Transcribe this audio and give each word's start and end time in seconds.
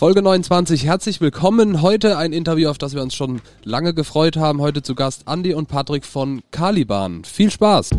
Folge 0.00 0.22
29, 0.22 0.86
herzlich 0.86 1.20
willkommen. 1.20 1.82
Heute 1.82 2.16
ein 2.16 2.32
Interview, 2.32 2.70
auf 2.70 2.78
das 2.78 2.94
wir 2.94 3.02
uns 3.02 3.14
schon 3.14 3.42
lange 3.64 3.92
gefreut 3.92 4.38
haben. 4.38 4.62
Heute 4.62 4.80
zu 4.80 4.94
Gast 4.94 5.24
Andy 5.26 5.52
und 5.52 5.68
Patrick 5.68 6.06
von 6.06 6.40
Caliban. 6.50 7.22
Viel 7.24 7.50
Spaß! 7.50 7.90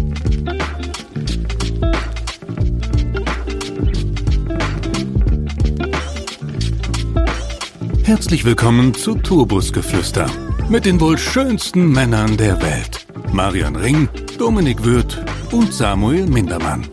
Herzlich 8.01 8.45
willkommen 8.45 8.95
zu 8.95 9.13
Tourbusgeflüster 9.13 10.25
mit 10.69 10.87
den 10.87 10.99
wohl 10.99 11.19
schönsten 11.19 11.91
Männern 11.91 12.35
der 12.35 12.59
Welt. 12.63 13.05
Marian 13.31 13.75
Ring, 13.75 14.09
Dominik 14.39 14.83
Würth 14.83 15.23
und 15.51 15.71
Samuel 15.71 16.25
Mindermann. 16.25 16.87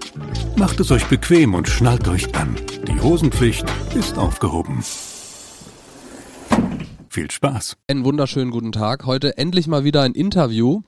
Macht 0.58 0.80
es 0.80 0.90
euch 0.90 1.06
bequem 1.06 1.54
und 1.54 1.68
schnallt 1.68 2.08
euch 2.08 2.34
an. 2.34 2.56
Die 2.88 3.00
Hosenpflicht 3.00 3.64
ist 3.94 4.18
aufgehoben. 4.18 4.82
Viel 7.08 7.30
Spaß. 7.30 7.76
Einen 7.86 8.04
wunderschönen 8.04 8.50
guten 8.50 8.72
Tag. 8.72 9.06
Heute 9.06 9.38
endlich 9.38 9.68
mal 9.68 9.84
wieder 9.84 10.02
ein 10.02 10.14
Interview. 10.14 10.80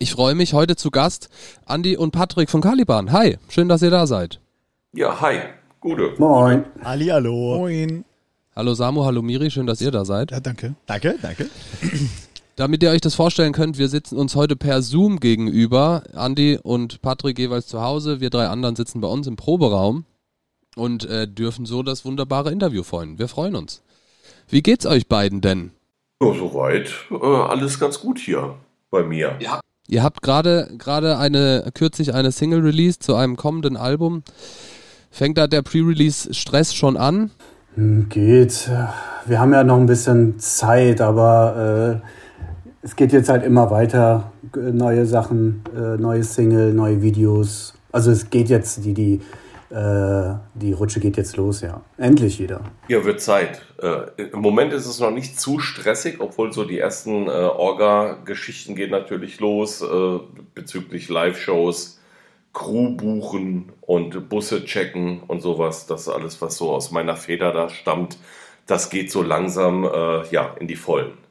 Ich 0.00 0.10
freue 0.10 0.34
mich 0.34 0.54
heute 0.54 0.74
zu 0.74 0.90
Gast 0.90 1.28
Andy 1.68 1.96
und 1.96 2.10
Patrick 2.10 2.50
von 2.50 2.60
Caliban. 2.60 3.12
Hi, 3.12 3.38
schön, 3.48 3.68
dass 3.68 3.80
ihr 3.82 3.90
da 3.90 4.08
seid. 4.08 4.40
Ja, 4.92 5.20
hi. 5.20 5.38
Gute. 5.78 6.14
Moin. 6.18 6.64
Ali, 6.82 7.06
hallo. 7.06 7.58
Moin. 7.58 8.04
Hallo 8.56 8.74
Samu, 8.74 9.04
hallo 9.04 9.22
Miri, 9.22 9.52
schön, 9.52 9.68
dass 9.68 9.80
ihr 9.80 9.92
da 9.92 10.04
seid. 10.04 10.32
Ja, 10.32 10.40
danke. 10.40 10.74
Danke, 10.86 11.16
danke. 11.22 11.48
Damit 12.56 12.82
ihr 12.82 12.88
euch 12.88 13.02
das 13.02 13.14
vorstellen 13.14 13.52
könnt, 13.52 13.76
wir 13.76 13.90
sitzen 13.90 14.16
uns 14.16 14.34
heute 14.34 14.56
per 14.56 14.80
Zoom 14.80 15.20
gegenüber. 15.20 16.04
Andy 16.14 16.58
und 16.62 17.02
Patrick 17.02 17.38
jeweils 17.38 17.66
zu 17.66 17.82
Hause, 17.82 18.20
wir 18.20 18.30
drei 18.30 18.48
anderen 18.48 18.76
sitzen 18.76 19.02
bei 19.02 19.08
uns 19.08 19.26
im 19.26 19.36
Proberaum 19.36 20.06
und 20.74 21.04
äh, 21.04 21.28
dürfen 21.28 21.66
so 21.66 21.82
das 21.82 22.06
wunderbare 22.06 22.50
Interview 22.50 22.82
freuen. 22.82 23.18
Wir 23.18 23.28
freuen 23.28 23.56
uns. 23.56 23.82
Wie 24.48 24.62
geht's 24.62 24.86
euch 24.86 25.06
beiden 25.06 25.42
denn? 25.42 25.72
Ja, 26.22 26.32
soweit. 26.32 26.90
Äh, 27.10 27.26
alles 27.26 27.78
ganz 27.78 28.00
gut 28.00 28.18
hier 28.18 28.56
bei 28.90 29.02
mir. 29.02 29.36
Ja. 29.40 29.60
Ihr 29.86 30.02
habt 30.02 30.22
gerade 30.22 30.70
gerade 30.78 31.18
eine 31.18 31.70
kürzlich 31.74 32.14
eine 32.14 32.32
Single 32.32 32.60
released 32.60 33.02
zu 33.02 33.16
einem 33.16 33.36
kommenden 33.36 33.76
Album. 33.76 34.22
Fängt 35.10 35.36
da 35.36 35.46
der 35.46 35.60
Pre-Release 35.60 36.32
Stress 36.32 36.74
schon 36.74 36.96
an? 36.96 37.30
Hm, 37.74 38.08
geht. 38.08 38.70
Wir 39.26 39.40
haben 39.40 39.52
ja 39.52 39.62
noch 39.62 39.76
ein 39.76 39.86
bisschen 39.86 40.38
Zeit, 40.38 41.02
aber 41.02 42.00
äh, 42.02 42.06
es 42.86 42.94
geht 42.94 43.12
jetzt 43.12 43.28
halt 43.28 43.44
immer 43.44 43.72
weiter. 43.72 44.30
Neue 44.54 45.06
Sachen, 45.06 45.64
äh, 45.76 46.00
neue 46.00 46.22
Single, 46.22 46.72
neue 46.72 47.02
Videos. 47.02 47.74
Also 47.90 48.12
es 48.12 48.30
geht 48.30 48.48
jetzt, 48.48 48.84
die, 48.84 48.94
die, 48.94 49.20
äh, 49.70 50.34
die 50.54 50.72
Rutsche 50.72 51.00
geht 51.00 51.16
jetzt 51.16 51.36
los, 51.36 51.62
ja. 51.62 51.82
Endlich 51.98 52.38
wieder. 52.38 52.60
Ja, 52.86 53.04
wird 53.04 53.20
Zeit. 53.20 53.60
Äh, 53.82 54.22
Im 54.30 54.40
Moment 54.40 54.72
ist 54.72 54.86
es 54.86 55.00
noch 55.00 55.10
nicht 55.10 55.40
zu 55.40 55.58
stressig, 55.58 56.20
obwohl 56.20 56.52
so 56.52 56.64
die 56.64 56.78
ersten 56.78 57.26
äh, 57.26 57.30
Orga-Geschichten 57.30 58.76
gehen 58.76 58.92
natürlich 58.92 59.40
los 59.40 59.82
äh, 59.82 60.18
bezüglich 60.54 61.08
Live-Shows 61.08 62.00
Crew 62.52 62.90
buchen 62.90 63.72
und 63.80 64.28
Busse 64.28 64.64
checken 64.64 65.22
und 65.26 65.40
sowas. 65.40 65.86
Das 65.86 66.08
alles, 66.08 66.40
was 66.40 66.56
so 66.56 66.70
aus 66.70 66.92
meiner 66.92 67.16
Feder 67.16 67.52
da 67.52 67.68
stammt. 67.68 68.16
Das 68.66 68.90
geht 68.90 69.10
so 69.10 69.22
langsam 69.22 69.84
äh, 69.84 70.26
ja, 70.30 70.54
in 70.60 70.68
die 70.68 70.76
Vollen. 70.76 71.25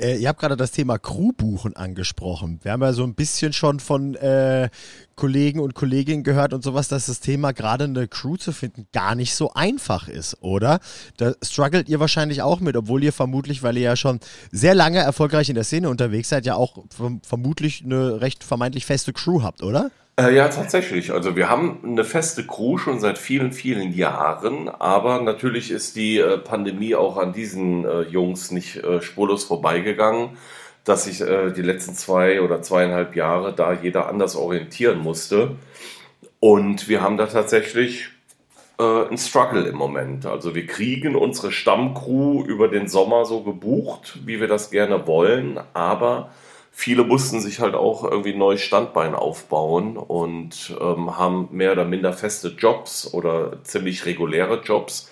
Äh, 0.00 0.16
ihr 0.16 0.28
habt 0.28 0.40
gerade 0.40 0.56
das 0.56 0.70
Thema 0.70 0.98
Crew 0.98 1.32
buchen 1.32 1.76
angesprochen. 1.76 2.58
Wir 2.62 2.72
haben 2.72 2.82
ja 2.82 2.92
so 2.92 3.04
ein 3.04 3.14
bisschen 3.14 3.52
schon 3.52 3.80
von 3.80 4.14
äh, 4.14 4.70
Kollegen 5.14 5.60
und 5.60 5.74
Kolleginnen 5.74 6.24
gehört 6.24 6.54
und 6.54 6.64
sowas, 6.64 6.88
dass 6.88 7.06
das 7.06 7.20
Thema 7.20 7.52
gerade 7.52 7.84
eine 7.84 8.08
Crew 8.08 8.36
zu 8.36 8.52
finden 8.52 8.86
gar 8.92 9.14
nicht 9.14 9.34
so 9.34 9.52
einfach 9.52 10.08
ist, 10.08 10.38
oder? 10.40 10.80
Da 11.18 11.34
struggelt 11.42 11.88
ihr 11.88 12.00
wahrscheinlich 12.00 12.40
auch 12.40 12.60
mit, 12.60 12.76
obwohl 12.76 13.04
ihr 13.04 13.12
vermutlich, 13.12 13.62
weil 13.62 13.76
ihr 13.76 13.82
ja 13.82 13.96
schon 13.96 14.20
sehr 14.50 14.74
lange 14.74 14.98
erfolgreich 14.98 15.50
in 15.50 15.54
der 15.54 15.64
Szene 15.64 15.90
unterwegs 15.90 16.30
seid, 16.30 16.46
ja 16.46 16.54
auch 16.54 16.78
vermutlich 17.22 17.84
eine 17.84 18.22
recht 18.22 18.42
vermeintlich 18.42 18.86
feste 18.86 19.12
Crew 19.12 19.42
habt, 19.42 19.62
oder? 19.62 19.90
Äh, 20.20 20.34
ja, 20.34 20.48
tatsächlich. 20.48 21.12
Also 21.12 21.34
wir 21.34 21.48
haben 21.48 21.78
eine 21.82 22.04
feste 22.04 22.46
Crew 22.46 22.76
schon 22.76 23.00
seit 23.00 23.16
vielen, 23.16 23.52
vielen 23.52 23.94
Jahren, 23.94 24.68
aber 24.68 25.22
natürlich 25.22 25.70
ist 25.70 25.96
die 25.96 26.18
äh, 26.18 26.36
Pandemie 26.36 26.94
auch 26.94 27.16
an 27.16 27.32
diesen 27.32 27.86
äh, 27.86 28.02
Jungs 28.02 28.50
nicht 28.50 28.76
äh, 28.76 29.00
spurlos 29.00 29.44
vorbeigegangen, 29.44 30.36
dass 30.84 31.04
sich 31.04 31.22
äh, 31.22 31.52
die 31.52 31.62
letzten 31.62 31.94
zwei 31.94 32.42
oder 32.42 32.60
zweieinhalb 32.60 33.16
Jahre 33.16 33.54
da 33.54 33.72
jeder 33.72 34.10
anders 34.10 34.36
orientieren 34.36 34.98
musste. 34.98 35.52
Und 36.38 36.88
wir 36.88 37.00
haben 37.00 37.16
da 37.16 37.24
tatsächlich 37.24 38.10
äh, 38.78 38.82
einen 38.82 39.16
Struggle 39.16 39.68
im 39.68 39.76
Moment. 39.76 40.26
Also 40.26 40.54
wir 40.54 40.66
kriegen 40.66 41.16
unsere 41.16 41.50
Stammcrew 41.50 42.44
über 42.44 42.68
den 42.68 42.88
Sommer 42.88 43.24
so 43.24 43.42
gebucht, 43.42 44.18
wie 44.26 44.38
wir 44.38 44.48
das 44.48 44.70
gerne 44.70 45.06
wollen, 45.06 45.58
aber 45.72 46.30
viele 46.70 47.04
mussten 47.04 47.40
sich 47.40 47.60
halt 47.60 47.74
auch 47.74 48.04
irgendwie 48.04 48.32
ein 48.32 48.38
neues 48.38 48.62
Standbein 48.62 49.14
aufbauen 49.14 49.96
und 49.96 50.76
ähm, 50.80 51.16
haben 51.18 51.48
mehr 51.50 51.72
oder 51.72 51.84
minder 51.84 52.12
feste 52.12 52.48
Jobs 52.48 53.12
oder 53.12 53.62
ziemlich 53.64 54.06
reguläre 54.06 54.62
Jobs, 54.62 55.10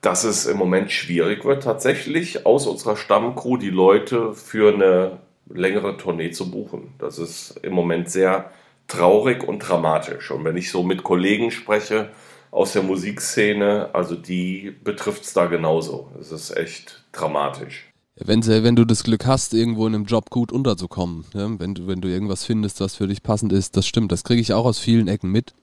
dass 0.00 0.24
es 0.24 0.46
im 0.46 0.56
Moment 0.56 0.90
schwierig 0.90 1.44
wird, 1.44 1.62
tatsächlich 1.62 2.44
aus 2.44 2.66
unserer 2.66 2.96
Stammcrew 2.96 3.56
die 3.56 3.70
Leute 3.70 4.32
für 4.34 4.74
eine 4.74 5.18
längere 5.48 5.96
Tournee 5.96 6.30
zu 6.30 6.50
buchen. 6.50 6.94
Das 6.98 7.18
ist 7.18 7.58
im 7.62 7.72
Moment 7.72 8.10
sehr 8.10 8.50
traurig 8.88 9.44
und 9.44 9.60
dramatisch. 9.60 10.30
Und 10.30 10.44
wenn 10.44 10.56
ich 10.56 10.70
so 10.70 10.82
mit 10.82 11.02
Kollegen 11.02 11.50
spreche 11.50 12.10
aus 12.50 12.72
der 12.72 12.82
Musikszene, 12.82 13.90
also 13.92 14.14
die 14.14 14.74
betrifft 14.84 15.22
es 15.22 15.32
da 15.32 15.46
genauso. 15.46 16.10
Es 16.20 16.32
ist 16.32 16.56
echt 16.56 17.04
dramatisch. 17.12 17.91
Wenn, 18.16 18.46
wenn 18.46 18.76
du 18.76 18.84
das 18.84 19.04
Glück 19.04 19.26
hast, 19.26 19.54
irgendwo 19.54 19.86
in 19.86 19.94
einem 19.94 20.04
Job 20.04 20.28
gut 20.28 20.52
unterzukommen, 20.52 21.24
ja? 21.32 21.58
wenn, 21.58 21.74
du, 21.74 21.86
wenn 21.86 22.00
du 22.00 22.08
irgendwas 22.08 22.44
findest, 22.44 22.80
was 22.80 22.94
für 22.94 23.08
dich 23.08 23.22
passend 23.22 23.52
ist, 23.52 23.76
das 23.76 23.86
stimmt. 23.86 24.12
Das 24.12 24.22
kriege 24.22 24.40
ich 24.40 24.52
auch 24.52 24.66
aus 24.66 24.78
vielen 24.78 25.08
Ecken 25.08 25.30
mit. 25.30 25.54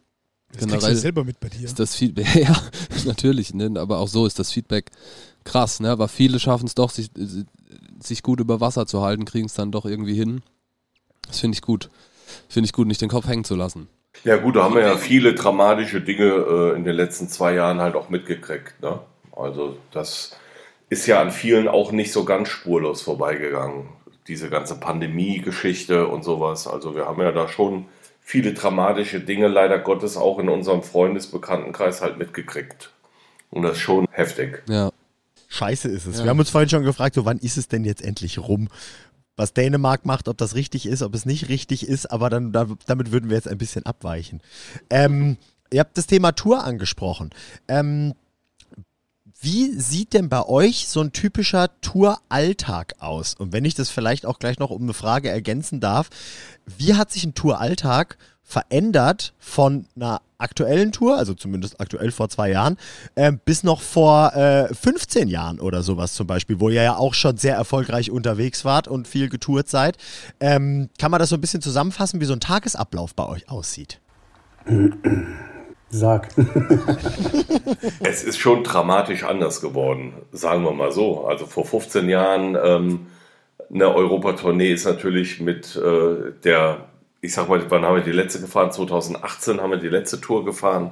Das 0.51 0.61
Generell 0.61 0.79
kriegst 0.79 0.95
du 0.95 1.01
selber 1.01 1.23
mit 1.23 1.39
bei 1.39 1.49
dir. 1.49 1.63
Ist 1.63 1.79
das 1.79 1.95
Feedback, 1.95 2.35
ja, 2.35 2.59
natürlich, 3.05 3.53
ne? 3.53 3.71
aber 3.79 3.99
auch 3.99 4.07
so 4.07 4.25
ist 4.25 4.39
das 4.39 4.51
Feedback 4.51 4.89
krass, 5.43 5.79
ne? 5.79 5.91
aber 5.91 6.07
viele 6.07 6.39
schaffen 6.39 6.65
es 6.65 6.73
doch, 6.73 6.89
sich, 6.89 7.11
sich 7.99 8.23
gut 8.23 8.39
über 8.39 8.59
Wasser 8.59 8.87
zu 8.87 9.01
halten, 9.01 9.25
kriegen 9.25 9.45
es 9.45 9.53
dann 9.53 9.71
doch 9.71 9.85
irgendwie 9.85 10.15
hin. 10.15 10.41
Das 11.27 11.39
finde 11.39 11.55
ich 11.55 11.61
gut. 11.61 11.89
Finde 12.47 12.65
ich 12.65 12.73
gut, 12.73 12.87
nicht 12.87 13.01
den 13.01 13.09
Kopf 13.09 13.27
hängen 13.27 13.43
zu 13.43 13.55
lassen. 13.55 13.87
Ja 14.23 14.37
gut, 14.37 14.55
da 14.55 14.63
haben 14.63 14.75
wir 14.75 14.81
ja 14.81 14.97
viele 14.97 15.33
dramatische 15.33 16.01
Dinge 16.01 16.25
äh, 16.25 16.75
in 16.75 16.83
den 16.83 16.95
letzten 16.95 17.29
zwei 17.29 17.53
Jahren 17.53 17.79
halt 17.79 17.95
auch 17.95 18.09
mitgekriegt. 18.09 18.81
Ne? 18.81 18.99
Also 19.31 19.77
das 19.91 20.35
ist 20.89 21.05
ja 21.05 21.21
an 21.21 21.31
vielen 21.31 21.67
auch 21.67 21.91
nicht 21.91 22.11
so 22.11 22.25
ganz 22.25 22.49
spurlos 22.49 23.01
vorbeigegangen. 23.01 23.89
Diese 24.27 24.49
ganze 24.49 24.79
Pandemie-Geschichte 24.79 26.07
und 26.07 26.23
sowas. 26.23 26.67
Also 26.67 26.95
wir 26.95 27.05
haben 27.05 27.21
ja 27.21 27.31
da 27.31 27.47
schon 27.47 27.85
viele 28.21 28.53
dramatische 28.53 29.19
Dinge 29.19 29.47
leider 29.47 29.79
Gottes 29.79 30.17
auch 30.17 30.39
in 30.39 30.49
unserem 30.49 30.83
Freundesbekanntenkreis 30.83 32.01
halt 32.01 32.17
mitgekriegt. 32.17 32.91
Und 33.49 33.63
das 33.63 33.73
ist 33.73 33.79
schon 33.79 34.07
heftig. 34.11 34.63
Ja. 34.67 34.91
Scheiße 35.47 35.89
ist 35.89 36.05
es. 36.05 36.19
Ja. 36.19 36.25
Wir 36.25 36.29
haben 36.29 36.39
uns 36.39 36.51
vorhin 36.51 36.69
schon 36.69 36.83
gefragt, 36.83 37.15
so 37.15 37.25
wann 37.25 37.39
ist 37.39 37.57
es 37.57 37.67
denn 37.67 37.83
jetzt 37.83 38.03
endlich 38.03 38.37
rum? 38.37 38.69
Was 39.35 39.53
Dänemark 39.53 40.05
macht, 40.05 40.27
ob 40.27 40.37
das 40.37 40.53
richtig 40.53 40.85
ist, 40.85 41.01
ob 41.01 41.15
es 41.15 41.25
nicht 41.25 41.49
richtig 41.49 41.87
ist, 41.87 42.11
aber 42.11 42.29
dann 42.29 42.51
damit 42.51 43.11
würden 43.11 43.29
wir 43.29 43.37
jetzt 43.37 43.47
ein 43.47 43.57
bisschen 43.57 43.85
abweichen. 43.85 44.41
Ähm, 44.89 45.37
ihr 45.71 45.79
habt 45.79 45.97
das 45.97 46.05
Thema 46.05 46.33
Tour 46.33 46.63
angesprochen. 46.63 47.31
Ähm, 47.67 48.13
wie 49.41 49.71
sieht 49.79 50.13
denn 50.13 50.27
bei 50.27 50.45
euch 50.45 50.87
so 50.87 51.01
ein 51.01 51.13
typischer 51.13 51.69
Touralltag 51.81 52.95
aus? 52.99 53.35
Und 53.35 53.53
wenn 53.53 53.65
ich 53.65 53.73
das 53.73 53.89
vielleicht 53.89 54.25
auch 54.25 54.39
gleich 54.39 54.59
noch 54.59 54.69
um 54.69 54.83
eine 54.83 54.93
Frage 54.93 55.29
ergänzen 55.29 55.79
darf, 55.79 56.09
wie 56.65 56.95
hat 56.95 57.11
sich 57.11 57.23
ein 57.23 57.35
Touralltag 57.35 58.17
verändert 58.43 59.33
von 59.37 59.85
einer 59.95 60.21
aktuellen 60.39 60.91
Tour, 60.91 61.17
also 61.17 61.35
zumindest 61.35 61.79
aktuell 61.79 62.11
vor 62.11 62.29
zwei 62.29 62.49
Jahren, 62.49 62.77
äh, 63.15 63.31
bis 63.31 63.63
noch 63.63 63.81
vor 63.81 64.35
äh, 64.35 64.73
15 64.73 65.27
Jahren 65.27 65.59
oder 65.59 65.83
sowas 65.83 66.13
zum 66.15 66.25
Beispiel, 66.27 66.59
wo 66.59 66.69
ihr 66.69 66.81
ja 66.81 66.95
auch 66.95 67.13
schon 67.13 67.37
sehr 67.37 67.55
erfolgreich 67.55 68.09
unterwegs 68.09 68.65
wart 68.65 68.87
und 68.87 69.07
viel 69.07 69.29
getourt 69.29 69.69
seid. 69.69 69.97
Ähm, 70.39 70.89
kann 70.97 71.11
man 71.11 71.19
das 71.19 71.29
so 71.29 71.35
ein 71.35 71.41
bisschen 71.41 71.61
zusammenfassen, 71.61 72.19
wie 72.21 72.25
so 72.25 72.33
ein 72.33 72.39
Tagesablauf 72.39 73.13
bei 73.13 73.27
euch 73.27 73.49
aussieht? 73.49 74.01
Sag. 75.89 76.29
es 78.03 78.23
ist 78.23 78.37
schon 78.37 78.63
dramatisch 78.63 79.23
anders 79.23 79.59
geworden, 79.59 80.13
sagen 80.31 80.63
wir 80.63 80.71
mal 80.71 80.91
so. 80.91 81.25
Also 81.25 81.45
vor 81.45 81.65
15 81.65 82.09
Jahren 82.09 82.57
ähm, 82.61 83.07
eine 83.73 83.93
Europatournee 83.93 84.71
ist 84.71 84.85
natürlich 84.85 85.39
mit 85.39 85.75
äh, 85.75 86.31
der, 86.43 86.85
ich 87.21 87.33
sag 87.33 87.49
mal, 87.49 87.63
wann 87.69 87.85
haben 87.85 87.95
wir 87.95 88.03
die 88.03 88.11
letzte 88.11 88.39
gefahren? 88.39 88.71
2018 88.71 89.61
haben 89.61 89.71
wir 89.71 89.77
die 89.77 89.89
letzte 89.89 90.21
Tour 90.21 90.45
gefahren. 90.45 90.91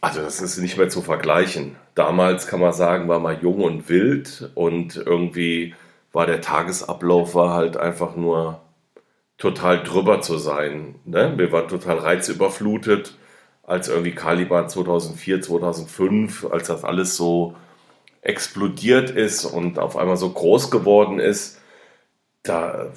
Also 0.00 0.22
das 0.22 0.40
ist 0.40 0.58
nicht 0.58 0.76
mehr 0.76 0.88
zu 0.88 1.02
vergleichen. 1.02 1.76
Damals 1.94 2.46
kann 2.46 2.60
man 2.60 2.72
sagen, 2.72 3.08
war 3.08 3.20
man 3.20 3.40
jung 3.40 3.62
und 3.62 3.88
wild 3.88 4.50
und 4.54 4.96
irgendwie 4.96 5.74
war 6.12 6.26
der 6.26 6.40
Tagesablauf 6.40 7.34
war 7.34 7.54
halt 7.54 7.76
einfach 7.76 8.16
nur 8.16 8.60
total 9.38 9.82
drüber 9.82 10.20
zu 10.20 10.38
sein. 10.38 10.96
Ne? 11.04 11.34
Wir 11.36 11.52
waren 11.52 11.68
total 11.68 11.98
reizüberflutet 11.98 13.14
als 13.70 13.88
irgendwie 13.88 14.10
Caliban 14.10 14.68
2004, 14.68 15.42
2005, 15.42 16.46
als 16.50 16.66
das 16.66 16.82
alles 16.82 17.16
so 17.16 17.54
explodiert 18.20 19.10
ist 19.10 19.44
und 19.44 19.78
auf 19.78 19.96
einmal 19.96 20.16
so 20.16 20.28
groß 20.28 20.72
geworden 20.72 21.20
ist, 21.20 21.60
da 22.42 22.88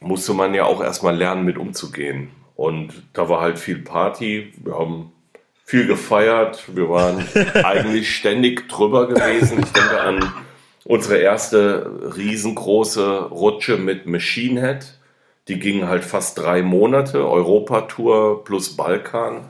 musste 0.00 0.34
man 0.34 0.52
ja 0.52 0.64
auch 0.64 0.82
erstmal 0.82 1.16
lernen, 1.16 1.46
mit 1.46 1.56
umzugehen. 1.56 2.30
Und 2.54 2.92
da 3.14 3.30
war 3.30 3.40
halt 3.40 3.58
viel 3.58 3.78
Party. 3.78 4.52
Wir 4.62 4.78
haben 4.78 5.10
viel 5.64 5.86
gefeiert. 5.86 6.76
Wir 6.76 6.90
waren 6.90 7.26
eigentlich 7.64 8.14
ständig 8.14 8.68
drüber 8.68 9.08
gewesen. 9.08 9.60
Ich 9.64 9.72
denke 9.72 10.00
an 10.02 10.32
unsere 10.84 11.16
erste 11.16 12.14
riesengroße 12.14 13.30
Rutsche 13.30 13.78
mit 13.78 14.04
Machine 14.06 14.60
Head. 14.60 14.98
Die 15.48 15.58
ging 15.58 15.88
halt 15.88 16.04
fast 16.04 16.38
drei 16.38 16.60
Monate, 16.60 17.26
Europatour 17.26 18.44
plus 18.44 18.76
Balkan. 18.76 19.48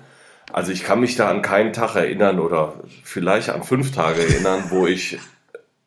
Also 0.54 0.70
ich 0.70 0.84
kann 0.84 1.00
mich 1.00 1.16
da 1.16 1.28
an 1.30 1.42
keinen 1.42 1.72
Tag 1.72 1.96
erinnern 1.96 2.38
oder 2.38 2.74
vielleicht 3.02 3.50
an 3.50 3.64
fünf 3.64 3.90
Tage 3.90 4.20
erinnern, 4.20 4.62
wo 4.68 4.86
ich 4.86 5.18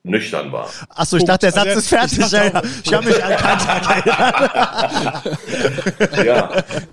nüchtern 0.04 0.52
war. 0.52 0.68
Achso, 0.90 1.16
ich 1.16 1.24
dachte, 1.24 1.46
der 1.46 1.54
Satz 1.54 1.68
also, 1.68 1.80
ist 1.80 1.88
fertig. 1.88 2.20
Ich, 2.20 2.32
ja, 2.32 2.62
ich 2.84 2.94
habe 2.94 3.08
mich 3.08 3.24
an 3.24 3.38
keinen 3.38 3.60
Tag 3.60 4.06
erinnert. 4.06 5.40
ja. 6.26 6.50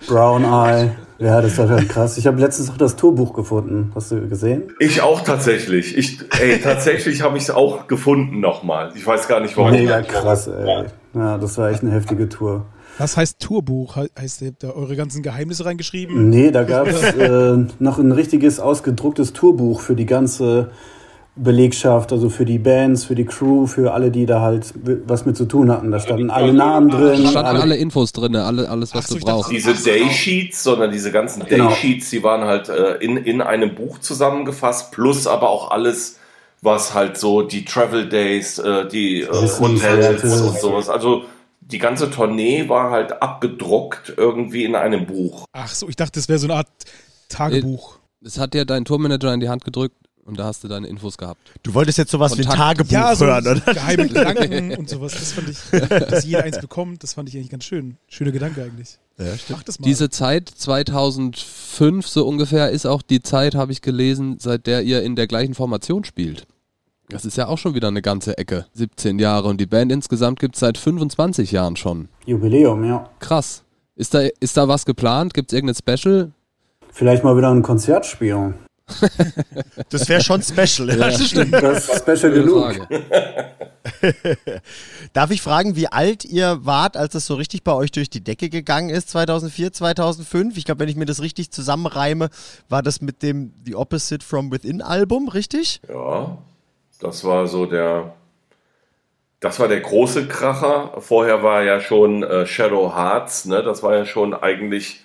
Brown 0.06 0.44
Eye. 0.44 0.92
Ja, 1.18 1.42
das 1.42 1.58
war 1.58 1.66
schon 1.66 1.88
krass. 1.88 2.16
Ich 2.16 2.28
habe 2.28 2.40
letztens 2.40 2.70
auch 2.70 2.76
das 2.76 2.94
Tourbuch 2.94 3.34
gefunden. 3.34 3.90
Hast 3.96 4.12
du 4.12 4.28
gesehen? 4.28 4.72
Ich 4.78 5.02
auch 5.02 5.22
tatsächlich. 5.22 5.98
Ich, 5.98 6.20
ey, 6.38 6.60
tatsächlich 6.60 7.22
habe 7.22 7.38
ich 7.38 7.42
es 7.42 7.50
auch 7.50 7.88
gefunden 7.88 8.38
nochmal. 8.38 8.92
Ich 8.94 9.04
weiß 9.04 9.26
gar 9.26 9.40
nicht 9.40 9.56
warum. 9.56 9.72
Mega 9.72 10.00
krass, 10.02 10.46
ey. 10.46 10.84
Ja, 11.14 11.38
das 11.38 11.58
war 11.58 11.70
echt 11.70 11.82
eine 11.82 11.90
heftige 11.90 12.28
Tour. 12.28 12.66
Was 12.98 13.16
heißt 13.16 13.40
Tourbuch? 13.40 13.96
Heißt, 13.96 14.42
ihr 14.42 14.48
habt 14.48 14.62
da 14.62 14.70
eure 14.70 14.96
ganzen 14.96 15.22
Geheimnisse 15.22 15.64
reingeschrieben? 15.64 16.30
Nee, 16.30 16.50
da 16.50 16.62
gab 16.62 16.86
es 16.86 17.02
äh, 17.02 17.56
noch 17.78 17.98
ein 17.98 18.12
richtiges 18.12 18.60
ausgedrucktes 18.60 19.32
Tourbuch 19.32 19.80
für 19.80 19.96
die 19.96 20.06
ganze 20.06 20.70
Belegschaft, 21.36 22.12
also 22.12 22.28
für 22.28 22.44
die 22.44 22.58
Bands, 22.58 23.04
für 23.04 23.16
die 23.16 23.24
Crew, 23.24 23.66
für 23.66 23.92
alle, 23.92 24.12
die 24.12 24.24
da 24.24 24.40
halt 24.40 24.72
was 25.06 25.26
mit 25.26 25.36
zu 25.36 25.46
tun 25.46 25.70
hatten. 25.70 25.90
Da 25.90 25.98
standen 25.98 26.30
alle 26.30 26.52
Namen 26.52 26.90
drin. 26.90 27.24
Da 27.24 27.30
standen 27.30 27.48
alle, 27.48 27.60
alle 27.60 27.76
Infos 27.76 28.12
drin, 28.12 28.36
alle, 28.36 28.68
alles, 28.68 28.94
was 28.94 29.06
Ach, 29.06 29.14
du 29.14 29.18
brauchst. 29.18 29.50
Diese 29.50 29.74
Daysheets, 29.74 30.62
sondern 30.62 30.92
diese 30.92 31.10
ganzen 31.10 31.44
genau. 31.44 31.70
Daysheets, 31.70 32.10
die 32.10 32.22
waren 32.22 32.44
halt 32.44 32.68
äh, 32.68 32.94
in, 32.98 33.16
in 33.16 33.42
einem 33.42 33.74
Buch 33.74 33.98
zusammengefasst, 33.98 34.92
plus 34.92 35.26
aber 35.26 35.50
auch 35.50 35.72
alles, 35.72 36.20
was 36.62 36.94
halt 36.94 37.18
so 37.18 37.42
die 37.42 37.64
Travel 37.64 38.08
Days, 38.08 38.60
äh, 38.60 38.86
die 38.86 39.22
äh, 39.22 39.26
Hotels 39.28 40.22
und 40.22 40.60
sowas. 40.60 40.88
Also 40.88 41.24
die 41.66 41.78
ganze 41.78 42.10
Tournee 42.10 42.68
war 42.68 42.90
halt 42.90 43.22
abgedruckt 43.22 44.14
irgendwie 44.16 44.64
in 44.64 44.74
einem 44.74 45.06
Buch. 45.06 45.46
Ach 45.52 45.68
so, 45.68 45.88
ich 45.88 45.96
dachte, 45.96 46.18
das 46.18 46.28
wäre 46.28 46.38
so 46.38 46.46
eine 46.46 46.56
Art 46.56 46.68
Tagebuch. 47.28 47.98
Das 48.20 48.38
hat 48.38 48.54
dir 48.54 48.64
dein 48.64 48.84
Tourmanager 48.84 49.32
in 49.32 49.40
die 49.40 49.48
Hand 49.48 49.64
gedrückt 49.64 49.96
und 50.24 50.38
da 50.38 50.44
hast 50.44 50.64
du 50.64 50.68
deine 50.68 50.86
Infos 50.86 51.18
gehabt. 51.18 51.52
Du 51.62 51.74
wolltest 51.74 51.98
jetzt 51.98 52.10
sowas 52.10 52.32
Kontakt. 52.32 52.54
wie 52.54 52.58
Tagebuch 52.58 52.92
ja, 52.92 53.14
so 53.14 53.26
hören, 53.26 53.46
oder? 53.46 53.74
Geheime 53.74 54.08
Gedanken 54.08 54.76
und 54.76 54.88
sowas. 54.88 55.12
Das 55.12 55.32
fand 55.32 55.48
ich, 55.48 55.58
dass 56.08 56.24
jeder 56.24 56.44
eins 56.44 56.58
bekommt, 56.60 57.02
das 57.02 57.14
fand 57.14 57.28
ich 57.28 57.36
eigentlich 57.36 57.50
ganz 57.50 57.64
schön. 57.64 57.96
Schöner 58.08 58.32
Gedanke 58.32 58.62
eigentlich. 58.62 58.98
Ja, 59.18 59.36
stimmt. 59.36 59.58
Mach 59.58 59.62
das 59.62 59.78
mal. 59.78 59.84
Diese 59.84 60.10
Zeit, 60.10 60.48
2005 60.48 62.06
so 62.06 62.26
ungefähr, 62.26 62.70
ist 62.70 62.86
auch 62.86 63.02
die 63.02 63.22
Zeit, 63.22 63.54
habe 63.54 63.72
ich 63.72 63.80
gelesen, 63.82 64.38
seit 64.38 64.66
der 64.66 64.82
ihr 64.82 65.02
in 65.02 65.16
der 65.16 65.26
gleichen 65.26 65.54
Formation 65.54 66.04
spielt. 66.04 66.46
Das 67.08 67.24
ist 67.24 67.36
ja 67.36 67.48
auch 67.48 67.58
schon 67.58 67.74
wieder 67.74 67.88
eine 67.88 68.02
ganze 68.02 68.38
Ecke. 68.38 68.66
17 68.72 69.18
Jahre 69.18 69.48
und 69.48 69.60
die 69.60 69.66
Band 69.66 69.92
insgesamt 69.92 70.40
gibt 70.40 70.54
es 70.56 70.60
seit 70.60 70.78
25 70.78 71.52
Jahren 71.52 71.76
schon. 71.76 72.08
Jubiläum, 72.24 72.84
ja. 72.84 73.08
Krass. 73.20 73.62
Ist 73.96 74.14
da, 74.14 74.20
ist 74.40 74.56
da 74.56 74.68
was 74.68 74.86
geplant? 74.86 75.34
Gibt 75.34 75.52
es 75.52 75.56
irgendein 75.56 75.76
Special? 75.76 76.32
Vielleicht 76.90 77.24
mal 77.24 77.36
wieder 77.36 77.50
ein 77.50 77.62
Konzert 77.62 78.06
spielen. 78.06 78.54
das 79.90 80.08
wäre 80.08 80.22
schon 80.22 80.42
special. 80.42 80.90
Ja, 80.90 80.96
das 80.96 81.28
stimmt. 81.28 81.54
Das 81.54 81.88
ist 81.88 82.02
special 82.02 82.32
genug. 82.32 82.86
Darf 85.12 85.30
ich 85.30 85.40
fragen, 85.40 85.74
wie 85.76 85.88
alt 85.88 86.24
ihr 86.24 86.58
wart, 86.64 86.96
als 86.96 87.14
das 87.14 87.26
so 87.26 87.34
richtig 87.34 87.64
bei 87.64 87.72
euch 87.72 87.92
durch 87.92 88.10
die 88.10 88.22
Decke 88.22 88.50
gegangen 88.50 88.90
ist, 88.90 89.08
2004, 89.10 89.72
2005? 89.72 90.56
Ich 90.58 90.64
glaube, 90.64 90.80
wenn 90.80 90.88
ich 90.88 90.96
mir 90.96 91.06
das 91.06 91.22
richtig 91.22 91.50
zusammenreime, 91.50 92.28
war 92.68 92.82
das 92.82 93.00
mit 93.00 93.22
dem 93.22 93.52
The 93.64 93.74
Opposite 93.74 94.24
from 94.24 94.52
Within 94.52 94.82
Album, 94.82 95.28
richtig? 95.28 95.80
Ja, 95.88 96.38
das 97.04 97.24
war 97.24 97.46
so 97.46 97.66
der, 97.66 98.14
das 99.40 99.60
war 99.60 99.68
der 99.68 99.80
große 99.80 100.26
Kracher. 100.26 100.94
Vorher 101.00 101.42
war 101.42 101.62
ja 101.62 101.78
schon 101.78 102.22
äh, 102.22 102.46
Shadow 102.46 102.94
Hearts, 102.94 103.44
ne? 103.44 103.62
Das 103.62 103.82
war 103.82 103.94
ja 103.94 104.06
schon 104.06 104.32
eigentlich 104.32 105.04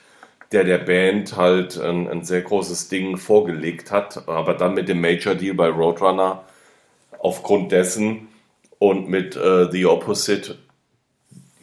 der 0.51 0.63
der 0.63 0.79
Band 0.79 1.35
halt 1.35 1.77
ein, 1.79 2.07
ein, 2.07 2.23
sehr 2.23 2.41
großes 2.41 2.87
Ding 2.87 3.17
vorgelegt 3.17 3.91
hat, 3.91 4.27
aber 4.27 4.55
dann 4.55 4.73
mit 4.73 4.89
dem 4.89 4.99
Major 4.99 5.35
Deal 5.35 5.53
bei 5.53 5.67
Roadrunner 5.67 6.43
aufgrund 7.19 7.71
dessen 7.71 8.29
und 8.79 9.09
mit 9.09 9.35
äh, 9.35 9.69
The 9.69 9.85
Opposite, 9.85 10.57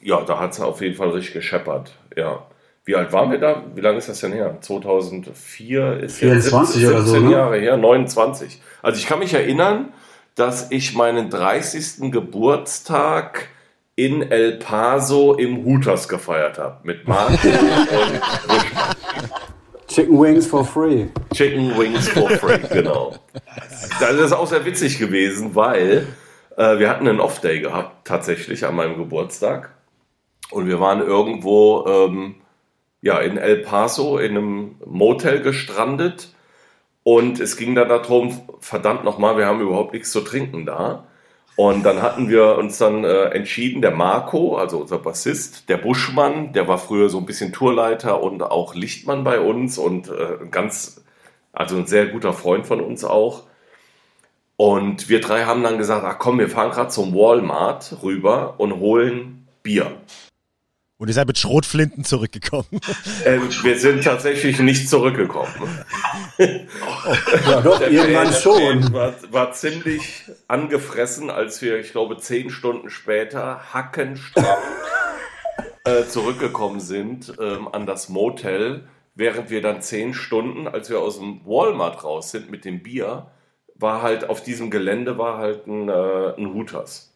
ja, 0.02 0.20
da 0.20 0.38
hat 0.38 0.52
es 0.52 0.60
auf 0.60 0.82
jeden 0.82 0.94
Fall 0.94 1.08
richtig 1.08 1.34
gescheppert, 1.34 1.94
ja. 2.14 2.46
Wie 2.84 2.94
alt 2.94 3.12
waren 3.12 3.32
wir 3.32 3.38
da? 3.38 3.64
Wie 3.74 3.80
lange 3.80 3.98
ist 3.98 4.08
das 4.08 4.20
denn 4.20 4.32
her? 4.32 4.58
2004 4.60 6.00
ist 6.04 6.18
24 6.18 6.82
jetzt 6.82 6.84
17, 6.84 6.88
oder 6.88 7.02
so, 7.02 7.18
ne? 7.18 7.32
Jahre 7.32 7.58
her, 7.58 7.76
29. 7.76 8.60
Also 8.80 9.00
ich 9.00 9.06
kann 9.08 9.18
mich 9.18 9.34
erinnern, 9.34 9.92
dass 10.36 10.70
ich 10.70 10.94
meinen 10.94 11.28
30. 11.30 12.12
Geburtstag 12.12 13.48
in 13.96 14.30
El 14.30 14.58
Paso 14.58 15.34
im 15.34 15.64
Hooters 15.64 16.08
gefeiert 16.08 16.58
habe. 16.58 16.78
Mit 16.84 17.08
Marco 17.08 17.32
und 17.48 18.20
Chicken 19.88 20.20
Wings 20.20 20.46
for 20.46 20.64
free. 20.64 21.06
Chicken 21.34 21.76
Wings 21.78 22.08
for 22.10 22.28
free, 22.28 22.58
genau. 22.70 23.16
Das 23.98 24.12
ist 24.12 24.32
auch 24.32 24.46
sehr 24.46 24.64
witzig 24.66 24.98
gewesen, 24.98 25.54
weil 25.54 26.06
äh, 26.56 26.78
wir 26.78 26.90
hatten 26.90 27.08
einen 27.08 27.20
Off-Day 27.20 27.60
gehabt, 27.60 28.06
tatsächlich 28.06 28.66
an 28.66 28.76
meinem 28.76 28.98
Geburtstag. 28.98 29.74
Und 30.50 30.66
wir 30.66 30.80
waren 30.80 31.00
irgendwo 31.00 31.86
ähm, 31.88 32.36
ja, 33.00 33.18
in 33.20 33.38
El 33.38 33.58
Paso 33.58 34.18
in 34.18 34.36
einem 34.36 34.74
Motel 34.84 35.40
gestrandet. 35.40 36.34
Und 37.06 37.38
es 37.38 37.56
ging 37.56 37.76
dann 37.76 37.88
darum, 37.88 38.40
verdammt 38.58 39.04
nochmal, 39.04 39.36
wir 39.36 39.46
haben 39.46 39.60
überhaupt 39.60 39.92
nichts 39.92 40.10
zu 40.10 40.22
trinken 40.22 40.66
da. 40.66 41.06
Und 41.54 41.84
dann 41.84 42.02
hatten 42.02 42.28
wir 42.28 42.58
uns 42.58 42.78
dann 42.78 43.04
äh, 43.04 43.26
entschieden, 43.26 43.80
der 43.80 43.92
Marco, 43.92 44.56
also 44.56 44.78
unser 44.78 44.98
Bassist, 44.98 45.68
der 45.68 45.76
Buschmann, 45.76 46.52
der 46.52 46.66
war 46.66 46.78
früher 46.78 47.08
so 47.08 47.18
ein 47.18 47.24
bisschen 47.24 47.52
Tourleiter 47.52 48.20
und 48.20 48.42
auch 48.42 48.74
Lichtmann 48.74 49.22
bei 49.22 49.38
uns 49.38 49.78
und 49.78 50.08
äh, 50.08 50.48
ganz, 50.50 51.04
also 51.52 51.76
ein 51.76 51.86
sehr 51.86 52.06
guter 52.06 52.32
Freund 52.32 52.66
von 52.66 52.80
uns 52.80 53.04
auch. 53.04 53.44
Und 54.56 55.08
wir 55.08 55.20
drei 55.20 55.44
haben 55.44 55.62
dann 55.62 55.78
gesagt, 55.78 56.04
ach 56.04 56.18
komm, 56.18 56.40
wir 56.40 56.48
fahren 56.48 56.72
gerade 56.72 56.88
zum 56.90 57.14
Walmart 57.14 57.98
rüber 58.02 58.56
und 58.58 58.80
holen 58.80 59.46
Bier. 59.62 59.92
Und 60.98 61.08
ihr 61.08 61.14
seid 61.14 61.26
mit 61.26 61.38
Schrotflinten 61.38 62.04
zurückgekommen. 62.04 62.80
Ähm, 63.24 63.48
wir 63.62 63.78
sind 63.78 64.04
tatsächlich 64.04 64.58
nicht 64.60 64.88
zurückgekommen. 64.88 65.52
ja, 66.38 67.60
doch, 67.60 67.80
irgendwann 67.80 68.32
schon. 68.32 68.92
War, 68.92 69.14
war, 69.30 69.52
ziemlich 69.52 70.24
angefressen, 70.48 71.28
als 71.28 71.60
wir, 71.60 71.78
ich 71.78 71.92
glaube, 71.92 72.16
zehn 72.18 72.50
Stunden 72.50 72.88
später 72.88 73.74
hackenstramm 73.74 74.46
äh, 75.84 76.04
zurückgekommen 76.04 76.80
sind 76.80 77.34
ähm, 77.40 77.68
an 77.68 77.84
das 77.86 78.08
Motel, 78.08 78.88
während 79.14 79.50
wir 79.50 79.60
dann 79.60 79.82
zehn 79.82 80.14
Stunden, 80.14 80.66
als 80.66 80.88
wir 80.88 81.00
aus 81.00 81.18
dem 81.18 81.44
Walmart 81.44 82.04
raus 82.04 82.30
sind 82.30 82.50
mit 82.50 82.64
dem 82.64 82.82
Bier, 82.82 83.26
war 83.74 84.02
halt 84.02 84.28
auf 84.28 84.42
diesem 84.42 84.70
Gelände 84.70 85.18
war 85.18 85.38
halt 85.38 85.66
ein, 85.66 85.88
äh, 85.88 86.34
ein 86.36 86.54
Hooters. 86.54 87.15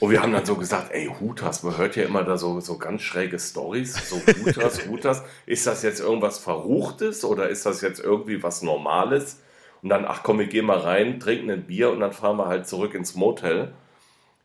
Und 0.00 0.10
wir 0.10 0.20
haben 0.20 0.32
dann 0.32 0.44
so 0.44 0.56
gesagt, 0.56 0.90
ey, 0.90 1.06
Hutas, 1.20 1.62
man 1.62 1.78
hört 1.78 1.94
ja 1.94 2.04
immer 2.04 2.24
da 2.24 2.36
so, 2.36 2.58
so 2.60 2.76
ganz 2.76 3.02
schräge 3.02 3.38
Stories, 3.38 4.10
so 4.10 4.16
Hutas, 4.16 4.86
Hutas. 4.88 5.22
Ist 5.46 5.66
das 5.66 5.82
jetzt 5.82 6.00
irgendwas 6.00 6.38
Verruchtes 6.38 7.24
oder 7.24 7.48
ist 7.48 7.66
das 7.66 7.82
jetzt 7.82 8.00
irgendwie 8.00 8.42
was 8.42 8.62
Normales? 8.62 9.42
Und 9.82 9.90
dann, 9.90 10.04
ach 10.04 10.22
komm, 10.24 10.40
wir 10.40 10.46
gehen 10.46 10.66
mal 10.66 10.78
rein, 10.78 11.20
trinken 11.20 11.50
ein 11.50 11.66
Bier 11.66 11.90
und 11.90 12.00
dann 12.00 12.12
fahren 12.12 12.36
wir 12.36 12.46
halt 12.46 12.66
zurück 12.66 12.94
ins 12.94 13.14
Motel. 13.14 13.72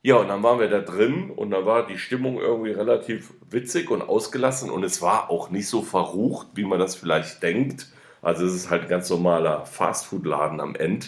Ja, 0.03 0.15
und 0.17 0.27
dann 0.27 0.43
waren 0.43 0.60
wir 0.60 0.69
da 0.69 0.79
drin 0.79 1.31
und 1.31 1.51
da 1.51 1.65
war 1.65 1.88
die 1.88 1.98
Stimmung 1.98 2.39
irgendwie 2.39 2.71
relativ 2.71 3.33
witzig 3.50 3.89
und 3.89 4.01
ausgelassen 4.01 4.69
und 4.69 4.83
es 4.83 5.01
war 5.01 5.29
auch 5.29 5.50
nicht 5.50 5.67
so 5.67 5.81
verrucht, 5.81 6.48
wie 6.55 6.65
man 6.65 6.79
das 6.79 6.95
vielleicht 6.95 7.41
denkt. 7.41 7.88
Also 8.21 8.45
es 8.45 8.53
ist 8.53 8.69
halt 8.69 8.83
ein 8.83 8.89
ganz 8.89 9.10
normaler 9.10 9.65
Fastfood-Laden 9.65 10.60
am 10.60 10.75
Ende. 10.75 11.07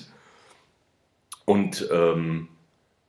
Und 1.45 1.87
ähm, 1.91 2.49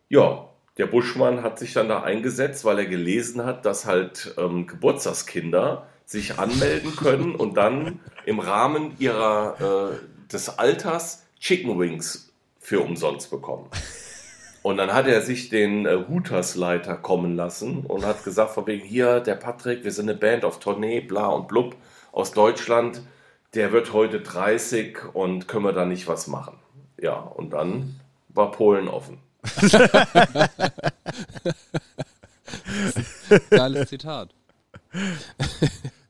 ja, 0.09 0.49
der 0.77 0.87
Buschmann 0.87 1.43
hat 1.43 1.59
sich 1.59 1.73
dann 1.73 1.89
da 1.89 2.03
eingesetzt, 2.03 2.65
weil 2.65 2.79
er 2.79 2.87
gelesen 2.87 3.45
hat, 3.45 3.65
dass 3.65 3.87
halt 3.87 4.35
ähm, 4.39 4.67
Geburtstagskinder 4.67 5.87
sich 6.05 6.39
anmelden 6.39 6.97
können 6.97 7.35
und 7.35 7.57
dann 7.57 8.01
im 8.27 8.41
Rahmen 8.41 8.95
ihrer, 8.99 9.93
äh, 9.93 10.33
des 10.33 10.59
Alters 10.59 11.25
Chicken 11.39 11.79
Wings 11.79 12.33
für 12.59 12.81
umsonst 12.81 13.31
bekommen. 13.31 13.69
Und 14.63 14.79
dann 14.79 14.95
hat 14.95 15.07
er 15.07 15.21
sich 15.21 15.51
den 15.51 15.85
äh, 15.87 16.05
Hooters-Leiter 16.09 16.97
kommen 16.97 17.37
lassen 17.37 17.85
und 17.87 18.05
hat 18.05 18.25
gesagt, 18.25 18.53
von 18.53 18.67
wegen 18.67 18.85
hier, 18.85 19.21
der 19.21 19.35
Patrick, 19.35 19.85
wir 19.85 19.93
sind 19.93 20.09
eine 20.09 20.19
Band 20.19 20.45
auf 20.45 20.59
Tournee, 20.59 21.01
bla 21.01 21.27
und 21.27 21.49
blub, 21.49 21.77
aus 22.13 22.33
Deutschland, 22.33 23.03
der 23.55 23.73
wird 23.73 23.93
heute 23.93 24.21
30 24.21 25.15
und 25.15 25.49
können 25.49 25.65
wir 25.65 25.73
da 25.73 25.85
nicht 25.85 26.09
was 26.09 26.27
machen. 26.27 26.59
Ja, 26.99 27.15
und 27.15 27.51
dann 27.51 28.01
war 28.31 28.51
Polen 28.51 28.89
offen. 28.89 29.19
Geiles 33.51 33.89
Zitat. 33.89 34.31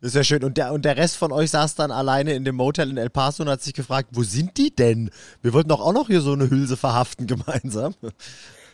Das 0.00 0.10
ist 0.10 0.16
ja 0.16 0.24
schön. 0.24 0.44
Und 0.44 0.58
der, 0.58 0.72
und 0.72 0.84
der 0.84 0.98
Rest 0.98 1.16
von 1.16 1.32
euch 1.32 1.50
saß 1.50 1.76
dann 1.76 1.90
alleine 1.90 2.34
in 2.34 2.44
dem 2.44 2.56
Motel 2.56 2.90
in 2.90 2.98
El 2.98 3.08
Paso 3.08 3.42
und 3.42 3.48
hat 3.48 3.62
sich 3.62 3.72
gefragt, 3.72 4.10
wo 4.12 4.22
sind 4.22 4.58
die 4.58 4.74
denn? 4.74 5.10
Wir 5.40 5.54
wollten 5.54 5.70
doch 5.70 5.80
auch 5.80 5.94
noch 5.94 6.08
hier 6.08 6.20
so 6.20 6.32
eine 6.32 6.50
Hülse 6.50 6.76
verhaften 6.76 7.26
gemeinsam. 7.26 7.94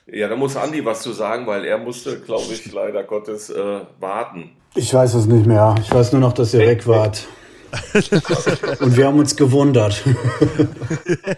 Ja, 0.06 0.28
da 0.28 0.34
muss 0.34 0.56
Andi 0.56 0.84
was 0.84 1.02
zu 1.02 1.12
sagen, 1.12 1.46
weil 1.46 1.64
er 1.64 1.78
musste, 1.78 2.18
glaube 2.18 2.52
ich, 2.52 2.72
leider 2.72 3.04
Gottes 3.04 3.48
äh, 3.48 3.80
warten. 4.00 4.50
Ich 4.74 4.92
weiß 4.92 5.14
es 5.14 5.26
nicht 5.26 5.46
mehr. 5.46 5.76
Ich 5.80 5.92
weiß 5.92 6.10
nur 6.12 6.20
noch, 6.20 6.32
dass 6.32 6.52
ihr 6.52 6.66
weg 6.66 6.88
wart. 6.88 7.28
Und 8.80 8.96
wir 8.96 9.06
haben 9.06 9.18
uns 9.18 9.36
gewundert. 9.36 10.04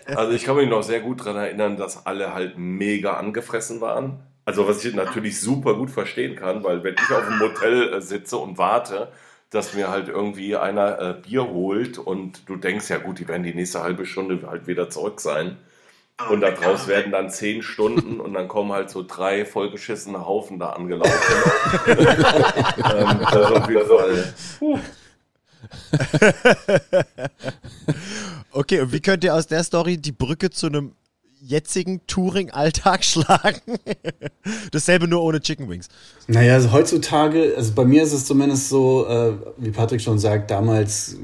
Also 0.06 0.32
ich 0.32 0.44
kann 0.44 0.56
mich 0.56 0.68
noch 0.68 0.82
sehr 0.82 1.00
gut 1.00 1.20
daran 1.20 1.36
erinnern, 1.36 1.76
dass 1.76 2.06
alle 2.06 2.34
halt 2.34 2.58
mega 2.58 3.14
angefressen 3.14 3.80
waren. 3.80 4.20
Also 4.44 4.66
was 4.66 4.84
ich 4.84 4.94
natürlich 4.94 5.40
super 5.40 5.74
gut 5.74 5.90
verstehen 5.90 6.36
kann, 6.36 6.64
weil 6.64 6.82
wenn 6.84 6.94
ich 6.94 7.14
auf 7.14 7.26
dem 7.26 7.38
Motel 7.38 7.94
äh, 7.94 8.00
sitze 8.00 8.36
und 8.36 8.58
warte, 8.58 9.08
dass 9.50 9.74
mir 9.74 9.88
halt 9.90 10.08
irgendwie 10.08 10.56
einer 10.56 11.00
äh, 11.00 11.14
Bier 11.14 11.48
holt 11.48 11.98
und 11.98 12.48
du 12.48 12.56
denkst, 12.56 12.88
ja 12.90 12.98
gut, 12.98 13.18
die 13.18 13.28
werden 13.28 13.42
die 13.42 13.54
nächste 13.54 13.82
halbe 13.82 14.06
Stunde 14.06 14.40
halt 14.48 14.66
wieder 14.66 14.90
zurück 14.90 15.20
sein. 15.20 15.58
Und 16.30 16.40
daraus 16.40 16.86
werden 16.86 17.10
dann 17.10 17.30
zehn 17.30 17.62
Stunden 17.62 18.20
und 18.20 18.34
dann 18.34 18.46
kommen 18.46 18.72
halt 18.72 18.90
so 18.90 19.04
drei 19.06 19.44
vollgeschissene 19.44 20.24
Haufen 20.24 20.58
da 20.58 20.70
angelaufen. 20.70 21.12
ähm, 21.86 23.18
das 23.20 23.52
auf 23.52 23.68
jeden 23.68 23.86
Fall. 23.86 24.34
Okay, 28.54 28.81
und 28.81 28.92
wie 28.92 29.00
könnt 29.00 29.25
ihr 29.25 29.35
aus 29.35 29.47
der 29.47 29.64
Story 29.64 29.97
die 29.97 30.12
Brücke 30.12 30.50
zu 30.50 30.66
einem 30.66 30.92
jetzigen 31.40 32.02
Touring-Alltag 32.07 33.02
schlagen? 33.04 33.78
Dasselbe 34.71 35.09
nur 35.09 35.23
ohne 35.23 35.40
Chicken 35.40 35.71
Wings. 35.71 35.88
Naja, 36.28 36.54
also 36.54 36.71
heutzutage, 36.71 37.54
also 37.57 37.73
bei 37.73 37.87
mir 37.87 38.02
ist 38.02 38.12
es 38.12 38.26
zumindest 38.26 38.69
so, 38.69 39.07
äh, 39.07 39.33
wie 39.57 39.71
Patrick 39.71 40.02
schon 40.02 40.19
sagt, 40.19 40.50
damals, 40.50 41.16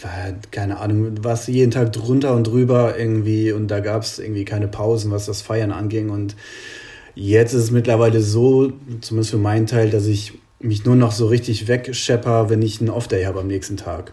war, 0.00 0.34
keine 0.52 0.78
Ahnung, 0.78 1.24
warst 1.24 1.48
du 1.48 1.52
jeden 1.52 1.72
Tag 1.72 1.92
drunter 1.92 2.34
und 2.34 2.46
drüber 2.46 2.96
irgendwie 2.96 3.50
und 3.50 3.68
da 3.68 3.80
gab 3.80 4.02
es 4.02 4.20
irgendwie 4.20 4.44
keine 4.44 4.68
Pausen, 4.68 5.10
was 5.10 5.26
das 5.26 5.42
Feiern 5.42 5.72
anging. 5.72 6.10
Und 6.10 6.36
jetzt 7.16 7.52
ist 7.52 7.64
es 7.64 7.70
mittlerweile 7.72 8.20
so, 8.20 8.72
zumindest 9.00 9.32
für 9.32 9.38
meinen 9.38 9.66
Teil, 9.66 9.90
dass 9.90 10.06
ich 10.06 10.34
mich 10.66 10.84
nur 10.84 10.96
noch 10.96 11.12
so 11.12 11.26
richtig 11.26 11.68
wegschepper, 11.68 12.50
wenn 12.50 12.62
ich 12.62 12.80
einen 12.80 12.90
Off-Day 12.90 13.24
habe 13.24 13.40
am 13.40 13.46
nächsten 13.46 13.76
Tag. 13.76 14.12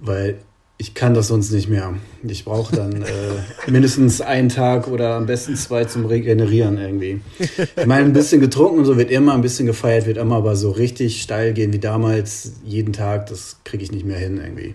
Weil 0.00 0.38
ich 0.78 0.92
kann 0.92 1.14
das 1.14 1.28
sonst 1.28 1.52
nicht 1.52 1.68
mehr. 1.68 1.94
Ich 2.22 2.44
brauche 2.44 2.76
dann 2.76 3.02
äh, 3.02 3.06
mindestens 3.70 4.20
einen 4.20 4.50
Tag 4.50 4.88
oder 4.88 5.14
am 5.14 5.26
besten 5.26 5.56
zwei 5.56 5.86
zum 5.86 6.04
Regenerieren 6.04 6.76
irgendwie. 6.76 7.20
Ich 7.38 7.86
meine, 7.86 8.04
ein 8.04 8.12
bisschen 8.12 8.40
getrunken 8.40 8.80
und 8.80 8.84
so 8.84 8.98
wird 8.98 9.10
immer, 9.10 9.32
ein 9.34 9.40
bisschen 9.40 9.66
gefeiert 9.66 10.06
wird 10.06 10.18
immer, 10.18 10.36
aber 10.36 10.54
so 10.54 10.70
richtig 10.70 11.22
steil 11.22 11.54
gehen 11.54 11.72
wie 11.72 11.78
damals, 11.78 12.52
jeden 12.64 12.92
Tag, 12.92 13.26
das 13.26 13.56
kriege 13.64 13.84
ich 13.84 13.92
nicht 13.92 14.04
mehr 14.04 14.18
hin 14.18 14.38
irgendwie. 14.42 14.74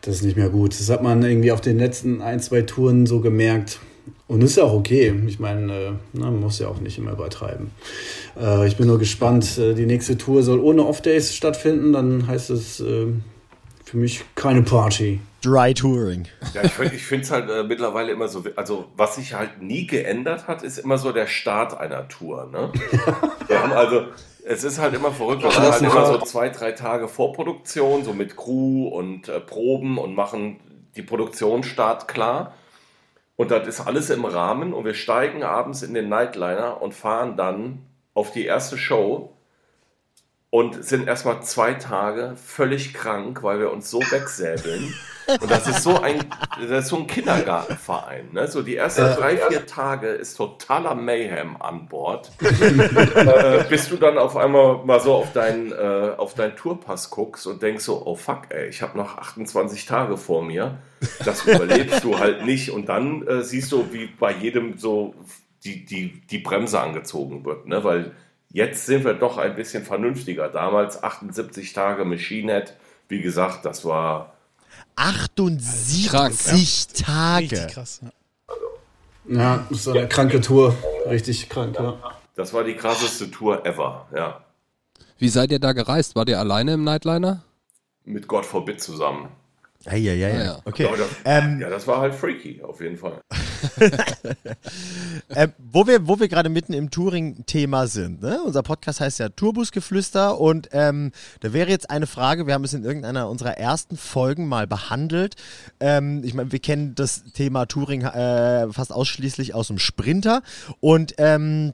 Das 0.00 0.16
ist 0.16 0.22
nicht 0.22 0.36
mehr 0.36 0.48
gut. 0.48 0.78
Das 0.78 0.88
hat 0.88 1.02
man 1.02 1.22
irgendwie 1.22 1.52
auf 1.52 1.60
den 1.60 1.78
letzten 1.78 2.22
ein, 2.22 2.40
zwei 2.40 2.62
Touren 2.62 3.04
so 3.04 3.20
gemerkt. 3.20 3.80
Und 4.28 4.42
ist 4.44 4.56
ja 4.56 4.64
auch 4.64 4.74
okay. 4.74 5.12
Ich 5.26 5.38
meine, 5.40 5.72
äh, 5.72 5.92
na, 6.12 6.26
man 6.26 6.40
muss 6.40 6.58
ja 6.58 6.68
auch 6.68 6.78
nicht 6.80 6.98
immer 6.98 7.12
übertreiben. 7.12 7.70
Äh, 8.38 8.66
ich 8.68 8.76
bin 8.76 8.86
nur 8.86 8.98
gespannt. 8.98 9.58
Äh, 9.58 9.74
die 9.74 9.86
nächste 9.86 10.16
Tour 10.18 10.42
soll 10.42 10.60
ohne 10.60 10.84
Off-Days 10.86 11.34
stattfinden. 11.34 11.92
Dann 11.94 12.26
heißt 12.26 12.50
es 12.50 12.76
für 12.76 13.96
mich 13.96 14.22
keine 14.34 14.62
Party. 14.62 15.20
Dry 15.42 15.72
Touring. 15.72 16.26
Ja, 16.52 16.64
ich, 16.64 16.72
find- 16.72 16.92
ich 16.92 17.02
finde 17.04 17.24
es 17.24 17.30
halt 17.30 17.48
äh, 17.48 17.62
mittlerweile 17.62 18.12
immer 18.12 18.28
so, 18.28 18.44
also 18.56 18.86
was 18.96 19.14
sich 19.14 19.34
halt 19.34 19.62
nie 19.62 19.86
geändert 19.86 20.46
hat, 20.48 20.62
ist 20.62 20.78
immer 20.78 20.98
so 20.98 21.12
der 21.12 21.26
Start 21.26 21.78
einer 21.78 22.06
Tour. 22.08 22.48
Ne? 22.52 22.70
Wir 23.48 23.62
haben 23.62 23.72
also, 23.72 24.02
es 24.44 24.64
ist 24.64 24.78
halt 24.78 24.94
immer 24.94 25.12
verrückt, 25.12 25.42
wir 25.44 25.54
haben 25.54 25.72
halt 25.72 25.82
immer 25.82 26.06
so 26.06 26.18
zwei, 26.18 26.48
drei 26.48 26.72
Tage 26.72 27.06
Vorproduktion, 27.06 28.02
so 28.04 28.12
mit 28.14 28.36
Crew 28.36 28.88
und 28.88 29.28
äh, 29.28 29.40
Proben 29.40 29.96
und 29.96 30.14
machen 30.14 30.56
die 30.96 31.02
Produktionsstart 31.02 32.08
klar. 32.08 32.54
Und 33.38 33.52
das 33.52 33.68
ist 33.68 33.86
alles 33.86 34.10
im 34.10 34.24
Rahmen 34.24 34.74
und 34.74 34.84
wir 34.84 34.94
steigen 34.94 35.44
abends 35.44 35.82
in 35.82 35.94
den 35.94 36.08
Nightliner 36.08 36.82
und 36.82 36.92
fahren 36.92 37.36
dann 37.36 37.86
auf 38.12 38.32
die 38.32 38.44
erste 38.44 38.76
Show 38.76 39.37
und 40.50 40.82
sind 40.82 41.06
erstmal 41.06 41.42
zwei 41.42 41.74
Tage 41.74 42.34
völlig 42.42 42.94
krank, 42.94 43.42
weil 43.42 43.60
wir 43.60 43.70
uns 43.70 43.90
so 43.90 44.00
wegsäbeln. 44.00 44.94
Und 45.42 45.50
das 45.50 45.68
ist 45.68 45.82
so 45.82 46.00
ein, 46.00 46.24
das 46.58 46.84
ist 46.84 46.88
so 46.88 46.96
ein 46.96 47.06
Kindergartenverein. 47.06 48.32
Ne? 48.32 48.48
So 48.48 48.62
die 48.62 48.76
ersten 48.76 49.02
drei, 49.14 49.36
vier 49.36 49.66
Tage 49.66 50.08
ist 50.08 50.38
totaler 50.38 50.94
Mayhem 50.94 51.60
an 51.60 51.86
Bord. 51.86 52.32
äh, 52.40 53.62
bis 53.68 53.90
du 53.90 53.96
dann 53.96 54.16
auf 54.16 54.38
einmal 54.38 54.86
mal 54.86 55.00
so 55.00 55.12
auf 55.12 55.34
deinen, 55.34 55.70
äh, 55.72 56.14
auf 56.16 56.32
deinen 56.32 56.56
Tourpass 56.56 57.10
guckst 57.10 57.46
und 57.46 57.62
denkst 57.62 57.84
so, 57.84 58.06
oh 58.06 58.14
fuck, 58.14 58.44
ey, 58.48 58.68
ich 58.68 58.80
habe 58.80 58.96
noch 58.96 59.18
28 59.18 59.84
Tage 59.84 60.16
vor 60.16 60.42
mir. 60.42 60.78
Das 61.22 61.44
überlebst 61.44 62.02
du 62.04 62.18
halt 62.18 62.46
nicht. 62.46 62.70
Und 62.70 62.88
dann 62.88 63.26
äh, 63.26 63.42
siehst 63.42 63.70
du, 63.70 63.92
wie 63.92 64.06
bei 64.06 64.32
jedem 64.32 64.78
so 64.78 65.14
die, 65.62 65.84
die, 65.84 66.22
die 66.22 66.38
Bremse 66.38 66.80
angezogen 66.80 67.44
wird. 67.44 67.66
Ne? 67.66 67.84
Weil 67.84 68.12
jetzt 68.50 68.86
sind 68.86 69.04
wir 69.04 69.14
doch 69.14 69.38
ein 69.38 69.54
bisschen 69.54 69.84
vernünftiger. 69.84 70.48
Damals 70.48 71.02
78 71.02 71.72
Tage 71.72 72.04
Machine 72.04 72.52
Head. 72.52 72.74
Wie 73.08 73.20
gesagt, 73.20 73.64
das 73.64 73.84
war 73.84 74.34
78 74.96 76.88
Tage. 77.04 77.44
Richtig 77.44 77.68
krass. 77.68 78.00
Ja. 78.02 78.10
Ja, 79.28 79.66
das 79.68 79.80
ist 79.80 79.88
eine 79.88 80.08
kranke 80.08 80.40
Tour. 80.40 80.74
Richtig 81.08 81.48
krank, 81.48 81.76
ja. 81.78 81.98
Das 82.34 82.54
war 82.54 82.64
die 82.64 82.74
krasseste 82.74 83.30
Tour 83.30 83.66
ever, 83.66 84.06
ja. 84.14 84.40
Wie 85.18 85.28
seid 85.28 85.50
ihr 85.50 85.58
da 85.58 85.72
gereist? 85.72 86.16
Wart 86.16 86.28
ihr 86.28 86.38
alleine 86.38 86.74
im 86.74 86.84
Nightliner? 86.84 87.42
Mit 88.04 88.26
God 88.26 88.46
Forbid 88.46 88.80
zusammen. 88.80 89.28
Eieiei. 89.86 90.32
Ah, 90.32 90.44
ja. 90.44 90.60
Okay. 90.64 90.84
Ja, 90.84 90.96
das, 90.96 91.08
Ähm, 91.24 91.60
ja, 91.60 91.70
das 91.70 91.86
war 91.86 92.00
halt 92.00 92.14
freaky, 92.14 92.62
auf 92.62 92.80
jeden 92.80 92.96
Fall. 92.96 93.20
äh, 95.28 95.48
wo 95.58 95.86
wir, 95.86 96.08
wo 96.08 96.18
wir 96.18 96.28
gerade 96.28 96.48
mitten 96.48 96.72
im 96.72 96.90
Touring-Thema 96.90 97.86
sind, 97.86 98.20
ne? 98.20 98.40
unser 98.44 98.64
Podcast 98.64 99.00
heißt 99.00 99.20
ja 99.20 99.28
Tourbusgeflüster 99.28 100.40
und 100.40 100.68
ähm, 100.72 101.12
da 101.40 101.52
wäre 101.52 101.70
jetzt 101.70 101.90
eine 101.90 102.08
Frage, 102.08 102.48
wir 102.48 102.54
haben 102.54 102.64
es 102.64 102.74
in 102.74 102.84
irgendeiner 102.84 103.28
unserer 103.28 103.56
ersten 103.56 103.96
Folgen 103.96 104.48
mal 104.48 104.66
behandelt. 104.66 105.36
Ähm, 105.78 106.22
ich 106.24 106.34
meine, 106.34 106.50
wir 106.50 106.58
kennen 106.58 106.96
das 106.96 107.22
Thema 107.32 107.66
Touring 107.66 108.02
äh, 108.02 108.72
fast 108.72 108.92
ausschließlich 108.92 109.54
aus 109.54 109.68
dem 109.68 109.78
Sprinter 109.78 110.42
und 110.80 111.14
ähm, 111.18 111.72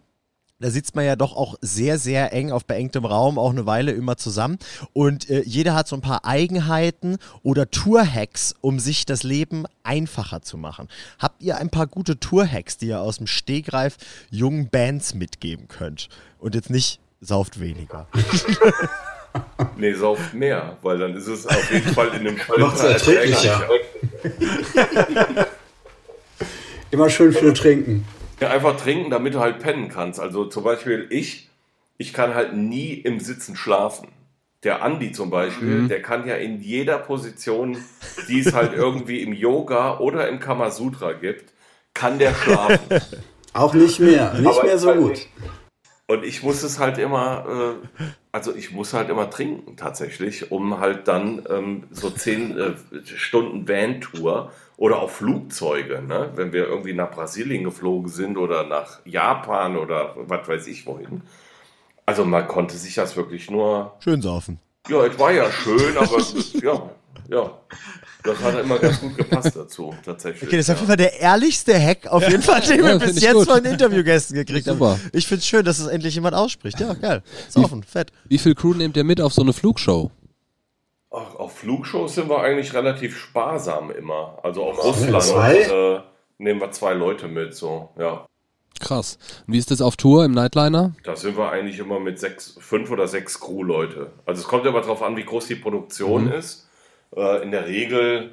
da 0.61 0.70
sitzt 0.70 0.94
man 0.94 1.04
ja 1.04 1.16
doch 1.16 1.37
auch 1.37 1.56
sehr, 1.61 1.99
sehr 1.99 2.32
eng 2.32 2.52
auf 2.52 2.64
beengtem 2.64 3.04
Raum, 3.04 3.38
auch 3.38 3.50
eine 3.50 3.66
Weile 3.66 3.92
immer 3.92 4.16
zusammen. 4.16 4.58
Und 4.92 5.28
äh, 5.28 5.42
jeder 5.44 5.75
hat 5.75 5.88
so 5.88 5.96
ein 5.96 6.00
paar 6.00 6.25
Eigenheiten 6.25 7.18
oder 7.42 7.70
Tour-Hacks, 7.70 8.54
um 8.61 8.78
sich 8.78 9.04
das 9.04 9.25
Leben 9.25 9.64
einfacher 9.82 10.42
zu 10.42 10.56
machen. 10.56 10.88
Habt 11.18 11.42
ihr 11.42 11.58
ein 11.58 11.70
paar 11.70 11.87
gute 11.87 12.20
Tour-Hacks, 12.20 12.78
die 12.78 12.87
ihr 12.87 13.00
aus 13.00 13.18
dem 13.18 13.26
Stegreif 13.26 13.96
jungen 14.30 14.68
Bands 14.68 15.14
mitgeben 15.14 15.68
könnt? 15.68 16.08
Und 16.38 16.54
jetzt 16.54 16.70
nicht 16.70 17.00
sauft 17.20 17.61
weniger. 17.61 18.06
Nee, 19.76 19.92
sauft 19.94 20.32
mehr, 20.32 20.76
weil 20.82 20.96
dann 20.96 21.16
ist 21.16 21.26
es 21.26 21.44
auf 21.44 21.73
jeden 21.73 21.92
Fall 21.92 22.14
in 22.14 22.23
dem 22.23 22.37
Fall 22.37 22.56
Macht's 22.56 22.84
erträglicher. 22.84 23.68
Immer 26.92 27.11
schön 27.11 27.32
viel 27.32 27.52
trinken. 27.52 28.06
Ja, 28.44 28.50
einfach 28.50 28.76
trinken, 28.76 29.10
damit 29.10 29.34
du 29.34 29.40
halt 29.40 29.58
pennen 29.58 29.88
kannst. 29.88 30.20
Also 30.20 30.44
zum 30.44 30.64
Beispiel 30.64 31.06
ich, 31.10 31.48
ich 31.98 32.12
kann 32.12 32.34
halt 32.34 32.54
nie 32.54 32.92
im 32.92 33.20
Sitzen 33.20 33.56
schlafen. 33.56 34.08
Der 34.62 34.82
Andi 34.82 35.12
zum 35.12 35.30
Beispiel, 35.30 35.88
der 35.88 36.00
kann 36.00 36.26
ja 36.26 36.36
in 36.36 36.60
jeder 36.60 36.98
Position, 36.98 37.76
die 38.28 38.40
es 38.40 38.54
halt 38.54 38.72
irgendwie 38.72 39.22
im 39.22 39.34
Yoga 39.34 39.98
oder 39.98 40.28
im 40.28 40.40
Kamasutra 40.40 41.12
gibt, 41.12 41.52
kann 41.92 42.18
der 42.18 42.34
schlafen. 42.34 43.00
Auch 43.52 43.72
nicht 43.74 44.00
mehr. 44.00 44.34
Nicht 44.34 44.46
Aber 44.46 44.64
mehr 44.64 44.78
so 44.78 44.88
halt 44.88 44.98
gut. 44.98 45.10
nicht. 45.10 45.28
Und 46.06 46.24
ich 46.24 46.42
muss 46.42 46.62
es 46.62 46.78
halt 46.78 46.98
immer, 46.98 47.78
äh, 47.98 48.04
also 48.30 48.54
ich 48.54 48.72
muss 48.72 48.92
halt 48.92 49.08
immer 49.08 49.30
trinken 49.30 49.76
tatsächlich, 49.76 50.50
um 50.50 50.80
halt 50.80 51.08
dann 51.08 51.44
ähm, 51.48 51.84
so 51.90 52.10
zehn 52.10 52.58
äh, 52.58 52.72
Stunden 53.04 53.66
Van-Tour 53.66 54.52
oder 54.76 54.99
auch 55.00 55.11
Flugzeuge, 55.11 56.02
ne? 56.02 56.31
wenn 56.35 56.52
wir 56.52 56.66
irgendwie 56.66 56.93
nach 56.95 57.11
Brasilien 57.11 57.64
geflogen 57.64 58.09
sind 58.09 58.37
oder 58.37 58.64
nach 58.64 59.00
Japan 59.04 59.76
oder 59.76 60.14
was 60.16 60.47
weiß 60.49 60.66
ich 60.66 60.87
wohin. 60.87 61.23
Also 62.07 62.25
man 62.25 62.47
konnte 62.49 62.76
sich 62.76 62.95
das 62.95 63.16
wirklich 63.16 63.50
nur, 63.50 63.95
Schön 64.00 64.21
saufen. 64.21 64.59
ja, 64.88 65.04
es 65.07 65.19
war 65.19 65.33
ja 65.33 65.50
schön, 65.50 65.97
aber 65.97 66.19
ja, 66.62 66.90
ja, 67.31 67.50
das 68.23 68.38
hat 68.43 68.59
immer 68.59 68.78
ganz 68.78 69.00
gut 69.00 69.16
gepasst 69.16 69.54
dazu 69.57 69.95
tatsächlich. 70.04 70.43
Okay, 70.43 70.57
das 70.59 70.66
ist 70.69 70.71
auf 70.75 70.78
jeden 70.81 70.88
Fall 70.88 70.97
der 70.97 71.21
ehrlichste 71.21 71.78
Hack, 71.81 72.07
auf 72.09 72.28
jeden 72.28 72.43
Fall, 72.43 72.61
den 72.61 72.83
wir 72.83 72.88
Ja, 72.90 72.95
bis 72.99 73.04
find 73.07 73.16
ich 73.19 73.23
jetzt 73.25 73.35
gut. 73.35 73.49
von 73.49 73.64
Interviewgästen 73.64 74.37
gekriegt 74.37 74.66
haben. 74.69 74.78
Super. 74.78 74.99
Ich 75.12 75.26
finde 75.26 75.38
es 75.40 75.47
schön, 75.47 75.64
dass 75.64 75.78
es 75.78 75.87
endlich 75.87 76.14
jemand 76.14 76.35
ausspricht. 76.35 76.78
Ja, 76.81 76.93
geil. 76.95 77.23
Saufen, 77.49 77.83
fett. 77.85 78.11
Wie 78.28 78.38
viel 78.38 78.54
Crew 78.54 78.75
nehmt 78.75 78.97
ihr 78.99 79.04
mit 79.04 79.21
auf 79.21 79.33
so 79.33 79.40
eine 79.43 79.52
Flugshow? 79.54 80.11
Ach, 81.14 81.35
auf 81.37 81.59
Flugshows 81.59 82.14
sind 82.14 82.28
wir 82.28 82.40
eigentlich 82.40 82.75
relativ 82.75 83.16
sparsam 83.16 83.90
immer. 83.90 84.38
Also 84.42 84.64
auf 84.64 84.83
Russland. 84.83 85.23
zwei? 85.23 85.56
Äh, 85.59 86.00
nehmen 86.38 86.61
wir 86.61 86.71
zwei 86.73 86.94
Leute 86.94 87.28
mit, 87.28 87.54
so, 87.54 87.90
ja. 87.99 88.26
Krass. 88.80 89.18
Und 89.47 89.54
wie 89.54 89.59
ist 89.59 89.71
das 89.71 89.80
auf 89.80 89.97
Tour 89.97 90.25
im 90.25 90.33
Nightliner? 90.33 90.92
Da 91.04 91.14
sind 91.14 91.37
wir 91.38 91.50
eigentlich 91.50 91.78
immer 91.78 92.00
mit 92.00 92.18
sechs, 92.18 92.56
fünf 92.61 92.90
oder 92.90 93.06
sechs 93.06 93.38
Crew-Leute. 93.38 94.11
Also 94.26 94.42
es 94.42 94.49
kommt 94.49 94.66
immer 94.66 94.80
darauf 94.80 95.02
an, 95.02 95.16
wie 95.16 95.25
groß 95.25 95.47
die 95.47 95.54
Produktion 95.54 96.25
Mhm. 96.26 96.33
ist. 96.33 96.68
Äh, 97.16 97.42
in 97.44 97.52
der 97.52 97.66
Regel 97.68 98.33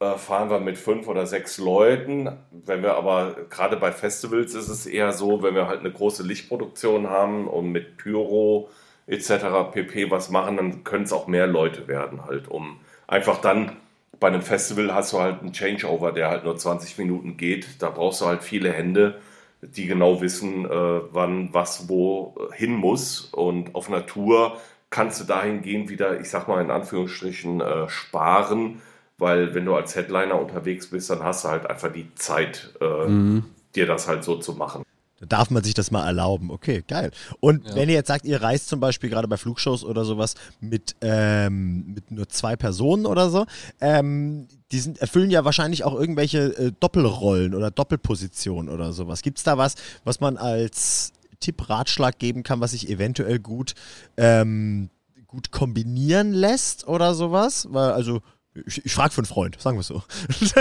äh, 0.00 0.14
fahren 0.16 0.48
wir 0.50 0.58
mit 0.60 0.78
fünf 0.78 1.06
oder 1.06 1.26
sechs 1.26 1.58
Leuten. 1.58 2.30
Wenn 2.50 2.82
wir 2.82 2.94
aber, 2.94 3.36
gerade 3.50 3.76
bei 3.76 3.92
Festivals 3.92 4.54
ist 4.54 4.68
es 4.68 4.86
eher 4.86 5.12
so, 5.12 5.42
wenn 5.42 5.54
wir 5.54 5.68
halt 5.68 5.80
eine 5.80 5.92
große 5.92 6.22
Lichtproduktion 6.22 7.08
haben 7.10 7.46
und 7.46 7.70
mit 7.70 7.98
Pyro 7.98 8.70
etc. 9.06 9.72
pp. 9.72 10.10
was 10.10 10.30
machen, 10.30 10.56
dann 10.56 10.84
können 10.84 11.04
es 11.04 11.12
auch 11.12 11.26
mehr 11.26 11.46
Leute 11.46 11.88
werden 11.88 12.24
halt, 12.24 12.48
um 12.48 12.78
einfach 13.06 13.40
dann 13.40 13.76
bei 14.20 14.28
einem 14.28 14.42
Festival 14.42 14.94
hast 14.94 15.12
du 15.12 15.20
halt 15.20 15.40
einen 15.40 15.52
Changeover, 15.52 16.12
der 16.12 16.30
halt 16.30 16.44
nur 16.44 16.56
20 16.56 16.98
Minuten 16.98 17.36
geht. 17.36 17.82
Da 17.82 17.90
brauchst 17.90 18.20
du 18.20 18.26
halt 18.26 18.42
viele 18.42 18.72
Hände, 18.72 19.20
die 19.60 19.86
genau 19.86 20.20
wissen, 20.20 20.64
äh, 20.64 21.00
wann 21.12 21.52
was 21.52 21.88
wo 21.88 22.34
äh, 22.38 22.54
hin 22.54 22.74
muss. 22.74 23.20
Und 23.20 23.74
auf 23.74 23.88
einer 23.88 24.06
Tour 24.06 24.56
kannst 24.90 25.20
du 25.20 25.24
dahingehend 25.24 25.90
wieder, 25.90 26.20
ich 26.20 26.30
sag 26.30 26.48
mal 26.48 26.62
in 26.62 26.70
Anführungsstrichen, 26.70 27.60
äh, 27.60 27.88
sparen, 27.88 28.80
weil 29.18 29.54
wenn 29.54 29.64
du 29.64 29.74
als 29.74 29.94
Headliner 29.96 30.40
unterwegs 30.40 30.88
bist, 30.88 31.10
dann 31.10 31.22
hast 31.22 31.44
du 31.44 31.48
halt 31.48 31.68
einfach 31.68 31.92
die 31.92 32.14
Zeit, 32.14 32.74
äh, 32.80 33.42
dir 33.74 33.86
das 33.86 34.08
halt 34.08 34.24
so 34.24 34.36
zu 34.36 34.54
machen. 34.54 34.84
Da 35.20 35.26
darf 35.26 35.50
man 35.50 35.62
sich 35.62 35.74
das 35.74 35.90
mal 35.92 36.04
erlauben. 36.04 36.50
Okay, 36.50 36.82
geil. 36.86 37.12
Und 37.40 37.64
Ja. 37.66 37.76
wenn 37.76 37.88
ihr 37.88 37.94
jetzt 37.94 38.08
sagt, 38.08 38.24
ihr 38.24 38.42
reist 38.42 38.68
zum 38.68 38.80
Beispiel 38.80 39.10
gerade 39.10 39.28
bei 39.28 39.36
Flugshows 39.36 39.84
oder 39.84 40.04
sowas 40.04 40.34
mit, 40.60 40.96
ähm, 41.02 41.94
mit 41.94 42.10
nur 42.10 42.28
zwei 42.28 42.56
Personen 42.56 43.06
oder 43.06 43.30
so, 43.30 43.46
ähm, 43.80 44.48
die 44.72 44.80
sind, 44.80 44.98
erfüllen 44.98 45.30
ja 45.30 45.44
wahrscheinlich 45.44 45.84
auch 45.84 45.94
irgendwelche 45.94 46.56
äh, 46.58 46.72
Doppelrollen 46.80 47.54
oder 47.54 47.70
Doppelpositionen 47.70 48.72
oder 48.72 48.92
sowas. 48.92 49.22
Gibt 49.22 49.38
es 49.38 49.44
da 49.44 49.56
was, 49.56 49.76
was 50.02 50.18
man 50.18 50.36
als 50.36 51.12
Tipp, 51.38 51.68
Ratschlag 51.68 52.18
geben 52.18 52.42
kann, 52.42 52.60
was 52.60 52.72
sich 52.72 52.88
eventuell 52.90 53.38
gut, 53.38 53.74
ähm, 54.16 54.90
gut 55.28 55.52
kombinieren 55.52 56.32
lässt 56.32 56.88
oder 56.88 57.14
sowas? 57.14 57.68
Weil, 57.70 57.90
also, 57.92 58.20
ich, 58.66 58.84
ich 58.84 58.94
frage 58.94 59.12
für 59.12 59.18
einen 59.18 59.26
Freund, 59.26 59.60
sagen 59.60 59.76
wir 59.76 59.80
es 59.82 59.88
so. 59.88 60.02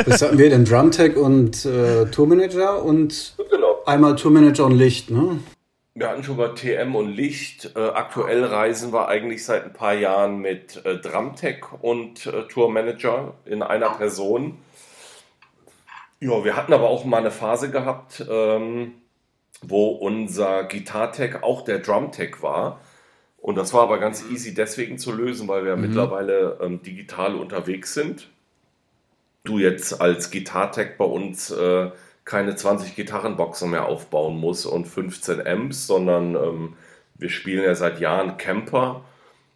Das 0.05 0.21
hatten 0.21 0.37
wir 0.37 0.49
den 0.49 0.65
Drumtech 0.65 1.15
und 1.15 1.65
äh, 1.65 2.05
Tourmanager 2.11 2.83
und 2.83 3.35
Genau. 3.49 3.72
Einmal 3.85 4.15
Tourmanager 4.15 4.65
und 4.65 4.77
Licht, 4.77 5.09
ne? 5.09 5.39
Wir 5.95 6.09
hatten 6.09 6.23
schon 6.23 6.37
mal 6.37 6.55
TM 6.55 6.95
und 6.95 7.13
Licht. 7.13 7.75
Äh, 7.75 7.79
aktuell 7.79 8.43
reisen 8.43 8.91
wir 8.91 9.09
eigentlich 9.09 9.45
seit 9.45 9.63
ein 9.65 9.73
paar 9.73 9.93
Jahren 9.93 10.39
mit 10.39 10.83
äh, 10.85 10.97
Drumtech 10.97 11.71
und 11.81 12.25
äh, 12.25 12.47
Tourmanager 12.47 13.35
in 13.45 13.61
einer 13.61 13.91
Person. 13.91 14.57
Ja, 16.19 16.43
wir 16.43 16.55
hatten 16.55 16.73
aber 16.73 16.89
auch 16.89 17.05
mal 17.05 17.17
eine 17.17 17.29
Phase 17.29 17.69
gehabt, 17.69 18.25
ähm, 18.27 18.93
wo 19.61 19.89
unser 19.89 20.63
Gitartech 20.63 21.43
auch 21.43 21.63
der 21.63 21.79
Drumtech 21.79 22.41
war. 22.41 22.79
Und 23.37 23.55
das 23.55 23.73
war 23.73 23.83
aber 23.83 23.99
ganz 23.99 24.23
easy 24.31 24.53
deswegen 24.53 24.97
zu 24.97 25.11
lösen, 25.11 25.47
weil 25.47 25.65
wir 25.65 25.75
mittlerweile 25.75 26.57
ähm, 26.61 26.81
digital 26.81 27.35
unterwegs 27.35 27.93
sind. 27.93 28.29
Du 29.43 29.59
jetzt 29.59 30.01
als 30.01 30.31
Gitartech 30.31 30.97
bei 30.97 31.05
uns 31.05 31.51
äh, 31.51 31.91
keine 32.25 32.55
20 32.55 32.95
Gitarrenboxen 32.95 33.69
mehr 33.69 33.85
aufbauen 33.85 34.37
musst 34.39 34.65
und 34.65 34.85
15 34.85 35.45
Amps, 35.45 35.87
sondern 35.87 36.35
ähm, 36.35 36.73
wir 37.15 37.29
spielen 37.29 37.63
ja 37.63 37.75
seit 37.75 37.99
Jahren 37.99 38.37
Camper 38.37 39.03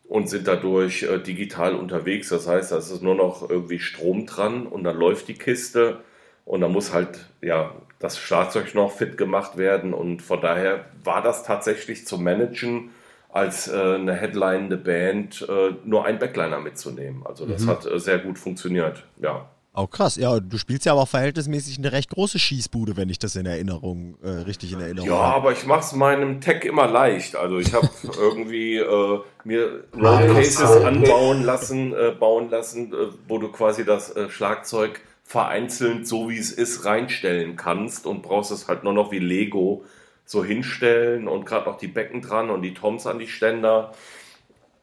und 0.07 0.29
sind 0.29 0.47
dadurch 0.47 1.03
äh, 1.03 1.19
digital 1.19 1.75
unterwegs. 1.75 2.29
Das 2.29 2.47
heißt, 2.47 2.71
da 2.71 2.77
ist 2.77 3.01
nur 3.01 3.15
noch 3.15 3.49
irgendwie 3.49 3.79
Strom 3.79 4.25
dran 4.25 4.67
und 4.67 4.83
dann 4.83 4.97
läuft 4.97 5.27
die 5.27 5.33
Kiste 5.33 5.99
und 6.45 6.61
dann 6.61 6.71
muss 6.71 6.93
halt 6.93 7.27
ja 7.41 7.71
das 7.99 8.17
Schlagzeug 8.17 8.73
noch 8.75 8.91
fit 8.91 9.17
gemacht 9.17 9.57
werden 9.57 9.93
und 9.93 10.21
von 10.21 10.39
daher 10.39 10.85
war 11.03 11.21
das 11.21 11.43
tatsächlich 11.43 12.05
zu 12.05 12.17
managen 12.17 12.91
als 13.29 13.67
äh, 13.67 13.95
eine 13.95 14.13
headlinende 14.13 14.77
Band 14.77 15.45
äh, 15.47 15.73
nur 15.83 16.05
einen 16.05 16.19
Backliner 16.19 16.59
mitzunehmen. 16.59 17.25
Also 17.25 17.45
das 17.45 17.67
hat 17.67 17.85
äh, 17.85 17.99
sehr 17.99 18.19
gut 18.19 18.39
funktioniert. 18.39 19.03
Ja. 19.21 19.49
Auch 19.73 19.91
krass. 19.91 20.15
Ja, 20.15 20.39
du 20.39 20.57
spielst 20.57 20.85
ja 20.87 20.93
aber 20.93 21.01
auch 21.01 21.07
verhältnismäßig 21.07 21.77
eine 21.77 21.91
recht 21.91 22.09
große 22.09 22.39
Schießbude, 22.39 22.97
wenn 22.97 23.09
ich 23.09 23.19
das 23.19 23.35
in 23.35 23.45
Erinnerung, 23.45 24.17
äh, 24.23 24.29
richtig 24.29 24.71
in 24.73 24.79
Erinnerung 24.79 25.07
Ja, 25.09 25.17
habe. 25.17 25.35
aber 25.35 25.51
ich 25.51 25.67
mache 25.67 25.81
es 25.81 25.93
meinem 25.93 26.41
Tech 26.41 26.63
immer 26.65 26.87
leicht. 26.87 27.35
Also 27.35 27.59
ich 27.59 27.73
habe 27.73 27.87
irgendwie 28.17 28.77
äh, 28.77 29.19
mir 29.43 29.83
Roadcases 29.95 30.61
anbauen 30.83 31.43
lassen, 31.43 31.93
äh, 31.93 32.11
bauen 32.19 32.49
lassen, 32.49 32.91
äh, 32.91 32.95
wo 33.27 33.37
du 33.37 33.49
quasi 33.51 33.85
das 33.85 34.15
äh, 34.15 34.29
Schlagzeug 34.31 34.99
vereinzelt, 35.23 36.07
so 36.07 36.29
wie 36.29 36.37
es 36.39 36.51
ist, 36.51 36.85
reinstellen 36.85 37.55
kannst 37.55 38.07
und 38.07 38.23
brauchst 38.23 38.49
es 38.51 38.67
halt 38.67 38.83
nur 38.83 38.93
noch 38.93 39.11
wie 39.11 39.19
Lego 39.19 39.83
so 40.25 40.43
hinstellen 40.43 41.27
und 41.27 41.45
gerade 41.45 41.69
noch 41.69 41.77
die 41.77 41.87
Becken 41.87 42.21
dran 42.21 42.49
und 42.49 42.61
die 42.63 42.73
Toms 42.73 43.05
an 43.05 43.19
die 43.19 43.27
Ständer. 43.27 43.93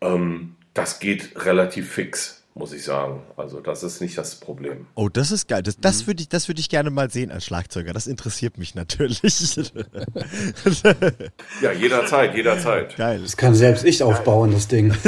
Ähm, 0.01 0.55
das 0.73 1.01
geht 1.01 1.45
relativ 1.45 1.91
fix, 1.93 2.44
muss 2.55 2.73
ich 2.73 2.85
sagen. 2.85 3.23
Also 3.37 3.61
das 3.61 3.83
ist 3.83 4.01
nicht 4.01 4.17
das 4.17 4.37
Problem. 4.37 4.87
Oh, 4.95 5.09
das 5.09 5.33
ist 5.33 5.49
geil. 5.49 5.63
Das, 5.63 5.77
das 5.79 6.07
würde 6.07 6.23
ich, 6.23 6.29
das 6.29 6.47
würd 6.49 6.59
ich 6.61 6.69
gerne 6.69 6.91
mal 6.91 7.11
sehen 7.11 7.33
als 7.33 7.45
Schlagzeuger. 7.45 7.93
Das 7.93 8.07
interessiert 8.07 8.59
mich 8.59 8.75
natürlich. 8.75 9.21
Ja, 11.61 11.73
jederzeit, 11.73 12.35
jederzeit. 12.35 12.97
geil. 12.97 13.21
Das 13.23 13.37
kann 13.37 13.55
selbst 13.55 13.85
ich 13.85 14.03
aufbauen, 14.03 14.53
das 14.53 14.69
Ding. 14.69 14.95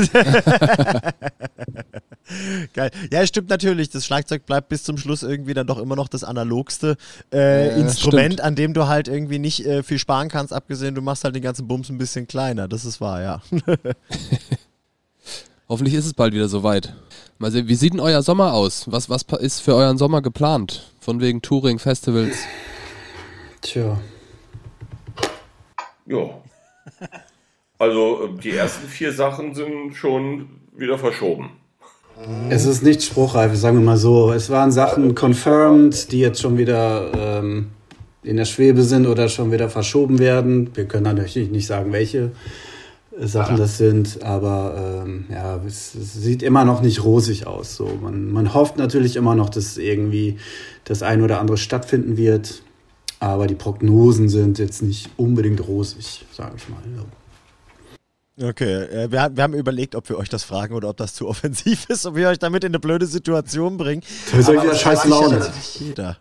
Geil. 2.75 2.91
Ja, 3.13 3.25
stimmt 3.27 3.51
natürlich. 3.51 3.91
Das 3.91 4.05
Schlagzeug 4.05 4.47
bleibt 4.47 4.69
bis 4.69 4.83
zum 4.83 4.99
Schluss 4.99 5.23
irgendwie 5.23 5.55
dann 5.55 5.67
doch 5.69 5.79
immer 5.79 5.95
noch 5.95 6.09
das 6.09 6.25
analogste 6.25 6.97
äh, 7.33 7.69
Ja, 7.69 7.77
Instrument, 7.77 8.35
stimmt. 8.35 8.41
an 8.41 8.57
dem 8.57 8.75
du 8.75 8.89
halt 8.89 9.07
irgendwie 9.07 9.39
nicht 9.39 9.65
äh, 9.65 9.83
viel 9.85 9.99
sparen 10.01 10.29
kannst, 10.29 10.53
abgesehen, 10.53 10.95
du 10.97 11.03
machst 11.03 11.23
halt 11.25 11.37
den 11.37 11.43
ganzen 11.43 11.69
Bums 11.69 11.89
ein 11.89 11.99
bisschen 11.99 12.27
kleiner. 12.27 12.67
Das 12.67 12.85
ist 12.85 13.01
wahr, 13.01 13.23
ja. 13.23 13.41
Hoffentlich 15.69 15.95
ist 15.95 16.07
es 16.07 16.15
bald 16.15 16.35
wieder 16.35 16.49
soweit. 16.49 16.95
Mal 17.39 17.51
sehen, 17.51 17.69
wie 17.69 17.75
sieht 17.75 17.93
denn 17.93 18.01
euer 18.01 18.23
Sommer 18.23 18.55
aus? 18.55 18.91
Was, 18.91 19.11
was 19.11 19.25
ist 19.41 19.61
für 19.61 19.75
euren 19.75 19.99
Sommer 19.99 20.23
geplant? 20.23 20.91
Von 21.01 21.21
wegen 21.21 21.43
Touring, 21.43 21.79
Festivals. 21.79 22.39
Tja. 23.61 23.99
Ja. 26.07 26.31
Also 27.79 28.25
äh, 28.25 28.41
die 28.43 28.53
ersten 28.53 28.89
vier 28.89 29.13
Sachen 29.13 29.55
sind 29.55 29.95
schon 29.95 30.49
wieder 30.75 30.99
verschoben. 30.99 31.51
Es 32.49 32.65
ist 32.65 32.83
nicht 32.83 33.03
spruchreif, 33.03 33.55
sagen 33.55 33.79
wir 33.79 33.85
mal 33.85 33.99
so. 33.99 34.33
Es 34.33 34.49
waren 34.49 34.73
Sachen 34.73 35.15
confirmed, 35.15 36.11
die 36.13 36.21
jetzt 36.21 36.41
schon 36.41 36.57
wieder 36.57 37.13
ähm, 37.15 37.67
in 38.23 38.39
der 38.39 38.47
Schwebe 38.47 38.83
sind 38.83 39.07
oder 39.07 39.29
schon 39.29 39.53
wieder 39.53 39.69
verschoben 39.69 40.19
werden. 40.19 40.71
Wir 40.75 40.87
können 40.87 41.15
natürlich 41.15 41.51
nicht 41.51 41.67
sagen, 41.67 41.93
welche 41.93 42.33
Sachen 43.19 43.57
das 43.57 43.79
sind, 43.79 44.23
aber 44.23 45.05
ähm, 45.07 45.25
ja, 45.31 45.61
es, 45.67 45.95
es 45.95 46.15
sieht 46.15 46.43
immer 46.43 46.65
noch 46.65 46.83
nicht 46.83 47.03
rosig 47.03 47.47
aus. 47.47 47.77
So. 47.77 47.99
Man, 48.01 48.31
man 48.31 48.53
hofft 48.53 48.77
natürlich 48.77 49.17
immer 49.17 49.35
noch, 49.35 49.49
dass 49.49 49.79
irgendwie 49.79 50.37
das 50.85 51.03
ein 51.03 51.23
oder 51.23 51.41
andere 51.41 51.57
stattfinden 51.57 52.17
wird, 52.17 52.63
aber 53.19 53.47
die 53.47 53.55
Prognosen 53.55 54.29
sind 54.29 54.59
jetzt 54.59 54.83
nicht 54.83 55.09
unbedingt 55.17 55.67
rosig, 55.67 56.27
sage 56.33 56.55
ich 56.57 56.69
mal. 56.69 56.79
Ja. 58.39 58.49
Okay, 58.49 58.83
äh, 58.85 59.11
wir, 59.11 59.31
wir 59.35 59.43
haben 59.43 59.55
überlegt, 59.55 59.95
ob 59.95 60.09
wir 60.11 60.19
euch 60.19 60.29
das 60.29 60.45
fragen 60.45 60.75
oder 60.75 60.91
ob 60.91 60.97
das 60.99 61.15
zu 61.15 61.27
offensiv 61.29 61.87
ist, 61.89 62.05
ob 62.05 62.17
wir 62.17 62.29
euch 62.29 62.39
damit 62.39 62.65
in 62.65 62.71
eine 62.71 62.79
blöde 62.79 63.07
Situation 63.07 63.79
bringen. 63.79 64.03
Das 64.31 64.41
ist 64.41 64.49
Aber 64.49 64.63
wieder 64.63 64.73
das 64.73 64.81
scheiß 64.83 64.99
weiß 65.05 65.09
Laune. 65.09 65.53
jeder. 65.79 66.19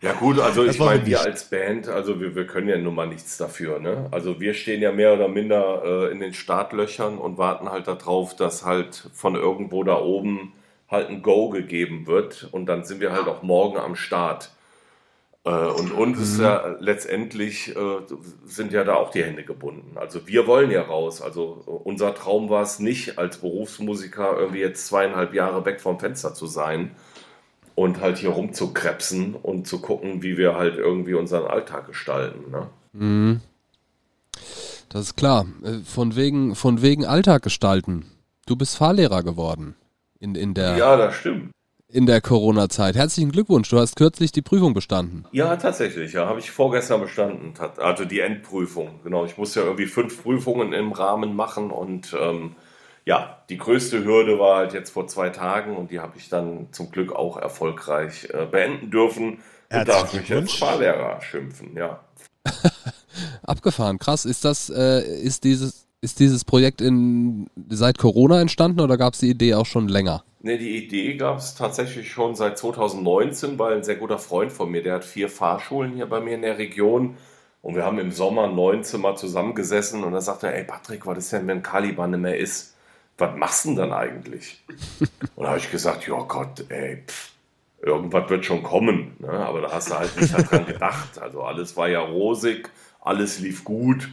Ja 0.00 0.12
gut, 0.20 0.40
also 0.40 0.64
Das 0.64 0.74
ich 0.76 0.80
meine, 0.80 1.04
wir 1.04 1.20
als 1.20 1.44
Band, 1.44 1.88
also 1.88 2.20
wir, 2.20 2.34
wir 2.34 2.46
können 2.46 2.68
ja 2.68 2.78
nun 2.78 2.94
mal 2.94 3.06
nichts 3.06 3.36
dafür. 3.36 3.80
Ne? 3.80 4.08
Also 4.10 4.40
wir 4.40 4.54
stehen 4.54 4.80
ja 4.80 4.92
mehr 4.92 5.12
oder 5.12 5.28
minder 5.28 5.82
äh, 5.84 6.12
in 6.12 6.20
den 6.20 6.32
Startlöchern 6.32 7.18
und 7.18 7.36
warten 7.36 7.70
halt 7.70 7.86
darauf, 7.86 8.34
dass 8.34 8.64
halt 8.64 9.08
von 9.12 9.34
irgendwo 9.34 9.84
da 9.84 9.98
oben 9.98 10.52
halt 10.90 11.10
ein 11.10 11.22
Go 11.22 11.50
gegeben 11.50 12.06
wird 12.06 12.48
und 12.52 12.66
dann 12.66 12.84
sind 12.84 13.00
wir 13.00 13.12
halt 13.12 13.26
auch 13.28 13.42
morgen 13.42 13.78
am 13.78 13.94
Start. 13.96 14.50
Äh, 15.44 15.50
und 15.50 15.92
uns 15.92 16.18
ist 16.18 16.40
ja 16.40 16.76
letztendlich, 16.80 17.74
äh, 17.76 18.00
sind 18.46 18.72
ja 18.72 18.84
da 18.84 18.94
auch 18.94 19.10
die 19.10 19.22
Hände 19.22 19.44
gebunden. 19.44 19.96
Also 19.96 20.26
wir 20.26 20.46
wollen 20.46 20.70
ja 20.70 20.82
raus. 20.82 21.20
Also 21.20 21.62
unser 21.84 22.14
Traum 22.14 22.48
war 22.48 22.62
es 22.62 22.78
nicht, 22.78 23.18
als 23.18 23.38
Berufsmusiker 23.38 24.38
irgendwie 24.38 24.60
jetzt 24.60 24.86
zweieinhalb 24.86 25.34
Jahre 25.34 25.64
weg 25.64 25.80
vom 25.80 26.00
Fenster 26.00 26.34
zu 26.34 26.46
sein 26.46 26.92
und 27.74 28.00
halt 28.00 28.18
hier 28.18 28.30
rumzukrebsen 28.30 29.34
und 29.34 29.66
zu 29.66 29.80
gucken, 29.80 30.22
wie 30.22 30.38
wir 30.38 30.56
halt 30.56 30.76
irgendwie 30.76 31.14
unseren 31.14 31.46
Alltag 31.46 31.86
gestalten. 31.88 32.50
Ne? 32.50 32.68
Mhm. 32.92 33.40
Das 34.88 35.02
ist 35.02 35.16
klar. 35.16 35.46
Äh, 35.62 35.78
Von 35.84 36.16
wegen, 36.16 36.54
von 36.54 36.80
wegen 36.80 37.04
Alltag 37.04 37.42
gestalten. 37.42 38.06
Du 38.46 38.56
bist 38.56 38.76
Fahrlehrer 38.76 39.22
geworden 39.22 39.74
in, 40.20 40.34
in 40.34 40.54
der, 40.54 40.76
Ja, 40.76 40.96
das 40.96 41.16
stimmt. 41.16 41.50
In 41.94 42.06
der 42.06 42.20
Corona-Zeit. 42.20 42.96
Herzlichen 42.96 43.30
Glückwunsch, 43.30 43.68
du 43.68 43.78
hast 43.78 43.94
kürzlich 43.94 44.32
die 44.32 44.42
Prüfung 44.42 44.74
bestanden. 44.74 45.24
Ja, 45.30 45.54
tatsächlich. 45.54 46.12
Ja, 46.12 46.26
habe 46.26 46.40
ich 46.40 46.50
vorgestern 46.50 47.00
bestanden. 47.00 47.54
Also 47.76 48.04
die 48.04 48.18
Endprüfung. 48.18 48.98
Genau, 49.04 49.24
ich 49.24 49.38
musste 49.38 49.60
ja 49.60 49.66
irgendwie 49.66 49.86
fünf 49.86 50.22
Prüfungen 50.22 50.72
im 50.72 50.90
Rahmen 50.90 51.36
machen 51.36 51.70
und 51.70 52.14
ähm, 52.20 52.56
ja, 53.04 53.38
die 53.48 53.58
größte 53.58 54.04
Hürde 54.04 54.40
war 54.40 54.56
halt 54.56 54.72
jetzt 54.72 54.90
vor 54.90 55.06
zwei 55.06 55.30
Tagen 55.30 55.76
und 55.76 55.92
die 55.92 56.00
habe 56.00 56.14
ich 56.16 56.28
dann 56.28 56.66
zum 56.72 56.90
Glück 56.90 57.12
auch 57.14 57.36
erfolgreich 57.36 58.28
äh, 58.32 58.46
beenden 58.46 58.90
dürfen. 58.90 59.38
Und 59.70 59.88
darf 59.88 60.12
mich 60.14 60.28
jetzt 60.28 60.56
Fahrlehrer 60.56 61.20
schimpfen, 61.22 61.76
ja. 61.76 62.00
Abgefahren, 63.44 63.98
krass. 64.00 64.24
Ist 64.24 64.44
das, 64.44 64.68
äh, 64.68 65.00
ist 65.00 65.44
dieses, 65.44 65.83
ist 66.04 66.20
dieses 66.20 66.44
Projekt 66.44 66.80
in, 66.80 67.48
seit 67.70 67.98
Corona 67.98 68.40
entstanden 68.40 68.80
oder 68.80 68.96
gab 68.96 69.14
es 69.14 69.20
die 69.20 69.30
Idee 69.30 69.54
auch 69.54 69.66
schon 69.66 69.88
länger? 69.88 70.22
Ne, 70.42 70.58
die 70.58 70.76
Idee 70.76 71.16
gab 71.16 71.38
es 71.38 71.54
tatsächlich 71.54 72.12
schon 72.12 72.34
seit 72.34 72.58
2019, 72.58 73.58
weil 73.58 73.76
ein 73.76 73.82
sehr 73.82 73.96
guter 73.96 74.18
Freund 74.18 74.52
von 74.52 74.70
mir, 74.70 74.82
der 74.82 74.96
hat 74.96 75.04
vier 75.04 75.30
Fahrschulen 75.30 75.94
hier 75.94 76.06
bei 76.06 76.20
mir 76.20 76.34
in 76.34 76.42
der 76.42 76.58
Region. 76.58 77.16
Und 77.62 77.74
wir 77.74 77.84
haben 77.84 77.98
im 77.98 78.12
Sommer 78.12 78.46
neun 78.46 78.84
Zimmer 78.84 79.16
zusammengesessen 79.16 80.04
und 80.04 80.12
da 80.12 80.20
sagte 80.20 80.48
er, 80.48 80.56
ey 80.56 80.64
Patrick, 80.64 81.06
was 81.06 81.16
ist 81.16 81.32
denn, 81.32 81.46
wenn 81.46 81.62
Caliban 81.62 82.10
nicht 82.10 82.20
mehr 82.20 82.38
ist? 82.38 82.76
Was 83.16 83.34
machst 83.36 83.64
du 83.64 83.70
denn 83.70 83.78
dann 83.78 83.92
eigentlich? 83.94 84.62
und 85.34 85.44
da 85.44 85.48
habe 85.48 85.58
ich 85.58 85.70
gesagt, 85.70 86.06
ja 86.06 86.20
Gott, 86.20 86.66
ey, 86.68 87.02
pff, 87.06 87.32
irgendwas 87.80 88.28
wird 88.28 88.44
schon 88.44 88.62
kommen. 88.62 89.16
Ne? 89.18 89.30
Aber 89.30 89.62
da 89.62 89.72
hast 89.72 89.90
du 89.90 89.94
halt 89.94 90.14
nicht 90.20 90.34
daran 90.34 90.66
gedacht. 90.66 91.18
Also 91.18 91.42
alles 91.42 91.74
war 91.78 91.88
ja 91.88 92.00
rosig, 92.00 92.68
alles 93.00 93.38
lief 93.40 93.64
gut. 93.64 94.10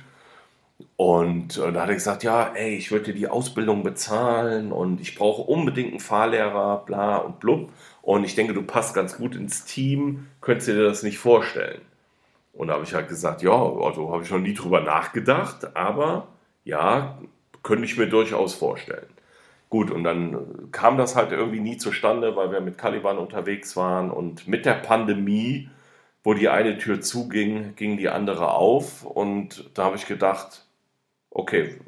Und, 1.03 1.57
und 1.57 1.73
da 1.73 1.81
hat 1.81 1.89
er 1.89 1.95
gesagt, 1.95 2.21
ja, 2.21 2.51
ey, 2.53 2.75
ich 2.75 2.91
würde 2.91 3.05
dir 3.05 3.15
die 3.15 3.27
Ausbildung 3.27 3.81
bezahlen 3.81 4.71
und 4.71 5.01
ich 5.01 5.15
brauche 5.15 5.41
unbedingt 5.41 5.89
einen 5.89 5.99
Fahrlehrer, 5.99 6.83
bla 6.85 7.17
und 7.17 7.39
blub. 7.39 7.71
Und 8.03 8.23
ich 8.23 8.35
denke, 8.35 8.53
du 8.53 8.61
passt 8.61 8.93
ganz 8.93 9.17
gut 9.17 9.35
ins 9.35 9.65
Team, 9.65 10.27
könntest 10.41 10.67
du 10.67 10.73
dir 10.73 10.83
das 10.83 11.01
nicht 11.01 11.17
vorstellen? 11.17 11.81
Und 12.53 12.67
da 12.67 12.75
habe 12.75 12.83
ich 12.83 12.93
halt 12.93 13.07
gesagt, 13.07 13.41
ja, 13.41 13.51
also 13.51 14.13
habe 14.13 14.21
ich 14.21 14.29
noch 14.29 14.37
nie 14.37 14.53
drüber 14.53 14.81
nachgedacht, 14.81 15.75
aber 15.75 16.27
ja, 16.65 17.17
könnte 17.63 17.85
ich 17.85 17.97
mir 17.97 18.05
durchaus 18.07 18.53
vorstellen. 18.53 19.09
Gut, 19.71 19.89
und 19.89 20.03
dann 20.03 20.69
kam 20.71 20.99
das 20.99 21.15
halt 21.15 21.31
irgendwie 21.31 21.61
nie 21.61 21.77
zustande, 21.77 22.35
weil 22.35 22.51
wir 22.51 22.61
mit 22.61 22.77
Caliban 22.77 23.17
unterwegs 23.17 23.75
waren 23.75 24.11
und 24.11 24.47
mit 24.47 24.67
der 24.67 24.75
Pandemie, 24.75 25.67
wo 26.23 26.35
die 26.35 26.49
eine 26.49 26.77
Tür 26.77 27.01
zuging, 27.01 27.75
ging 27.75 27.97
die 27.97 28.09
andere 28.09 28.51
auf 28.51 29.03
und 29.03 29.71
da 29.73 29.85
habe 29.85 29.95
ich 29.95 30.05
gedacht, 30.05 30.67
okay, 31.31 31.79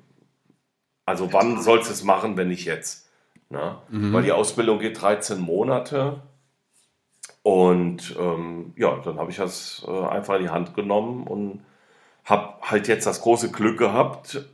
also 1.06 1.32
wann 1.32 1.62
sollst 1.62 1.90
du 1.90 1.94
es 1.94 2.04
machen, 2.04 2.38
wenn 2.38 2.48
nicht 2.48 2.66
jetzt? 2.66 3.10
Na? 3.50 3.84
Mhm. 3.90 4.14
Weil 4.14 4.24
die 4.24 4.32
Ausbildung 4.32 4.80
geht 4.80 5.00
13 5.02 5.40
Monate 5.40 6.24
und 7.44 8.16
ähm, 8.18 8.74
ja, 8.78 8.98
dann 9.04 9.20
habe 9.20 9.30
ich 9.30 9.38
das 9.38 9.86
äh, 9.88 10.06
einfach 10.08 10.36
in 10.36 10.44
die 10.44 10.50
Hand 10.50 10.74
genommen 10.74 11.28
und 11.28 11.66
habe 12.24 12.56
halt 12.62 12.88
jetzt 12.88 13.06
das 13.06 13.22
große 13.22 13.52
Glück 13.52 13.78
gehabt, 13.78 14.46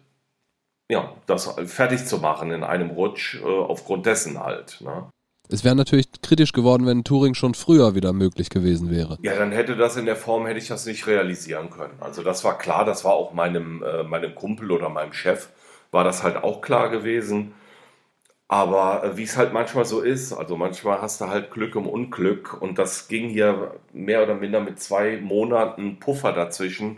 ja, 0.89 1.13
das 1.27 1.55
fertig 1.67 2.05
zu 2.05 2.17
machen 2.17 2.51
in 2.51 2.63
einem 2.63 2.89
Rutsch, 2.89 3.35
äh, 3.35 3.45
aufgrund 3.45 4.07
dessen 4.07 4.39
halt. 4.39 4.81
Ne? 4.81 5.07
Es 5.51 5.63
wäre 5.63 5.75
natürlich 5.75 6.07
kritisch 6.21 6.53
geworden, 6.53 6.85
wenn 6.85 7.03
Touring 7.03 7.33
schon 7.33 7.55
früher 7.55 7.95
wieder 7.95 8.13
möglich 8.13 8.51
gewesen 8.51 8.91
wäre. 8.91 9.17
Ja, 9.23 9.35
dann 9.35 9.51
hätte 9.51 9.75
das 9.75 9.97
in 9.97 10.05
der 10.05 10.15
Form, 10.15 10.45
hätte 10.45 10.59
ich 10.59 10.67
das 10.67 10.85
nicht 10.85 11.07
realisieren 11.07 11.71
können. 11.71 11.93
Also 11.99 12.21
das 12.21 12.43
war 12.43 12.57
klar, 12.57 12.85
das 12.85 13.03
war 13.03 13.13
auch 13.13 13.33
meinem, 13.33 13.83
äh, 13.83 14.03
meinem 14.03 14.35
Kumpel 14.35 14.71
oder 14.71 14.89
meinem 14.89 15.11
Chef, 15.11 15.49
war 15.91 16.03
das 16.03 16.21
halt 16.21 16.37
auch 16.37 16.61
klar 16.61 16.89
gewesen. 16.89 17.53
Aber 18.47 19.03
äh, 19.03 19.17
wie 19.17 19.23
es 19.23 19.37
halt 19.37 19.51
manchmal 19.51 19.85
so 19.85 20.01
ist, 20.01 20.33
also 20.33 20.55
manchmal 20.55 21.01
hast 21.01 21.19
du 21.19 21.27
halt 21.27 21.49
Glück 21.49 21.75
im 21.75 21.87
Unglück 21.87 22.61
und 22.61 22.77
das 22.77 23.07
ging 23.07 23.27
hier 23.27 23.73
mehr 23.91 24.21
oder 24.21 24.35
minder 24.35 24.59
mit 24.59 24.79
zwei 24.79 25.17
Monaten 25.17 25.99
Puffer 25.99 26.31
dazwischen 26.31 26.97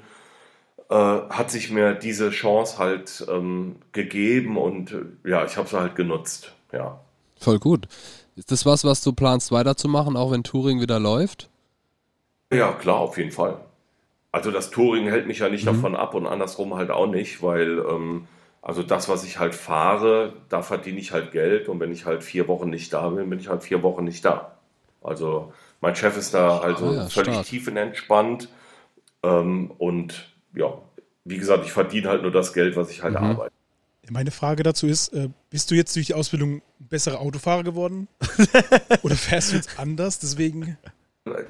äh, 0.90 0.94
hat 0.94 1.50
sich 1.50 1.72
mir 1.72 1.94
diese 1.94 2.32
Chance 2.32 2.78
halt 2.78 3.26
ähm, 3.30 3.78
gegeben 3.94 4.58
und 4.58 4.92
äh, 4.92 5.30
ja, 5.30 5.46
ich 5.46 5.56
habe 5.56 5.70
sie 5.70 5.80
halt 5.80 5.96
genutzt. 5.96 6.54
Ja. 6.74 7.00
Voll 7.40 7.60
gut. 7.60 7.88
Ist 8.36 8.52
das 8.52 8.66
was, 8.66 8.84
was 8.86 9.02
du 9.02 9.14
planst 9.14 9.52
weiterzumachen, 9.52 10.16
auch 10.16 10.32
wenn 10.32 10.44
Touring 10.44 10.80
wieder 10.80 11.00
läuft? 11.00 11.50
Ja, 12.52 12.72
klar, 12.74 12.98
auf 12.98 13.18
jeden 13.18 13.32
Fall. 13.32 13.58
Also 14.32 14.52
das 14.52 14.72
Touring 14.72 15.08
hält 15.08 15.28
mich 15.28 15.40
ja 15.40 15.50
nicht 15.50 15.64
mhm. 15.66 15.76
davon 15.76 15.96
ab 15.96 16.14
und 16.14 16.26
andersrum 16.26 16.76
halt 16.76 16.90
auch 16.92 17.08
nicht, 17.08 17.44
weil 17.44 17.80
ähm, 17.80 18.28
also 18.62 18.84
das, 18.84 19.10
was 19.10 19.24
ich 19.24 19.40
halt 19.40 19.56
fahre, 19.56 20.34
da 20.50 20.62
verdiene 20.62 21.00
ich 21.00 21.12
halt 21.12 21.32
Geld 21.32 21.68
und 21.68 21.80
wenn 21.80 21.92
ich 21.92 22.06
halt 22.06 22.24
vier 22.24 22.48
Wochen 22.48 22.70
nicht 22.70 22.94
da 22.94 23.10
bin, 23.10 23.30
bin 23.30 23.40
ich 23.40 23.50
halt 23.50 23.64
vier 23.64 23.84
Wochen 23.84 24.04
nicht 24.04 24.24
da. 24.24 24.58
Also 25.02 25.52
mein 25.82 25.96
Chef 25.96 26.16
ist 26.16 26.34
da 26.34 26.60
also 26.60 26.90
ah, 26.90 26.94
ja, 26.94 27.06
völlig 27.08 27.34
stark. 27.34 27.46
tiefenentspannt 27.48 28.50
ähm, 29.24 29.72
und 29.78 30.32
ja, 30.54 30.74
wie 31.26 31.38
gesagt, 31.38 31.66
ich 31.66 31.72
verdiene 31.72 32.10
halt 32.10 32.22
nur 32.22 32.32
das 32.32 32.54
Geld, 32.54 32.76
was 32.76 32.92
ich 32.92 33.04
halt 33.04 33.20
mhm. 33.20 33.26
arbeite. 33.26 33.54
Meine 34.10 34.32
Frage 34.32 34.64
dazu 34.64 34.88
ist, 34.88 35.10
äh, 35.14 35.30
bist 35.50 35.70
du 35.70 35.76
jetzt 35.76 35.96
durch 35.96 36.08
die 36.08 36.14
Ausbildung 36.16 36.56
ein 36.56 36.88
besserer 36.90 37.20
Autofahrer 37.20 37.64
geworden? 37.64 38.08
Oder 39.04 39.16
fährst 39.16 39.52
du 39.52 39.56
jetzt 39.58 39.80
anders? 39.80 40.20
Deswegen. 40.20 40.78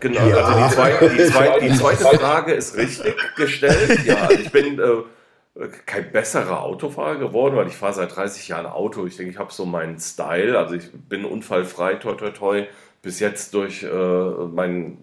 Genau, 0.01 0.27
ja. 0.27 0.35
also 0.35 0.67
die 0.67 0.75
zweite, 0.75 1.09
die, 1.09 1.25
zweite, 1.25 1.65
die 1.65 1.73
zweite, 1.77 2.19
Frage 2.19 2.53
ist 2.53 2.75
richtig 2.75 3.15
gestellt. 3.37 4.05
Ja, 4.05 4.29
ich 4.29 4.51
bin 4.51 4.77
äh, 4.79 5.67
kein 5.85 6.11
besserer 6.11 6.61
Autofahrer 6.61 7.15
geworden, 7.15 7.55
weil 7.55 7.67
ich 7.67 7.75
fahre 7.75 7.93
seit 7.93 8.15
30 8.15 8.49
Jahren 8.49 8.65
Auto. 8.65 9.05
Ich 9.05 9.15
denke, 9.15 9.31
ich 9.31 9.39
habe 9.39 9.53
so 9.53 9.65
meinen 9.65 9.97
Style. 9.97 10.57
Also 10.57 10.75
ich 10.75 10.91
bin 10.91 11.23
unfallfrei, 11.23 11.95
toi 11.95 12.15
toi 12.15 12.31
toi, 12.31 12.67
bis 13.01 13.21
jetzt 13.21 13.53
durch 13.53 13.83
äh, 13.83 13.87
mein, 13.89 14.97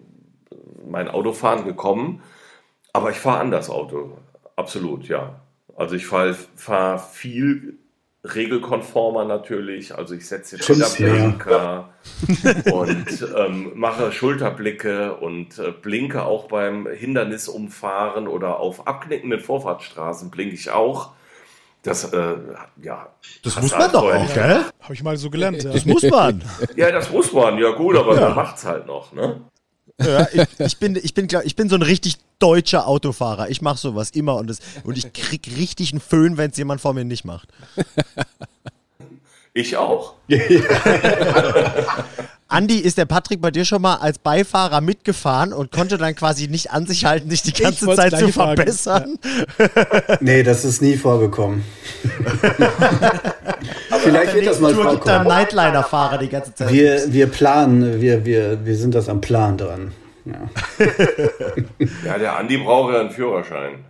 mein 0.85 1.07
Autofahren 1.07 1.65
gekommen. 1.65 2.21
Aber 2.93 3.09
ich 3.09 3.17
fahre 3.17 3.39
anders 3.39 3.71
Auto. 3.71 4.17
Absolut, 4.55 5.07
ja. 5.07 5.39
Also 5.79 5.95
ich 5.95 6.07
fahre 6.07 6.35
fahr 6.57 6.99
viel 6.99 7.79
regelkonformer 8.25 9.23
natürlich. 9.23 9.95
Also 9.95 10.13
ich 10.13 10.27
setze 10.27 10.57
jetzt 10.57 10.97
Blinker 10.97 11.89
ja. 12.43 12.71
und 12.73 13.27
ähm, 13.33 13.71
mache 13.75 14.11
Schulterblicke 14.11 15.15
und 15.15 15.57
äh, 15.57 15.71
blinke 15.71 16.25
auch 16.25 16.49
beim 16.49 16.85
Hindernisumfahren 16.85 18.27
oder 18.27 18.59
auf 18.59 18.87
abknickenden 18.87 19.39
Vorfahrtsstraßen 19.39 20.29
blinke 20.29 20.55
ich 20.55 20.69
auch. 20.69 21.13
Das, 21.81 22.11
äh, 22.11 22.35
ja. 22.83 23.07
Das 23.41 23.61
muss 23.61 23.71
man 23.71 23.89
doch 23.89 24.03
auch, 24.03 24.33
gell? 24.33 24.65
Habe 24.81 24.93
ich 24.93 25.01
mal 25.01 25.15
so 25.15 25.29
gelernt. 25.29 25.63
Ja. 25.63 25.71
Das 25.71 25.85
muss 25.85 26.03
man. 26.03 26.43
ja, 26.75 26.91
das 26.91 27.09
muss 27.09 27.31
man. 27.31 27.57
Ja 27.57 27.71
gut, 27.71 27.95
aber 27.95 28.15
ja. 28.15 28.21
man 28.27 28.35
macht's 28.35 28.65
halt 28.65 28.85
noch, 28.85 29.13
ne? 29.13 29.39
Ja, 29.99 30.27
ich, 30.31 30.47
ich, 30.59 30.77
bin, 30.77 30.95
ich, 31.01 31.13
bin, 31.13 31.27
ich 31.43 31.55
bin 31.55 31.69
so 31.69 31.75
ein 31.75 31.81
richtig 31.81 32.17
deutscher 32.39 32.87
Autofahrer. 32.87 33.49
Ich 33.49 33.61
mache 33.61 33.77
sowas 33.77 34.11
immer 34.11 34.35
und, 34.35 34.49
das, 34.49 34.59
und 34.83 34.97
ich 34.97 35.11
krieg 35.13 35.49
richtig 35.57 35.91
einen 35.91 35.99
Föhn, 36.01 36.37
wenn 36.37 36.51
es 36.51 36.57
jemand 36.57 36.81
vor 36.81 36.93
mir 36.93 37.05
nicht 37.05 37.25
macht. 37.25 37.49
Ich 39.53 39.75
auch. 39.75 40.13
Andi, 42.47 42.77
ist 42.77 42.97
der 42.97 43.05
Patrick 43.05 43.41
bei 43.41 43.51
dir 43.51 43.65
schon 43.65 43.81
mal 43.81 43.95
als 43.95 44.17
Beifahrer 44.19 44.79
mitgefahren 44.79 45.53
und 45.53 45.71
konnte 45.71 45.97
dann 45.97 46.15
quasi 46.15 46.47
nicht 46.47 46.71
an 46.71 46.85
sich 46.87 47.05
halten, 47.05 47.29
sich 47.29 47.41
die 47.41 47.53
ganze 47.53 47.93
Zeit 47.95 48.17
zu 48.17 48.29
verbessern? 48.29 49.17
Ja. 49.57 50.17
nee, 50.19 50.43
das 50.43 50.65
ist 50.65 50.81
nie 50.81 50.97
vorgekommen. 50.97 51.63
Vielleicht 54.03 54.33
wird 54.33 54.47
das 54.47 54.59
mal 54.59 54.73
Tour. 54.73 54.91
Gibt 54.91 55.05
Nightliner-Fahrer 55.05 56.17
die 56.17 56.29
ganze 56.29 56.53
Zeit. 56.53 56.71
Wir, 56.71 57.11
wir 57.11 57.27
planen, 57.27 58.01
wir, 58.01 58.25
wir, 58.25 58.65
wir 58.65 58.75
sind 58.75 58.95
das 58.95 59.09
am 59.09 59.21
Plan 59.21 59.57
dran. 59.57 59.93
Ja, 60.25 60.49
ja 62.05 62.17
der 62.17 62.37
Andi 62.37 62.57
braucht 62.57 62.93
ja 62.93 63.01
einen 63.01 63.11
Führerschein. 63.11 63.85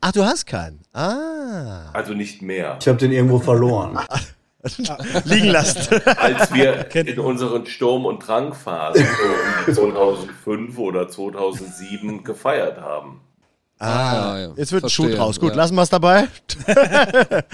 Ach, 0.00 0.12
du 0.12 0.24
hast 0.24 0.46
keinen? 0.46 0.80
Ah. 0.92 1.90
Also 1.92 2.14
nicht 2.14 2.42
mehr. 2.42 2.78
Ich 2.80 2.88
habe 2.88 2.98
den 2.98 3.12
irgendwo 3.12 3.38
verloren. 3.38 3.98
liegen 5.24 5.48
lassen. 5.48 6.00
Als 6.04 6.52
wir 6.52 6.94
in 6.94 7.18
unseren 7.18 7.66
Sturm- 7.66 8.04
und 8.06 8.26
Drangphasen 8.26 9.06
so 9.66 9.90
2005 9.90 10.78
oder 10.78 11.08
2007 11.08 12.24
gefeiert 12.24 12.80
haben. 12.80 13.20
Ah, 13.82 14.32
ah 14.32 14.38
ja. 14.38 14.52
jetzt 14.56 14.72
wird 14.72 14.84
ein 14.84 14.90
Schuh 14.90 15.08
draus. 15.08 15.40
Gut, 15.40 15.50
ja. 15.50 15.56
lassen 15.56 15.74
wir 15.74 15.82
es 15.82 15.88
dabei. 15.88 16.28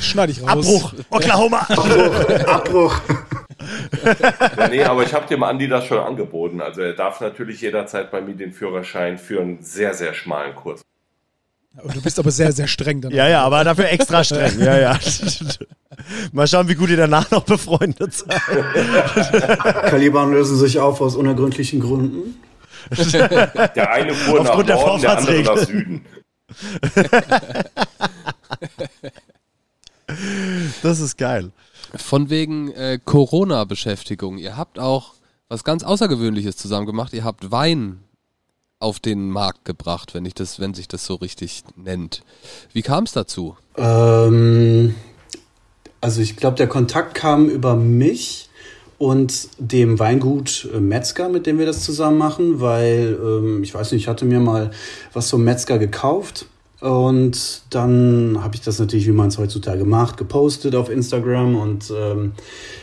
Schneide 0.00 0.32
ich 0.32 0.42
raus. 0.42 0.50
Abbruch. 0.50 0.94
Oklahoma. 1.10 1.58
Abbruch. 1.60 2.48
Abbruch. 2.48 3.00
nee, 4.70 4.84
aber 4.84 5.04
ich 5.04 5.14
habe 5.14 5.26
dem 5.26 5.44
Andi 5.44 5.68
das 5.68 5.86
schon 5.86 5.98
angeboten. 5.98 6.60
Also 6.60 6.82
er 6.82 6.94
darf 6.94 7.20
natürlich 7.20 7.60
jederzeit 7.60 8.10
bei 8.10 8.20
mir 8.20 8.34
den 8.34 8.52
Führerschein 8.52 9.16
für 9.16 9.40
einen 9.40 9.62
sehr, 9.62 9.94
sehr 9.94 10.12
schmalen 10.12 10.56
Kurs 10.56 10.82
und 11.82 11.96
du 11.96 12.00
bist 12.00 12.18
aber 12.18 12.30
sehr, 12.30 12.52
sehr 12.52 12.68
streng 12.68 13.00
dann. 13.00 13.12
Ja, 13.12 13.28
ja, 13.28 13.42
aber 13.42 13.64
dafür 13.64 13.88
extra 13.88 14.22
streng. 14.22 14.60
Ja, 14.60 14.78
ja. 14.78 14.98
Mal 16.32 16.46
schauen, 16.46 16.68
wie 16.68 16.74
gut 16.74 16.90
ihr 16.90 16.96
danach 16.96 17.30
noch 17.30 17.44
befreundet 17.44 18.14
seid. 18.14 18.40
Caliban 19.86 20.32
lösen 20.32 20.56
sich 20.56 20.78
auf 20.78 21.00
aus 21.00 21.16
unergründlichen 21.16 21.80
Gründen. 21.80 22.40
Der 23.74 23.92
eine 23.92 24.14
fuhr 24.14 24.40
Aufgrund 24.40 24.68
nach 24.68 24.76
Norden, 24.76 25.02
der, 25.02 25.16
der 25.16 25.18
andere 25.18 25.42
nach 25.42 25.58
Süden. 25.58 26.04
Das 30.82 31.00
ist 31.00 31.16
geil. 31.16 31.50
Von 31.96 32.30
wegen 32.30 32.70
äh, 32.72 32.98
Corona-Beschäftigung. 33.02 34.38
Ihr 34.38 34.56
habt 34.56 34.78
auch 34.78 35.14
was 35.48 35.64
ganz 35.64 35.82
Außergewöhnliches 35.82 36.56
zusammen 36.56 36.86
gemacht. 36.86 37.12
Ihr 37.12 37.24
habt 37.24 37.50
Wein 37.50 38.00
auf 38.80 39.00
den 39.00 39.30
Markt 39.30 39.64
gebracht, 39.64 40.14
wenn 40.14 40.24
ich 40.26 40.34
das, 40.34 40.60
wenn 40.60 40.74
sich 40.74 40.88
das 40.88 41.06
so 41.06 41.14
richtig 41.14 41.62
nennt. 41.76 42.22
Wie 42.72 42.82
kam 42.82 43.04
es 43.04 43.12
dazu? 43.12 43.56
Ähm, 43.76 44.94
also 46.00 46.20
ich 46.20 46.36
glaube, 46.36 46.56
der 46.56 46.68
Kontakt 46.68 47.14
kam 47.14 47.48
über 47.48 47.76
mich 47.76 48.50
und 48.98 49.48
dem 49.58 49.98
Weingut 49.98 50.68
äh, 50.72 50.80
Metzger, 50.80 51.28
mit 51.28 51.46
dem 51.46 51.58
wir 51.58 51.66
das 51.66 51.82
zusammen 51.82 52.18
machen, 52.18 52.60
weil 52.60 53.18
ähm, 53.22 53.62
ich 53.62 53.74
weiß 53.74 53.92
nicht, 53.92 54.02
ich 54.02 54.08
hatte 54.08 54.24
mir 54.24 54.40
mal 54.40 54.70
was 55.12 55.30
vom 55.30 55.44
Metzger 55.44 55.78
gekauft 55.78 56.46
und 56.80 57.62
dann 57.70 58.38
habe 58.42 58.54
ich 58.54 58.60
das 58.60 58.78
natürlich, 58.78 59.06
wie 59.06 59.12
man 59.12 59.28
es 59.28 59.38
heutzutage 59.38 59.84
macht, 59.84 60.16
gepostet 60.16 60.74
auf 60.74 60.90
Instagram 60.90 61.56
und 61.56 61.92
ähm, 61.96 62.32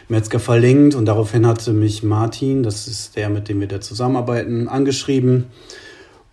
Metzger 0.10 0.40
verlinkt 0.40 0.96
und 0.96 1.06
daraufhin 1.06 1.46
hatte 1.46 1.72
mich 1.72 2.04
Martin, 2.04 2.64
das 2.64 2.88
ist 2.88 3.16
der, 3.16 3.30
mit 3.30 3.48
dem 3.48 3.60
wir 3.60 3.68
da 3.68 3.80
zusammenarbeiten, 3.80 4.68
angeschrieben 4.68 5.46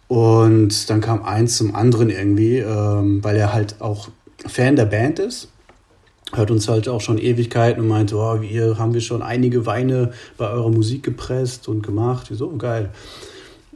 und 0.08 0.88
dann 0.88 1.00
kam 1.00 1.22
eins 1.22 1.56
zum 1.56 1.74
anderen 1.74 2.10
irgendwie, 2.10 2.58
ähm, 2.58 3.22
weil 3.22 3.36
er 3.36 3.52
halt 3.52 3.76
auch 3.80 4.08
Fan 4.46 4.76
der 4.76 4.86
Band 4.86 5.18
ist 5.18 5.48
hört 6.34 6.50
uns 6.50 6.68
halt 6.68 6.88
auch 6.88 7.00
schon 7.00 7.18
Ewigkeiten 7.18 7.82
und 7.82 7.88
meinte, 7.88 8.16
oh, 8.16 8.38
hier 8.40 8.78
haben 8.78 8.94
wir 8.94 9.00
schon 9.00 9.22
einige 9.22 9.66
Weine 9.66 10.12
bei 10.36 10.50
eurer 10.50 10.70
Musik 10.70 11.02
gepresst 11.02 11.68
und 11.68 11.82
gemacht. 11.82 12.28
So 12.30 12.56
geil. 12.56 12.90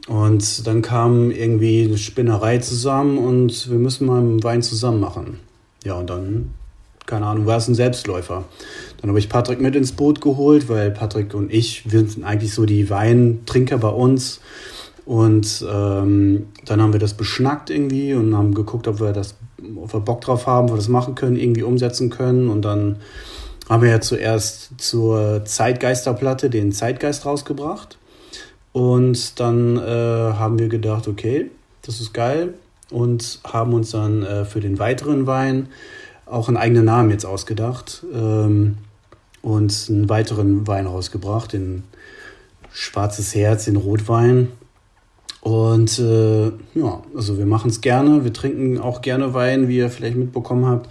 Und 0.09 0.67
dann 0.67 0.83
kam 0.83 1.31
irgendwie 1.31 1.85
eine 1.85 1.99
Spinnerei 1.99 2.59
zusammen 2.59 3.19
und 3.19 3.71
wir 3.71 3.79
müssen 3.79 4.07
mal 4.07 4.19
einen 4.19 4.43
Wein 4.43 4.63
zusammen 4.63 5.01
machen. 5.01 5.39
Ja, 5.85 5.95
und 5.95 6.11
dann, 6.11 6.51
keine 7.07 7.27
Ahnung, 7.27 7.47
war 7.47 7.57
es 7.57 7.69
ein 7.69 7.75
Selbstläufer. 7.75 8.45
Dann 9.01 9.09
habe 9.09 9.19
ich 9.19 9.29
Patrick 9.29 9.61
mit 9.61 9.77
ins 9.77 9.93
Boot 9.93 10.21
geholt, 10.21 10.69
weil 10.69 10.91
Patrick 10.91 11.35
und 11.35 11.53
ich, 11.53 11.91
wir 11.91 12.07
sind 12.07 12.25
eigentlich 12.25 12.53
so 12.53 12.67
die 12.67 12.91
Weintrinker 12.91 13.79
bei 13.79 13.89
uns. 13.89 14.41
Und 15.05 15.65
ähm, 15.69 16.47
dann 16.65 16.81
haben 16.81 16.93
wir 16.93 17.01
das 17.01 17.15
beschnackt 17.15 17.71
irgendwie 17.71 18.15
und 18.15 18.37
haben 18.37 18.55
geguckt, 18.55 18.87
ob 18.87 19.01
wir 19.01 19.13
das, 19.13 19.35
ob 19.77 19.93
wir 19.93 20.01
Bock 20.01 20.21
drauf 20.21 20.47
haben, 20.47 20.67
ob 20.67 20.75
wir 20.75 20.77
das 20.77 20.89
machen 20.89 21.15
können, 21.15 21.37
irgendwie 21.37 21.63
umsetzen 21.63 22.11
können. 22.11 22.49
Und 22.49 22.63
dann 22.63 22.97
haben 23.69 23.83
wir 23.83 23.91
ja 23.91 24.01
zuerst 24.01 24.71
zur 24.79 25.45
Zeitgeisterplatte 25.45 26.51
den 26.51 26.73
Zeitgeist 26.73 27.25
rausgebracht. 27.27 27.99
Und 28.73 29.39
dann 29.41 29.77
äh, 29.77 29.81
haben 29.81 30.59
wir 30.59 30.69
gedacht, 30.69 31.09
okay, 31.09 31.51
das 31.83 32.01
ist 32.01 32.13
geil. 32.13 32.55
Und 32.91 33.41
haben 33.45 33.73
uns 33.73 33.91
dann 33.91 34.23
äh, 34.23 34.45
für 34.45 34.61
den 34.61 34.79
weiteren 34.79 35.27
Wein 35.27 35.69
auch 36.27 36.49
einen 36.49 36.57
eigenen 36.57 36.85
Namen 36.85 37.11
jetzt 37.11 37.25
ausgedacht. 37.25 38.05
Ähm, 38.13 38.79
und 39.43 39.87
einen 39.89 40.09
weiteren 40.09 40.67
Wein 40.67 40.87
rausgebracht, 40.87 41.53
den 41.53 41.83
Schwarzes 42.73 43.35
Herz, 43.35 43.67
den 43.67 43.77
Rotwein. 43.77 44.49
Und 45.43 45.99
äh, 45.99 46.53
ja, 46.75 47.03
also 47.17 47.37
wir 47.37 47.47
machen 47.47 47.69
es 47.69 47.81
gerne. 47.81 48.23
Wir 48.23 48.33
trinken 48.33 48.79
auch 48.79 49.03
gerne 49.03 49.35
Wein, 49.35 49.67
wie 49.67 49.79
ihr 49.79 49.91
vielleicht 49.91 50.17
mitbekommen 50.17 50.67
habt. 50.67 50.89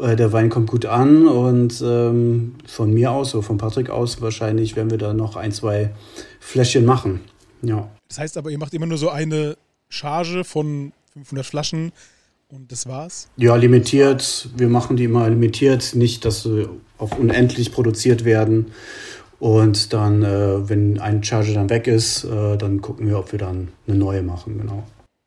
Äh, 0.00 0.16
der 0.16 0.32
Wein 0.32 0.50
kommt 0.50 0.68
gut 0.68 0.86
an 0.86 1.28
und 1.28 1.80
ähm, 1.86 2.56
von 2.66 2.92
mir 2.92 3.12
aus 3.12 3.32
oder 3.34 3.44
von 3.44 3.58
Patrick 3.58 3.88
aus 3.88 4.20
wahrscheinlich 4.20 4.74
werden 4.74 4.90
wir 4.90 4.98
da 4.98 5.14
noch 5.14 5.36
ein, 5.36 5.52
zwei 5.52 5.90
Fläschchen 6.40 6.84
machen. 6.84 7.20
Ja. 7.62 7.88
Das 8.08 8.18
heißt 8.18 8.36
aber, 8.36 8.50
ihr 8.50 8.58
macht 8.58 8.74
immer 8.74 8.86
nur 8.86 8.98
so 8.98 9.08
eine 9.08 9.56
Charge 9.88 10.42
von 10.42 10.92
500 11.12 11.46
Flaschen 11.46 11.92
und 12.48 12.72
das 12.72 12.86
war's? 12.86 13.28
Ja, 13.36 13.54
limitiert. 13.54 14.48
Wir 14.56 14.68
machen 14.68 14.96
die 14.96 15.04
immer 15.04 15.28
limitiert, 15.28 15.94
nicht, 15.94 16.24
dass 16.24 16.42
sie 16.42 16.68
auf 16.98 17.16
unendlich 17.18 17.70
produziert 17.70 18.24
werden. 18.24 18.72
Und 19.38 19.92
dann, 19.92 20.22
äh, 20.22 20.68
wenn 20.68 20.98
ein 20.98 21.22
Charger 21.22 21.54
dann 21.54 21.70
weg 21.70 21.86
ist, 21.86 22.24
äh, 22.24 22.56
dann 22.56 22.80
gucken 22.80 23.06
wir, 23.08 23.18
ob 23.18 23.32
wir 23.32 23.38
dann 23.38 23.68
eine 23.86 23.96
neue 23.96 24.22
machen, 24.22 24.58
genau. 24.58 24.84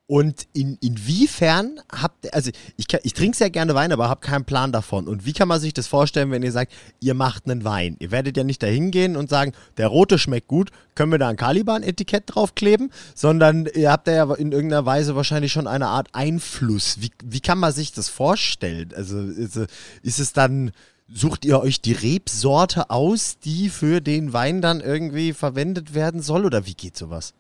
Und 0.09 0.47
in, 0.53 0.75
inwiefern 0.81 1.79
habt 1.91 2.25
ihr, 2.25 2.33
also 2.33 2.49
ich, 2.77 2.87
ich 3.03 3.13
trinke 3.13 3.37
sehr 3.37 3.51
gerne 3.51 3.75
Wein, 3.75 3.91
aber 3.91 4.09
habe 4.09 4.21
keinen 4.21 4.43
Plan 4.43 4.71
davon. 4.71 5.07
Und 5.07 5.27
wie 5.27 5.33
kann 5.33 5.47
man 5.47 5.59
sich 5.59 5.71
das 5.71 5.85
vorstellen, 5.85 6.31
wenn 6.31 6.41
ihr 6.41 6.51
sagt, 6.51 6.73
ihr 6.99 7.13
macht 7.13 7.45
einen 7.45 7.63
Wein? 7.63 7.95
Ihr 7.99 8.09
werdet 8.09 8.35
ja 8.35 8.43
nicht 8.43 8.63
dahin 8.63 8.89
gehen 8.89 9.15
und 9.15 9.29
sagen, 9.29 9.51
der 9.77 9.85
rote 9.85 10.17
schmeckt 10.17 10.47
gut, 10.47 10.71
können 10.95 11.11
wir 11.11 11.19
da 11.19 11.27
ein 11.27 11.35
Caliban-Etikett 11.37 12.23
draufkleben? 12.25 12.91
Sondern 13.13 13.67
ihr 13.67 13.91
habt 13.91 14.07
ja 14.07 14.33
in 14.33 14.51
irgendeiner 14.51 14.87
Weise 14.87 15.15
wahrscheinlich 15.15 15.51
schon 15.51 15.67
eine 15.67 15.89
Art 15.89 16.07
Einfluss. 16.13 16.97
Wie, 17.01 17.11
wie 17.23 17.39
kann 17.39 17.59
man 17.59 17.71
sich 17.71 17.93
das 17.93 18.09
vorstellen? 18.09 18.89
Also 18.95 19.19
ist, 19.19 19.59
ist 20.01 20.19
es 20.19 20.33
dann 20.33 20.71
Sucht 21.11 21.45
ihr 21.45 21.59
euch 21.59 21.81
die 21.81 21.93
Rebsorte 21.93 22.89
aus, 22.89 23.39
die 23.39 23.69
für 23.69 23.99
den 23.99 24.31
Wein 24.31 24.61
dann 24.61 24.79
irgendwie 24.79 25.33
verwendet 25.33 25.95
werden 25.95 26.21
soll? 26.21 26.45
Oder 26.45 26.65
wie 26.65 26.75
geht 26.75 26.95
sowas? 26.95 27.33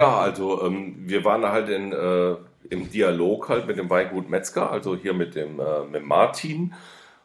Ja, 0.00 0.18
also 0.18 0.64
ähm, 0.64 0.94
wir 1.06 1.24
waren 1.24 1.44
halt 1.44 1.68
in, 1.68 1.92
äh, 1.92 2.36
im 2.70 2.90
Dialog 2.90 3.48
halt 3.48 3.66
mit 3.66 3.78
dem 3.78 3.90
Weingut 3.90 4.30
Metzger, 4.30 4.70
also 4.70 4.96
hier 4.96 5.14
mit 5.14 5.34
dem 5.34 5.60
äh, 5.60 5.84
mit 5.84 6.04
Martin 6.04 6.74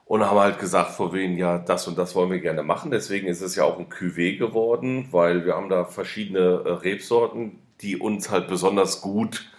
und 0.05 0.23
haben 0.25 0.39
halt 0.39 0.59
gesagt, 0.59 0.91
vor 0.91 1.13
wen 1.13 1.37
ja, 1.37 1.57
das 1.57 1.87
und 1.87 1.97
das 1.97 2.15
wollen 2.15 2.31
wir 2.31 2.39
gerne 2.39 2.63
machen. 2.63 2.91
Deswegen 2.91 3.27
ist 3.27 3.41
es 3.41 3.55
ja 3.55 3.63
auch 3.63 3.79
ein 3.79 3.89
Cuvée 3.89 4.37
geworden, 4.37 5.07
weil 5.11 5.45
wir 5.45 5.55
haben 5.55 5.69
da 5.69 5.85
verschiedene 5.85 6.63
äh, 6.65 6.71
Rebsorten, 6.71 7.59
die 7.81 7.97
uns 7.97 8.29
halt 8.29 8.47
besonders 8.47 9.01
gut 9.01 9.51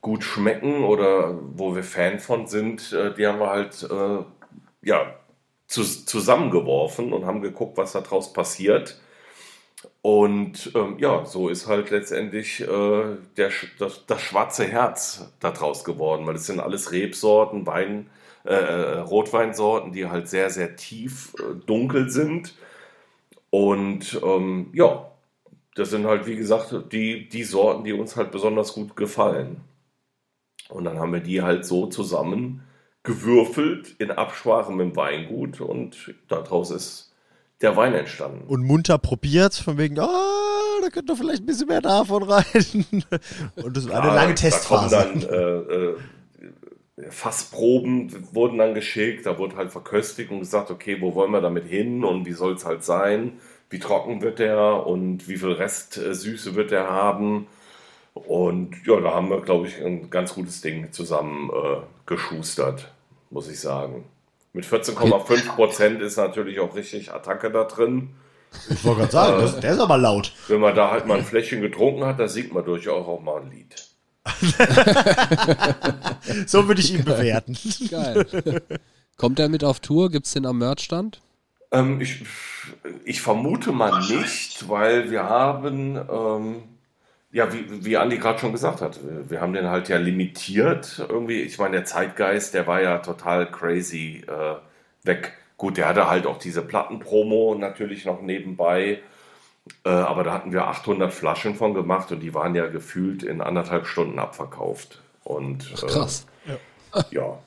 gut 0.00 0.24
schmecken 0.24 0.84
oder 0.84 1.38
wo 1.54 1.74
wir 1.76 1.84
Fan 1.84 2.18
von 2.18 2.46
sind. 2.46 2.92
Äh, 2.92 3.14
die 3.14 3.26
haben 3.26 3.38
wir 3.38 3.50
halt 3.50 3.82
äh, 3.90 4.24
ja 4.82 5.14
zu, 5.70 5.84
zusammengeworfen 5.84 7.12
und 7.12 7.24
haben 7.24 7.42
geguckt, 7.42 7.78
was 7.78 7.92
da 7.92 8.00
draus 8.00 8.32
passiert. 8.32 9.00
Und 10.02 10.72
ähm, 10.74 10.96
ja, 10.98 11.24
so 11.24 11.48
ist 11.48 11.68
halt 11.68 11.90
letztendlich 11.90 12.60
äh, 12.60 13.16
der, 13.36 13.50
das, 13.78 14.04
das, 14.06 14.20
schwarze 14.20 14.66
Herz 14.66 15.32
daraus 15.38 15.84
geworden, 15.84 16.26
weil 16.26 16.34
es 16.34 16.46
sind 16.46 16.60
alles 16.60 16.90
Rebsorten, 16.92 17.66
Wein, 17.66 18.10
äh, 18.44 18.54
äh, 18.54 18.98
Rotweinsorten, 18.98 19.92
die 19.92 20.06
halt 20.06 20.28
sehr, 20.28 20.50
sehr 20.50 20.74
tief 20.76 21.34
äh, 21.38 21.54
dunkel 21.66 22.10
sind. 22.10 22.56
Und 23.50 24.20
ähm, 24.24 24.70
ja, 24.74 25.10
das 25.76 25.90
sind 25.90 26.06
halt, 26.06 26.26
wie 26.26 26.36
gesagt, 26.36 26.74
die, 26.92 27.28
die 27.28 27.44
Sorten, 27.44 27.84
die 27.84 27.92
uns 27.92 28.16
halt 28.16 28.32
besonders 28.32 28.74
gut 28.74 28.96
gefallen. 28.96 29.60
Und 30.68 30.84
dann 30.84 30.98
haben 30.98 31.12
wir 31.12 31.20
die 31.20 31.42
halt 31.42 31.64
so 31.64 31.86
zusammen 31.86 32.64
gewürfelt 33.02 33.94
in 33.98 34.10
Absprache 34.10 34.72
mit 34.72 34.80
dem 34.80 34.96
Weingut 34.96 35.60
und 35.60 36.14
daraus 36.28 36.70
ist 36.70 37.14
der 37.60 37.76
Wein 37.76 37.94
entstanden. 37.94 38.46
Und 38.46 38.62
munter 38.62 38.98
probiert, 38.98 39.54
von 39.54 39.78
wegen, 39.78 39.98
oh, 39.98 40.80
da 40.82 40.88
könnte 40.90 41.16
vielleicht 41.16 41.42
ein 41.42 41.46
bisschen 41.46 41.68
mehr 41.68 41.82
davon 41.82 42.22
rein. 42.22 42.44
Und 43.56 43.76
das 43.76 43.86
war 43.88 44.02
eine 44.02 44.14
lange 44.14 44.34
Testphase. 44.34 44.96
Da 44.96 45.04
kommen 45.04 45.20
dann 45.20 45.30
äh, 45.30 45.74
äh, 45.74 45.96
Fassproben 47.08 48.28
wurden 48.32 48.58
dann 48.58 48.74
geschickt, 48.74 49.26
da 49.26 49.38
wurde 49.38 49.56
halt 49.56 49.70
verköstigt 49.70 50.30
und 50.30 50.40
gesagt, 50.40 50.70
okay, 50.70 51.00
wo 51.00 51.14
wollen 51.14 51.32
wir 51.32 51.40
damit 51.40 51.64
hin 51.64 52.04
und 52.04 52.26
wie 52.26 52.32
soll 52.32 52.54
es 52.54 52.66
halt 52.66 52.84
sein, 52.84 53.32
wie 53.70 53.78
trocken 53.78 54.20
wird 54.20 54.38
der 54.38 54.86
und 54.86 55.28
wie 55.28 55.36
viel 55.36 55.52
Restsüße 55.52 56.54
wird 56.54 56.70
der 56.70 56.90
haben. 56.90 57.46
Und 58.14 58.76
ja, 58.86 59.00
da 59.00 59.14
haben 59.14 59.30
wir, 59.30 59.40
glaube 59.40 59.66
ich, 59.66 59.84
ein 59.84 60.10
ganz 60.10 60.34
gutes 60.34 60.60
Ding 60.60 60.92
zusammen 60.92 61.50
äh, 61.50 61.80
geschustert, 62.06 62.92
muss 63.30 63.48
ich 63.48 63.60
sagen. 63.60 64.04
Mit 64.52 64.64
14,5 64.64 65.54
Prozent 65.54 66.02
ist 66.02 66.16
natürlich 66.16 66.58
auch 66.58 66.74
richtig 66.74 67.12
Attacke 67.12 67.50
da 67.50 67.64
drin. 67.64 68.10
Ich 68.68 68.84
wollte 68.84 69.00
gerade 69.00 69.12
sagen, 69.12 69.58
äh, 69.58 69.60
der 69.60 69.72
ist 69.74 69.78
aber 69.78 69.96
laut. 69.96 70.32
Wenn 70.48 70.60
man 70.60 70.74
da 70.74 70.90
halt 70.90 71.06
mal 71.06 71.18
ein 71.18 71.24
Fläschchen 71.24 71.60
getrunken 71.60 72.04
hat, 72.04 72.18
da 72.18 72.26
singt 72.26 72.52
man 72.52 72.64
durchaus 72.64 73.06
auch 73.06 73.20
mal 73.20 73.42
ein 73.42 73.50
Lied. 73.50 73.76
so 76.46 76.68
würde 76.68 76.80
ich 76.80 76.92
ihn 76.92 77.04
bewerten. 77.04 77.56
Geil. 77.90 78.26
Kommt 79.16 79.38
er 79.38 79.48
mit 79.48 79.64
auf 79.64 79.80
Tour? 79.80 80.10
Gibt 80.10 80.26
es 80.26 80.32
den 80.32 80.46
am 80.46 80.58
Merchstand? 80.58 81.20
Ähm, 81.72 82.00
ich, 82.00 82.24
ich, 83.04 83.22
vermute 83.22 83.72
mal 83.72 84.00
nicht, 84.00 84.68
weil 84.68 85.10
wir 85.10 85.24
haben 85.24 85.96
ähm, 85.96 86.62
ja, 87.32 87.52
wie, 87.52 87.84
wie 87.84 87.96
Andi 87.96 88.18
gerade 88.18 88.38
schon 88.38 88.52
gesagt 88.52 88.80
hat, 88.80 88.98
wir 89.02 89.40
haben 89.40 89.52
den 89.52 89.68
halt 89.68 89.88
ja 89.88 89.98
limitiert 89.98 91.04
irgendwie. 91.08 91.42
Ich 91.42 91.58
meine, 91.58 91.76
der 91.76 91.84
Zeitgeist, 91.84 92.54
der 92.54 92.66
war 92.66 92.82
ja 92.82 92.98
total 92.98 93.50
crazy 93.50 94.24
äh, 94.26 94.56
weg. 95.06 95.34
Gut, 95.56 95.76
der 95.76 95.88
hatte 95.88 96.08
halt 96.08 96.26
auch 96.26 96.38
diese 96.38 96.62
Plattenpromo 96.62 97.54
natürlich 97.54 98.04
noch 98.04 98.20
nebenbei. 98.22 99.00
Äh, 99.84 99.90
aber 99.90 100.24
da 100.24 100.32
hatten 100.32 100.52
wir 100.52 100.66
800 100.66 101.12
Flaschen 101.12 101.54
von 101.54 101.74
gemacht 101.74 102.10
und 102.10 102.20
die 102.20 102.34
waren 102.34 102.54
ja 102.54 102.66
gefühlt 102.66 103.22
in 103.22 103.40
anderthalb 103.40 103.86
Stunden 103.86 104.18
abverkauft. 104.18 105.00
Und, 105.22 105.72
Ach, 105.76 105.86
krass. 105.86 106.26
Äh, 106.94 107.02
ja. 107.10 107.38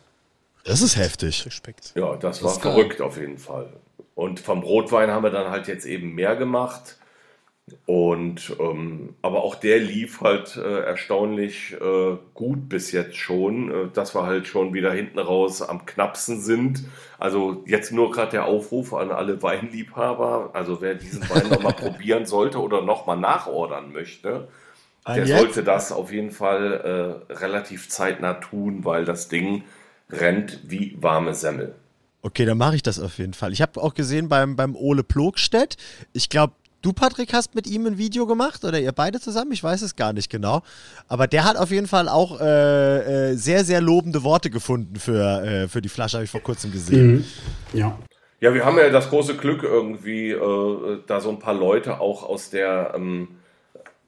Das 0.63 0.82
ist 0.82 0.96
heftig. 0.96 1.46
Respekt. 1.46 1.91
Ja, 1.96 2.15
das, 2.15 2.39
das 2.39 2.43
war 2.43 2.60
verrückt 2.62 3.02
auf 3.02 3.17
jeden 3.17 3.38
Fall. 3.38 3.74
Und 4.15 4.39
vom 4.39 4.62
Rotwein 4.62 5.12
haben 5.12 5.24
wir 5.24 5.32
dann 5.32 5.52
halt 5.52 5.67
jetzt 5.67 5.86
eben 5.86 6.13
mehr 6.13 6.36
gemacht. 6.38 6.98
Und 7.86 8.58
ähm, 8.60 9.15
aber 9.21 9.43
auch 9.43 9.56
der 9.56 9.80
lief 9.80 10.19
halt 10.19 10.58
äh, 10.58 10.80
erstaunlich 10.82 11.73
äh, 11.73 12.17
gut 12.34 12.67
bis 12.67 12.91
jetzt 12.91 13.15
schon, 13.15 13.71
äh, 13.71 13.88
dass 13.93 14.13
wir 14.13 14.26
halt 14.26 14.47
schon 14.47 14.73
wieder 14.73 14.91
hinten 14.91 15.19
raus 15.19 15.62
am 15.62 15.86
knappsten 15.86 16.41
sind. 16.41 16.84
Also 17.19 17.63
jetzt 17.65 17.93
nur 17.93 18.12
gerade 18.12 18.32
der 18.32 18.45
Aufruf 18.45 18.93
an 18.93 19.12
alle 19.12 19.41
Weinliebhaber, 19.41 20.49
also 20.54 20.82
wer 20.82 20.95
diesen 20.95 21.21
Wein 21.30 21.47
nochmal 21.47 21.73
probieren 21.78 22.26
sollte 22.26 22.62
oder 22.62 22.82
nochmal 22.82 23.17
nachordern 23.17 23.93
möchte, 23.93 24.49
der 25.08 25.26
jetzt? 25.26 25.39
sollte 25.39 25.63
das 25.63 25.93
auf 25.93 26.12
jeden 26.12 26.32
Fall 26.32 27.23
äh, 27.30 27.34
relativ 27.34 27.88
zeitnah 27.88 28.34
tun, 28.34 28.84
weil 28.84 29.06
das 29.06 29.30
Ding 29.30 29.63
rennt 30.10 30.60
wie 30.63 30.97
warme 31.02 31.34
Semmel. 31.34 31.76
Okay, 32.23 32.45
dann 32.45 32.58
mache 32.58 32.76
ich 32.76 32.84
das 32.84 32.99
auf 32.99 33.17
jeden 33.17 33.34
Fall. 33.34 33.52
Ich 33.52 33.62
habe 33.62 33.82
auch 33.82 33.93
gesehen 33.93 34.30
beim, 34.30 34.56
beim 34.56 34.76
Ole 34.76 35.04
Plogstedt, 35.04 35.78
ich 36.13 36.30
glaube, 36.30 36.54
du, 36.84 36.93
Patrick, 36.93 37.34
hast 37.34 37.56
mit 37.56 37.65
ihm 37.65 37.88
ein 37.88 37.98
Video 37.98 38.28
gemacht 38.28 38.63
oder 38.63 38.80
ihr 38.80 38.91
beide 38.91 39.19
zusammen? 39.19 39.52
Ich 39.52 39.63
weiß 39.63 39.82
es 39.82 39.96
gar 39.96 40.13
nicht 40.13 40.30
genau. 40.30 40.62
Aber 41.08 41.26
der 41.26 41.46
hat 41.46 41.58
auf 41.58 41.72
jeden 41.72 41.88
Fall 41.88 42.08
auch 42.08 42.39
äh, 42.39 43.32
äh, 43.32 43.36
sehr, 43.36 43.63
sehr 43.63 43.82
lobende 43.82 44.24
Worte 44.24 44.52
gefunden 44.52 44.98
für, 44.98 45.43
äh, 45.43 45.67
für 45.67 45.82
die 45.82 45.89
Flasche, 45.89 46.17
habe 46.17 46.26
ich 46.26 46.32
vor 46.32 46.41
kurzem 46.41 46.72
gesehen. 46.72 47.12
Mhm. 47.12 47.26
Ja. 47.74 47.98
Ja, 48.39 48.54
wir 48.54 48.65
haben 48.65 48.78
ja 48.78 48.89
das 48.89 49.10
große 49.10 49.38
Glück 49.38 49.63
irgendwie, 49.63 50.32
äh, 50.32 51.00
da 51.08 51.22
so 51.22 51.30
ein 51.30 51.39
paar 51.39 51.54
Leute 51.54 52.02
auch 52.02 52.24
aus 52.24 52.50
der 52.50 52.91
ähm, 52.93 53.30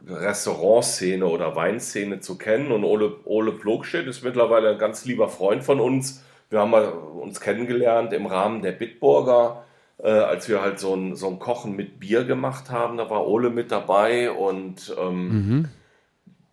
Restaurantszene 0.05 1.25
oder 1.25 1.55
Weinszene 1.55 2.19
zu 2.19 2.37
kennen. 2.37 2.73
Und 2.73 2.83
Ole, 2.83 3.15
Ole 3.23 3.53
Plogstedt 3.53 4.07
ist 4.07 4.25
mittlerweile 4.25 4.71
ein 4.71 4.77
ganz 4.77 5.05
lieber 5.05 5.29
Freund 5.29 5.63
von 5.63 5.79
uns. 5.79 6.21
Wir 6.49 6.59
haben 6.59 6.73
uns 6.73 7.39
kennengelernt 7.39 8.11
im 8.11 8.25
Rahmen 8.25 8.61
der 8.61 8.73
Bitburger, 8.73 9.63
äh, 9.97 10.09
als 10.09 10.49
wir 10.49 10.61
halt 10.61 10.79
so 10.79 10.93
ein, 10.95 11.15
so 11.15 11.27
ein 11.27 11.39
Kochen 11.39 11.75
mit 11.75 11.99
Bier 11.99 12.25
gemacht 12.25 12.69
haben. 12.69 12.97
Da 12.97 13.09
war 13.09 13.27
Ole 13.27 13.49
mit 13.49 13.71
dabei 13.71 14.31
und 14.31 14.95
ähm, 14.99 15.69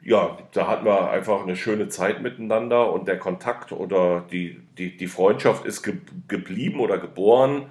ja, 0.02 0.36
da 0.52 0.66
hatten 0.66 0.84
wir 0.84 1.10
einfach 1.10 1.42
eine 1.42 1.56
schöne 1.56 1.88
Zeit 1.88 2.22
miteinander 2.22 2.92
und 2.92 3.06
der 3.06 3.18
Kontakt 3.18 3.72
oder 3.72 4.24
die, 4.30 4.60
die, 4.76 4.96
die 4.96 5.06
Freundschaft 5.06 5.64
ist 5.64 5.82
ge 5.82 5.98
geblieben 6.28 6.80
oder 6.80 6.98
geboren. 6.98 7.66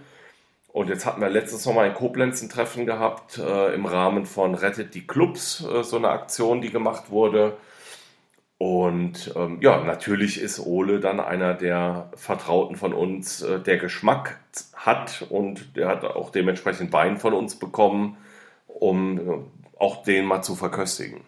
Und 0.70 0.88
jetzt 0.88 1.06
hatten 1.06 1.20
wir 1.20 1.30
letztes 1.30 1.64
Sommer 1.64 1.86
in 1.86 1.94
Koblenz 1.94 2.42
ein 2.42 2.48
Treffen 2.50 2.86
gehabt 2.86 3.38
äh, 3.38 3.74
im 3.74 3.86
Rahmen 3.86 4.26
von 4.26 4.56
Rettet 4.56 4.96
die 4.96 5.06
Clubs, 5.06 5.66
äh, 5.66 5.84
so 5.84 5.98
eine 5.98 6.10
Aktion, 6.10 6.62
die 6.62 6.70
gemacht 6.70 7.10
wurde. 7.10 7.58
Und 8.62 9.34
ähm, 9.36 9.58
ja, 9.60 9.84
natürlich 9.84 10.40
ist 10.40 10.60
Ole 10.60 11.00
dann 11.00 11.20
einer 11.20 11.56
der 11.56 12.12
Vertrauten 12.14 12.76
von 12.76 12.94
uns, 12.94 13.42
äh, 13.42 13.60
der 13.60 13.78
Geschmack 13.78 14.40
hat 14.76 15.26
und 15.32 15.76
der 15.76 15.88
hat 15.88 16.06
auch 16.06 16.30
dementsprechend 16.30 16.94
Wein 16.94 17.18
von 17.18 17.34
uns 17.34 17.56
bekommen, 17.56 18.18
um 18.68 19.18
äh, 19.18 19.40
auch 19.80 20.04
den 20.04 20.26
mal 20.26 20.44
zu 20.44 20.56
verköstigen. 20.56 21.22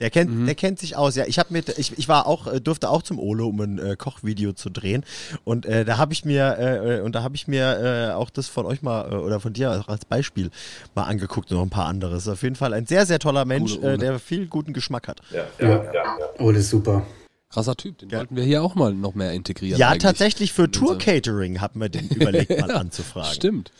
Der 0.00 0.10
kennt, 0.10 0.46
der 0.46 0.54
kennt 0.54 0.78
sich 0.78 0.96
aus. 0.96 1.16
Ja, 1.16 1.24
ich 1.26 1.40
habe 1.40 1.52
mit, 1.52 1.76
ich, 1.76 1.98
ich 1.98 2.08
war 2.08 2.26
auch, 2.26 2.46
äh, 2.46 2.60
durfte 2.60 2.88
auch 2.88 3.02
zum 3.02 3.18
Ole, 3.18 3.44
um 3.44 3.60
ein 3.60 3.78
äh, 3.80 3.96
Kochvideo 3.96 4.52
zu 4.52 4.70
drehen. 4.70 5.04
Und 5.42 5.66
äh, 5.66 5.84
da 5.84 5.98
habe 5.98 6.12
ich 6.12 6.24
mir, 6.24 6.56
äh, 6.56 6.98
äh, 6.98 7.00
und 7.00 7.16
da 7.16 7.24
habe 7.24 7.34
ich 7.34 7.48
mir 7.48 8.10
äh, 8.10 8.12
auch 8.14 8.30
das 8.30 8.46
von 8.46 8.64
euch 8.64 8.80
mal 8.80 9.10
äh, 9.10 9.16
oder 9.16 9.40
von 9.40 9.52
dir 9.52 9.72
auch 9.72 9.88
als 9.88 10.04
Beispiel 10.04 10.50
mal 10.94 11.02
angeguckt 11.02 11.50
und 11.50 11.56
noch 11.56 11.64
ein 11.64 11.70
paar 11.70 11.86
anderes. 11.86 12.28
Auf 12.28 12.44
jeden 12.44 12.54
Fall 12.54 12.74
ein 12.74 12.86
sehr, 12.86 13.06
sehr 13.06 13.18
toller 13.18 13.44
Mensch, 13.44 13.76
äh, 13.78 13.98
der 13.98 14.20
viel 14.20 14.46
guten 14.46 14.72
Geschmack 14.72 15.08
hat. 15.08 15.20
Ja, 15.32 15.42
ja, 15.58 15.68
ja. 15.82 15.92
ja, 15.92 16.04
Ole 16.38 16.58
ist 16.60 16.70
super. 16.70 17.02
Krasser 17.50 17.74
Typ, 17.74 17.98
den 17.98 18.12
wollten 18.12 18.36
wir 18.36 18.44
hier 18.44 18.62
auch 18.62 18.76
mal 18.76 18.94
noch 18.94 19.14
mehr 19.16 19.32
integrieren. 19.32 19.80
Ja, 19.80 19.88
eigentlich. 19.88 20.02
tatsächlich 20.02 20.52
für 20.52 20.64
In 20.64 20.68
unser- 20.68 20.80
Tour-Catering 20.80 21.60
hatten 21.60 21.80
wir 21.80 21.88
den 21.88 22.08
überlegt, 22.10 22.50
mal 22.60 22.70
anzufragen. 22.70 23.32
Stimmt. 23.32 23.72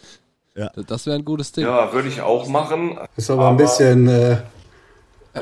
Ja. 0.57 0.73
Das- 0.89 1.07
wäre 1.07 1.17
ein 1.17 1.25
gutes 1.25 1.53
Ding. 1.53 1.65
Ja, 1.65 1.93
würde 1.93 2.09
ich 2.09 2.23
auch 2.23 2.49
machen. 2.49 2.99
Ist 3.17 3.31
aber, 3.31 3.51
ein 3.51 3.57
bisschen, 3.57 4.09
äh, 4.09 4.39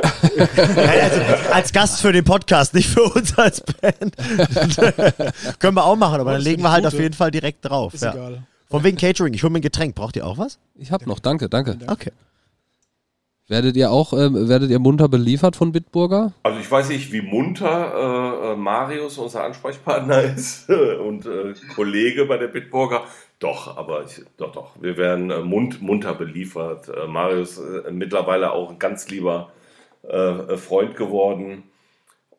also, 0.01 1.21
als 1.53 1.73
Gast 1.73 2.01
für 2.01 2.13
den 2.13 2.25
Podcast, 2.25 2.75
nicht 2.75 2.89
für 2.89 3.03
uns 3.03 3.37
als 3.39 3.61
Band. 3.61 4.17
Können 5.59 5.77
wir 5.77 5.85
auch 5.85 5.97
machen, 5.97 6.21
aber 6.21 6.33
dann 6.33 6.43
legen 6.43 6.63
wir 6.63 6.71
halt 6.73 6.85
gut, 6.85 6.95
auf 6.95 7.01
jeden 7.01 7.15
Fall 7.15 7.31
direkt 7.31 7.65
drauf. 7.69 7.95
Ist 7.95 8.03
Ja. 8.05 8.13
egal. 8.13 8.43
Von 8.69 8.83
wegen 8.83 8.97
Catering, 8.97 9.33
ich 9.33 9.43
hole 9.43 9.53
mir 9.53 9.59
ein 9.61 9.63
Getränk. 9.63 9.95
Braucht 9.95 10.17
ihr 10.17 10.27
auch 10.27 10.39
was? 10.39 10.59
Ich 10.75 10.91
hab 10.91 11.07
noch, 11.07 11.21
danke, 11.21 11.49
danke. 11.49 11.79
Okay. 11.87 12.11
Werdet 13.49 13.77
ihr 13.77 13.93
auch, 13.93 14.13
ähm, 14.13 14.49
werdet 14.49 14.71
ihr 14.71 14.81
munter 14.81 15.09
beliefert 15.09 15.55
von 15.55 15.71
Bitburger? 15.71 16.33
Also 16.43 16.59
ich 16.59 16.69
weiß 16.69 16.89
nicht, 16.89 17.13
wie 17.13 17.23
munter 17.23 17.93
äh, 17.95 18.53
äh, 18.53 18.57
Marius, 18.57 19.19
unser 19.19 19.45
Ansprechpartner 19.45 20.21
ist 20.37 20.69
und 20.69 21.27
äh, 21.27 21.55
Kollege 21.77 22.27
bei 22.27 22.39
der 22.39 22.49
Bitburger. 22.49 23.05
Doch, 23.39 23.77
aber 23.77 24.05
ich, 24.05 24.23
doch, 24.37 24.51
doch, 24.51 24.73
wir 24.81 24.97
werden 24.97 25.31
äh, 25.31 25.43
mund, 25.43 25.81
munter 25.81 26.15
beliefert. 26.15 26.89
Äh, 26.89 27.07
Marius 27.07 27.59
äh, 27.59 27.93
mittlerweile 27.93 28.51
auch 28.51 28.71
ein 28.71 28.81
ganz 28.81 29.09
lieber 29.11 29.51
äh, 30.09 30.57
Freund 30.57 30.97
geworden. 30.97 31.65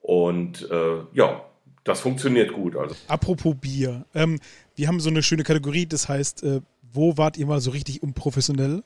Und 0.01 0.69
äh, 0.71 0.99
ja, 1.13 1.41
das 1.83 2.01
funktioniert 2.01 2.53
gut. 2.53 2.75
Also 2.75 2.95
Apropos 3.07 3.55
Bier. 3.59 4.05
Ähm, 4.13 4.39
wir 4.75 4.87
haben 4.87 4.99
so 4.99 5.09
eine 5.09 5.23
schöne 5.23 5.43
Kategorie, 5.43 5.85
das 5.85 6.09
heißt, 6.09 6.43
äh, 6.43 6.61
wo 6.93 7.17
wart 7.17 7.37
ihr 7.37 7.45
mal 7.45 7.61
so 7.61 7.71
richtig 7.71 8.03
unprofessionell? 8.03 8.83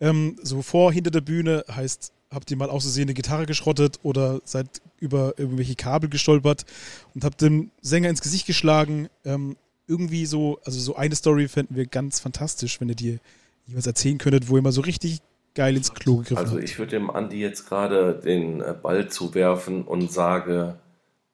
Ähm, 0.00 0.36
so 0.42 0.62
vor, 0.62 0.92
hinter 0.92 1.10
der 1.10 1.20
Bühne 1.20 1.64
heißt, 1.70 2.12
habt 2.30 2.50
ihr 2.50 2.56
mal 2.56 2.70
aus 2.70 2.98
eine 2.98 3.14
Gitarre 3.14 3.46
geschrottet 3.46 4.00
oder 4.02 4.40
seid 4.44 4.82
über 4.98 5.34
irgendwelche 5.38 5.74
Kabel 5.74 6.10
gestolpert 6.10 6.64
und 7.14 7.24
habt 7.24 7.40
dem 7.40 7.70
Sänger 7.80 8.10
ins 8.10 8.22
Gesicht 8.22 8.46
geschlagen. 8.46 9.08
Ähm, 9.24 9.56
irgendwie 9.86 10.26
so, 10.26 10.58
also 10.64 10.80
so 10.80 10.96
eine 10.96 11.14
Story 11.14 11.48
fänden 11.48 11.76
wir 11.76 11.86
ganz 11.86 12.20
fantastisch, 12.20 12.80
wenn 12.80 12.88
ihr 12.88 12.96
dir 12.96 13.18
jeweils 13.66 13.86
erzählen 13.86 14.18
könntet, 14.18 14.48
wo 14.48 14.56
ihr 14.56 14.62
mal 14.62 14.72
so 14.72 14.80
richtig 14.80 15.20
geil 15.56 15.76
ins 15.76 15.92
Klo 15.92 16.18
gegriffen 16.18 16.38
Also 16.38 16.58
ich 16.58 16.78
würde 16.78 16.92
dem 16.92 17.10
Andi 17.10 17.40
jetzt 17.40 17.68
gerade 17.68 18.14
den 18.14 18.60
äh, 18.60 18.74
Ball 18.80 19.08
zuwerfen 19.08 19.82
und 19.82 20.12
sage 20.12 20.76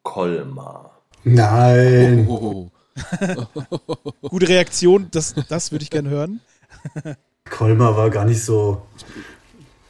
Kolmar. 0.03 1.03
nein. 1.25 2.27
Oh. 2.29 2.71
Gute 4.23 4.49
Reaktion, 4.49 5.09
das, 5.11 5.35
das 5.49 5.73
würde 5.73 5.83
ich 5.83 5.91
gerne 5.91 6.11
hören. 6.11 6.41
Kolmar 7.51 7.97
war 7.97 8.11
gar 8.11 8.25
nicht 8.25 8.43
so. 8.43 8.83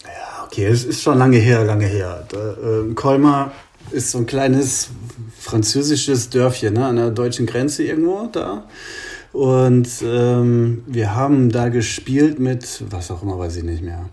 Ja, 0.04 0.44
okay, 0.44 0.66
es 0.66 0.84
ist 0.84 1.02
schon 1.02 1.18
lange 1.18 1.38
her, 1.38 1.64
lange 1.64 1.86
her. 1.86 2.26
Da, 2.28 2.56
ähm, 2.62 2.94
Kolmar 2.94 3.52
ist 3.90 4.10
so 4.10 4.18
ein 4.18 4.26
kleines 4.26 4.90
französisches 5.38 6.30
Dörfchen 6.30 6.74
ne, 6.74 6.86
an 6.86 6.96
der 6.96 7.10
deutschen 7.10 7.46
Grenze 7.46 7.82
irgendwo 7.84 8.28
da. 8.30 8.64
Und 9.32 9.88
ähm, 10.02 10.84
wir 10.86 11.14
haben 11.14 11.50
da 11.50 11.68
gespielt 11.68 12.38
mit, 12.38 12.84
was 12.90 13.10
auch 13.10 13.22
immer, 13.22 13.38
weiß 13.38 13.56
ich 13.56 13.64
nicht 13.64 13.82
mehr. 13.82 14.10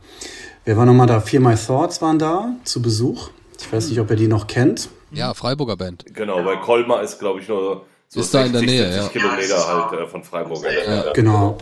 Wer 0.65 0.77
war 0.77 0.85
nochmal 0.85 1.07
da? 1.07 1.19
Fear 1.19 1.41
My 1.41 1.55
Thoughts 1.55 2.01
waren 2.01 2.19
da 2.19 2.55
zu 2.63 2.81
Besuch. 2.81 3.29
Ich 3.59 3.71
weiß 3.71 3.89
nicht, 3.89 3.99
ob 3.99 4.09
ihr 4.11 4.15
die 4.15 4.27
noch 4.27 4.47
kennt. 4.47 4.89
Ja, 5.11 5.33
Freiburger 5.33 5.75
Band. 5.75 6.05
Genau, 6.13 6.45
weil 6.45 6.59
Kolmar 6.61 7.01
ist, 7.01 7.19
glaube 7.19 7.41
ich, 7.41 7.47
nur 7.47 7.85
so 8.07 8.19
Ist 8.21 8.33
da 8.33 8.43
in 8.43 8.53
der 8.53 8.61
Nähe, 8.61 8.91
70 8.91 9.01
ja. 9.01 9.07
Kilometer 9.09 9.67
halt 9.67 10.01
äh, 10.01 10.07
von 10.07 10.23
Freiburg. 10.23 10.63
entfernt. 10.63 11.13
Genau. 11.13 11.57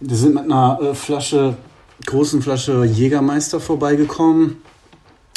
Wir 0.00 0.16
sind 0.16 0.34
mit 0.34 0.44
einer 0.44 0.78
äh, 0.80 0.94
Flasche, 0.94 1.56
großen 2.06 2.42
Flasche 2.42 2.84
Jägermeister 2.84 3.60
vorbeigekommen. 3.60 4.62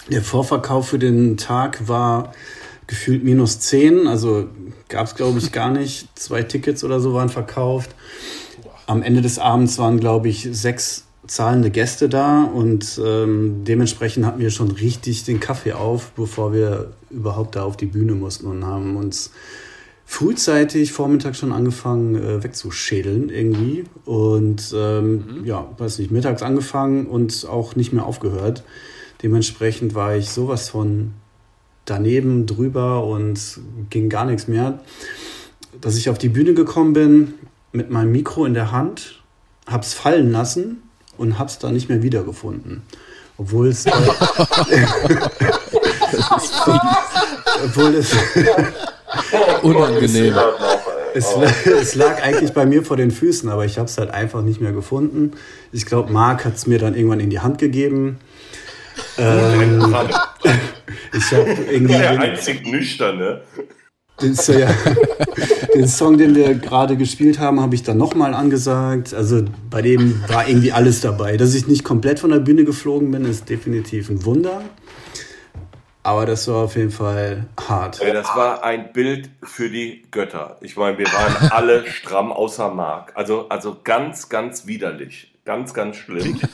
Der 0.09 0.21
Vorverkauf 0.21 0.89
für 0.89 0.99
den 0.99 1.37
Tag 1.37 1.87
war 1.87 2.33
gefühlt 2.89 3.23
minus 3.23 3.59
10, 3.59 4.07
also 4.07 4.47
gab 4.87 5.05
es, 5.05 5.13
glaube 5.15 5.37
ich, 5.37 5.51
gar 5.51 5.69
nicht. 5.69 6.07
Zwei 6.17 6.41
Tickets 6.41 6.83
oder 6.83 6.99
so 6.99 7.13
waren 7.13 7.29
verkauft. 7.29 7.91
Am 8.87 9.03
Ende 9.03 9.21
des 9.21 9.37
Abends 9.37 9.77
waren, 9.77 9.99
glaube 9.99 10.27
ich, 10.27 10.49
sechs 10.51 11.05
zahlende 11.27 11.69
Gäste 11.69 12.09
da 12.09 12.43
und 12.43 12.99
ähm, 13.05 13.63
dementsprechend 13.63 14.25
hatten 14.25 14.39
wir 14.39 14.49
schon 14.49 14.71
richtig 14.71 15.23
den 15.23 15.39
Kaffee 15.39 15.73
auf, 15.73 16.11
bevor 16.13 16.51
wir 16.51 16.91
überhaupt 17.11 17.55
da 17.55 17.63
auf 17.63 17.77
die 17.77 17.85
Bühne 17.85 18.15
mussten 18.15 18.47
und 18.47 18.65
haben 18.65 18.97
uns 18.97 19.29
frühzeitig 20.05 20.91
vormittags 20.91 21.37
schon 21.37 21.51
angefangen 21.51 22.15
äh, 22.15 22.43
wegzuschädeln 22.43 23.29
irgendwie 23.29 23.83
und 24.05 24.73
ähm, 24.75 25.43
ja, 25.43 25.69
weiß 25.77 25.99
nicht, 25.99 26.09
mittags 26.09 26.41
angefangen 26.41 27.05
und 27.05 27.45
auch 27.47 27.75
nicht 27.75 27.93
mehr 27.93 28.07
aufgehört. 28.07 28.63
Dementsprechend 29.21 29.93
war 29.93 30.15
ich 30.15 30.31
sowas 30.31 30.69
von 30.69 31.13
daneben 31.89 32.45
drüber 32.45 33.03
und 33.03 33.59
ging 33.89 34.09
gar 34.09 34.25
nichts 34.25 34.47
mehr. 34.47 34.79
Dass 35.81 35.97
ich 35.97 36.09
auf 36.09 36.17
die 36.17 36.29
Bühne 36.29 36.53
gekommen 36.53 36.93
bin 36.93 37.33
mit 37.71 37.89
meinem 37.89 38.11
Mikro 38.11 38.45
in 38.45 38.53
der 38.53 38.71
Hand, 38.71 39.21
hab's 39.67 39.93
fallen 39.93 40.31
lassen 40.31 40.83
und 41.17 41.37
hab's 41.39 41.59
da 41.59 41.71
nicht 41.71 41.89
mehr 41.89 42.01
wiedergefunden. 42.03 42.83
Obwohl 43.37 43.67
es 43.67 43.85
äh, 43.85 43.91
obwohl 47.63 47.95
es 47.95 48.13
Unangenehm. 49.61 50.35
Es, 51.13 51.35
es 51.65 51.95
lag 51.95 52.21
eigentlich 52.21 52.53
bei 52.53 52.65
mir 52.65 52.83
vor 52.83 52.97
den 52.97 53.11
Füßen, 53.11 53.49
aber 53.49 53.65
ich 53.65 53.77
habe 53.77 53.87
es 53.87 53.97
halt 53.97 54.11
einfach 54.11 54.43
nicht 54.43 54.61
mehr 54.61 54.73
gefunden. 54.73 55.31
Ich 55.71 55.85
glaube, 55.85 56.11
Marc 56.13 56.45
hat 56.45 56.55
es 56.55 56.67
mir 56.67 56.77
dann 56.77 56.95
irgendwann 56.95 57.19
in 57.19 57.29
die 57.29 57.39
Hand 57.39 57.57
gegeben. 57.57 58.19
Ähm, 59.19 59.95
ich 61.13 61.31
habe 61.31 61.49
irgendwie 61.69 61.93
Der 61.93 62.11
den, 62.11 62.19
einzig 62.21 62.65
nüchterne. 62.65 63.41
den, 64.21 64.35
ja, 64.59 64.69
den 65.75 65.87
Song, 65.87 66.17
den 66.17 66.35
wir 66.35 66.53
gerade 66.55 66.97
gespielt 66.97 67.39
haben, 67.39 67.59
habe 67.59 67.75
ich 67.75 67.83
dann 67.83 67.97
nochmal 67.97 68.33
angesagt. 68.33 69.13
Also 69.13 69.43
bei 69.69 69.81
dem 69.81 70.23
war 70.27 70.47
irgendwie 70.47 70.71
alles 70.71 71.01
dabei. 71.01 71.37
Dass 71.37 71.53
ich 71.53 71.67
nicht 71.67 71.83
komplett 71.83 72.19
von 72.19 72.31
der 72.31 72.39
Bühne 72.39 72.63
geflogen 72.63 73.11
bin, 73.11 73.25
ist 73.25 73.49
definitiv 73.49 74.09
ein 74.09 74.23
Wunder. 74.25 74.61
Aber 76.01 76.25
das 76.25 76.47
war 76.47 76.63
auf 76.63 76.75
jeden 76.75 76.91
Fall 76.91 77.45
hart. 77.67 77.99
Das 78.01 78.27
war 78.35 78.63
ein 78.63 78.93
Bild 78.93 79.29
für 79.43 79.69
die 79.69 80.03
Götter. 80.11 80.57
Ich 80.61 80.77
meine, 80.77 80.97
wir 80.97 81.05
waren 81.07 81.51
alle 81.51 81.85
stramm 81.87 82.31
außer 82.31 82.71
Mark. 82.73 83.11
Also, 83.15 83.49
also 83.49 83.77
ganz, 83.83 84.29
ganz 84.29 84.65
widerlich. 84.65 85.28
Ganz, 85.49 85.73
ganz 85.73 85.95
schlimm. 85.95 86.39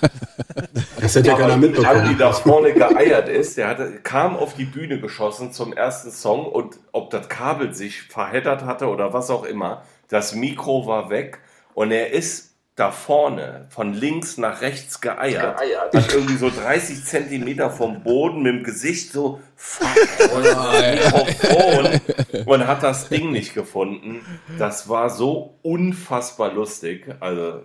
Das 1.01 1.13
hätte 1.13 1.27
ja 1.27 1.35
keiner 1.35 1.57
mitbekommen. 1.57 2.15
da 2.17 2.31
vorne 2.31 2.73
geeiert 2.73 3.27
ist, 3.27 3.57
der 3.57 3.67
hatte, 3.67 3.99
kam 4.01 4.37
auf 4.37 4.55
die 4.55 4.63
Bühne 4.63 4.99
geschossen 4.99 5.51
zum 5.51 5.73
ersten 5.73 6.09
Song 6.09 6.45
und 6.45 6.79
ob 6.93 7.09
das 7.09 7.27
Kabel 7.27 7.73
sich 7.73 8.03
verheddert 8.03 8.63
hatte 8.63 8.87
oder 8.87 9.11
was 9.13 9.29
auch 9.29 9.43
immer, 9.43 9.83
das 10.07 10.33
Mikro 10.33 10.87
war 10.87 11.09
weg 11.09 11.39
Und 11.73 11.91
er 11.91 12.11
ist 12.11 12.54
da 12.75 12.91
vorne 12.91 13.67
von 13.69 13.93
links 13.93 14.37
nach 14.37 14.59
rechts 14.59 14.99
geeiert, 14.99 15.57
hat 15.93 16.13
irgendwie 16.13 16.35
so 16.35 16.49
30 16.49 17.05
Zentimeter 17.05 17.69
vom 17.69 18.03
Boden 18.03 18.43
mit 18.43 18.53
dem 18.53 18.63
Gesicht 18.63 19.13
so 19.13 19.39
fuck, 19.55 19.87
und, 20.35 20.43
Mikrofon 20.43 22.01
und 22.45 22.67
hat 22.67 22.83
das 22.83 23.07
Ding 23.07 23.31
nicht 23.31 23.53
gefunden. 23.53 24.25
Das 24.59 24.89
war 24.89 25.09
so 25.09 25.57
unfassbar 25.61 26.51
lustig. 26.51 27.07
Also 27.21 27.61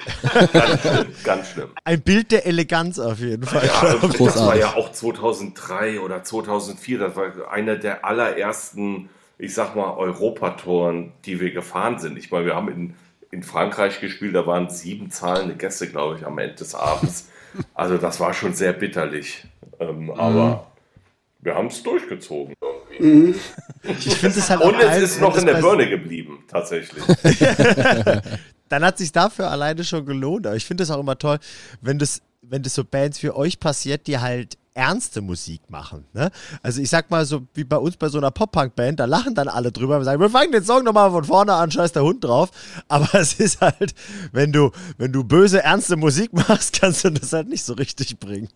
ganz 0.52 0.80
schlimm, 0.80 1.06
ganz 1.24 1.48
schlimm. 1.48 1.70
Ein 1.82 2.02
Bild 2.02 2.30
der 2.30 2.46
Eleganz 2.46 3.00
auf 3.00 3.18
jeden 3.18 3.44
Fall. 3.44 3.66
Ja, 3.66 3.96
das 4.16 4.38
war 4.38 4.56
ja 4.56 4.74
auch 4.76 4.92
2003 4.92 5.98
oder 5.98 6.22
2004. 6.22 6.98
Das 7.00 7.16
war 7.16 7.50
einer 7.50 7.74
der 7.74 8.04
allerersten, 8.04 9.10
ich 9.38 9.54
sag 9.54 9.74
mal, 9.74 9.92
Europatouren, 9.96 11.14
die 11.24 11.40
wir 11.40 11.50
gefahren 11.50 11.98
sind. 11.98 12.16
Ich 12.16 12.30
meine, 12.30 12.46
wir 12.46 12.54
haben 12.54 12.68
in, 12.68 12.94
in 13.30 13.42
Frankreich 13.42 14.00
gespielt, 14.00 14.34
da 14.34 14.46
waren 14.46 14.70
sieben 14.70 15.10
zahlende 15.10 15.54
Gäste, 15.54 15.88
glaube 15.88 16.16
ich, 16.16 16.26
am 16.26 16.38
Ende 16.38 16.56
des 16.56 16.74
Abends. 16.74 17.28
Also 17.74 17.98
das 17.98 18.20
war 18.20 18.32
schon 18.32 18.54
sehr 18.54 18.72
bitterlich. 18.72 19.44
Ähm, 19.80 20.12
Aber 20.12 20.70
wir 21.40 21.56
haben 21.56 21.66
es 21.66 21.82
durchgezogen. 21.82 22.54
Irgendwie. 22.96 23.40
Ich 23.82 24.14
finde 24.14 24.38
es 24.38 24.48
halt 24.48 24.60
Und 24.60 24.76
auch 24.76 24.80
es 24.80 25.02
ist 25.02 25.16
wenn 25.16 25.28
noch 25.28 25.36
in 25.36 25.46
der 25.46 25.54
Birne 25.54 25.88
geblieben, 25.88 26.44
tatsächlich. 26.46 27.02
dann 28.68 28.84
hat 28.84 28.98
sich 28.98 29.10
dafür 29.10 29.50
alleine 29.50 29.82
schon 29.82 30.06
gelohnt. 30.06 30.46
Aber 30.46 30.54
ich 30.54 30.64
finde 30.64 30.84
es 30.84 30.92
auch 30.92 31.00
immer 31.00 31.18
toll, 31.18 31.40
wenn 31.80 31.98
das, 31.98 32.22
wenn 32.40 32.62
das 32.62 32.74
so 32.74 32.84
Bands 32.84 33.20
wie 33.24 33.30
euch 33.30 33.58
passiert, 33.58 34.06
die 34.06 34.20
halt 34.20 34.56
ernste 34.74 35.20
Musik 35.20 35.62
machen. 35.68 36.04
Ne? 36.12 36.30
Also 36.62 36.80
ich 36.80 36.88
sag 36.90 37.10
mal 37.10 37.24
so 37.24 37.42
wie 37.54 37.64
bei 37.64 37.76
uns 37.76 37.96
bei 37.96 38.08
so 38.08 38.18
einer 38.18 38.30
Pop-Punk-Band, 38.30 39.00
da 39.00 39.04
lachen 39.04 39.34
dann 39.34 39.48
alle 39.48 39.72
drüber 39.72 39.98
und 39.98 40.04
sagen, 40.04 40.20
wir 40.20 40.30
fangen 40.30 40.52
den 40.52 40.62
Song 40.64 40.84
nochmal 40.84 41.10
von 41.10 41.24
vorne 41.24 41.54
an, 41.54 41.70
scheiß 41.70 41.92
der 41.92 42.02
Hund 42.04 42.22
drauf. 42.24 42.50
Aber 42.88 43.12
es 43.18 43.34
ist 43.34 43.60
halt, 43.60 43.94
wenn 44.32 44.52
du, 44.52 44.70
wenn 44.96 45.12
du 45.12 45.24
böse, 45.24 45.62
ernste 45.62 45.96
Musik 45.96 46.32
machst, 46.32 46.80
kannst 46.80 47.04
du 47.04 47.10
das 47.10 47.32
halt 47.32 47.48
nicht 47.48 47.64
so 47.64 47.72
richtig 47.74 48.18
bringen. 48.18 48.48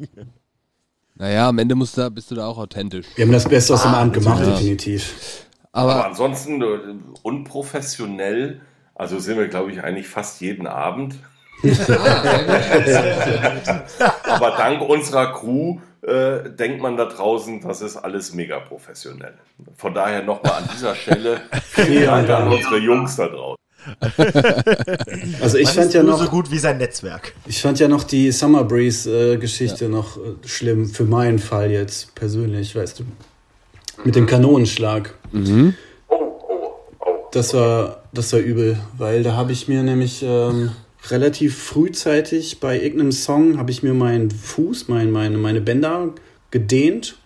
Naja, 1.16 1.48
am 1.48 1.58
Ende 1.58 1.74
musst 1.74 1.96
du, 1.96 2.00
da- 2.02 2.08
bist 2.08 2.30
du 2.30 2.34
da 2.34 2.46
auch 2.46 2.58
authentisch. 2.58 3.06
Wir 3.16 3.24
haben 3.24 3.32
das 3.32 3.48
Beste 3.48 3.74
aus 3.74 3.82
dem 3.82 3.94
Abend 3.94 4.14
gemacht, 4.14 4.40
ja. 4.40 4.50
definitiv. 4.50 5.14
Aber 5.72 5.94
Aber 5.94 6.06
ansonsten 6.06 6.62
äh, 6.62 6.78
unprofessionell, 7.22 8.60
also 8.94 9.18
sind 9.18 9.36
wir, 9.38 9.48
glaube 9.48 9.72
ich, 9.72 9.82
eigentlich 9.82 10.08
fast 10.08 10.40
jeden 10.40 10.66
Abend. 10.68 11.16
Aber 14.24 14.50
dank 14.56 14.80
unserer 14.82 15.32
Crew 15.32 15.78
äh, 16.06 16.50
denkt 16.50 16.82
man 16.82 16.96
da 16.96 17.06
draußen, 17.06 17.62
das 17.62 17.80
ist 17.80 17.96
alles 17.96 18.34
mega 18.34 18.60
professionell. 18.60 19.34
Von 19.76 19.94
daher 19.94 20.22
nochmal 20.22 20.62
an 20.62 20.68
dieser 20.74 20.94
Stelle 20.94 21.40
vielen 21.62 22.04
Dank 22.04 22.28
an 22.28 22.48
unsere 22.48 22.78
Jungs 22.78 23.16
da 23.16 23.28
draußen. 23.28 23.56
Also 25.42 25.58
ich 25.58 25.66
Man 25.66 25.74
fand 25.74 25.86
ist 25.88 25.94
ja 25.94 26.02
nur 26.02 26.12
noch, 26.12 26.22
so 26.22 26.30
gut 26.30 26.50
wie 26.50 26.58
sein 26.58 26.78
Netzwerk. 26.78 27.34
ich 27.46 27.60
fand 27.60 27.78
ja 27.78 27.86
noch 27.86 28.02
die 28.02 28.32
Summer 28.32 28.64
Breeze 28.64 29.34
äh, 29.34 29.36
Geschichte 29.36 29.90
noch 29.90 30.16
äh, 30.16 30.20
schlimm 30.46 30.86
für 30.86 31.04
meinen 31.04 31.38
Fall 31.38 31.70
jetzt 31.70 32.14
persönlich, 32.14 32.74
weißt 32.74 33.00
du, 33.00 33.04
mit 34.04 34.14
dem 34.14 34.26
Kanonenschlag. 34.26 35.14
Das 37.32 37.52
war, 37.52 38.04
das 38.12 38.32
war 38.32 38.40
übel, 38.40 38.78
weil 38.96 39.22
da 39.22 39.34
habe 39.34 39.52
ich 39.52 39.68
mir 39.68 39.82
nämlich 39.82 40.22
ähm, 40.22 40.72
relativ 41.10 41.56
frühzeitig 41.56 42.60
bei 42.60 42.80
irgendeinem 42.80 43.12
Song 43.12 43.58
habe 43.58 43.70
ich 43.70 43.82
mir 43.82 43.94
meinen 43.94 44.30
Fuß, 44.30 44.88
mein, 44.88 45.10
meine, 45.10 45.38
meine 45.38 45.60
Bänder 45.60 46.14
gedehnt 46.50 47.16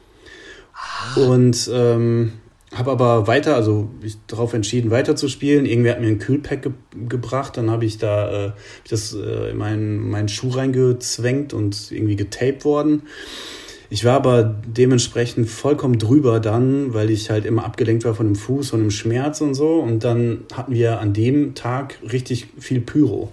und 1.17 1.71
ähm, 1.73 2.33
habe 2.75 2.91
aber 2.91 3.27
weiter, 3.27 3.55
also 3.55 3.91
ich 4.03 4.17
darauf 4.27 4.53
entschieden, 4.53 4.91
weiter 4.91 5.17
zu 5.17 5.29
spielen. 5.29 5.65
Irgendwer 5.65 5.93
hat 5.93 6.01
mir 6.01 6.09
ein 6.09 6.19
Kühlpack 6.19 6.63
ge 6.63 6.73
gebracht, 7.09 7.57
dann 7.57 7.71
habe 7.71 7.85
ich 7.85 7.99
da 7.99 8.47
äh, 8.47 8.53
das 8.91 9.15
äh, 9.15 9.51
in 9.51 9.57
meinen, 9.57 10.11
meinen 10.11 10.29
Schuh 10.29 10.51
reingezwängt 10.51 11.55
und 11.55 11.91
irgendwie 11.91 12.17
getaped 12.17 12.65
worden. 12.65 13.03
Ich 13.91 14.05
war 14.05 14.17
aber 14.17 14.57
dementsprechend 14.67 15.49
vollkommen 15.49 15.99
drüber 15.99 16.41
dann, 16.41 16.93
weil 16.93 17.09
ich 17.11 17.31
halt 17.31 17.47
immer 17.47 17.65
abgelenkt 17.65 18.05
war 18.05 18.15
von 18.15 18.27
dem 18.27 18.37
Fuß 18.37 18.73
und 18.73 18.81
dem 18.81 18.91
Schmerz 18.91 19.41
und 19.41 19.55
so. 19.55 19.77
Und 19.77 20.05
dann 20.05 20.45
hatten 20.53 20.75
wir 20.75 21.01
an 21.01 21.15
dem 21.15 21.55
Tag 21.55 21.99
richtig 22.03 22.49
viel 22.59 22.81
Pyro 22.81 23.33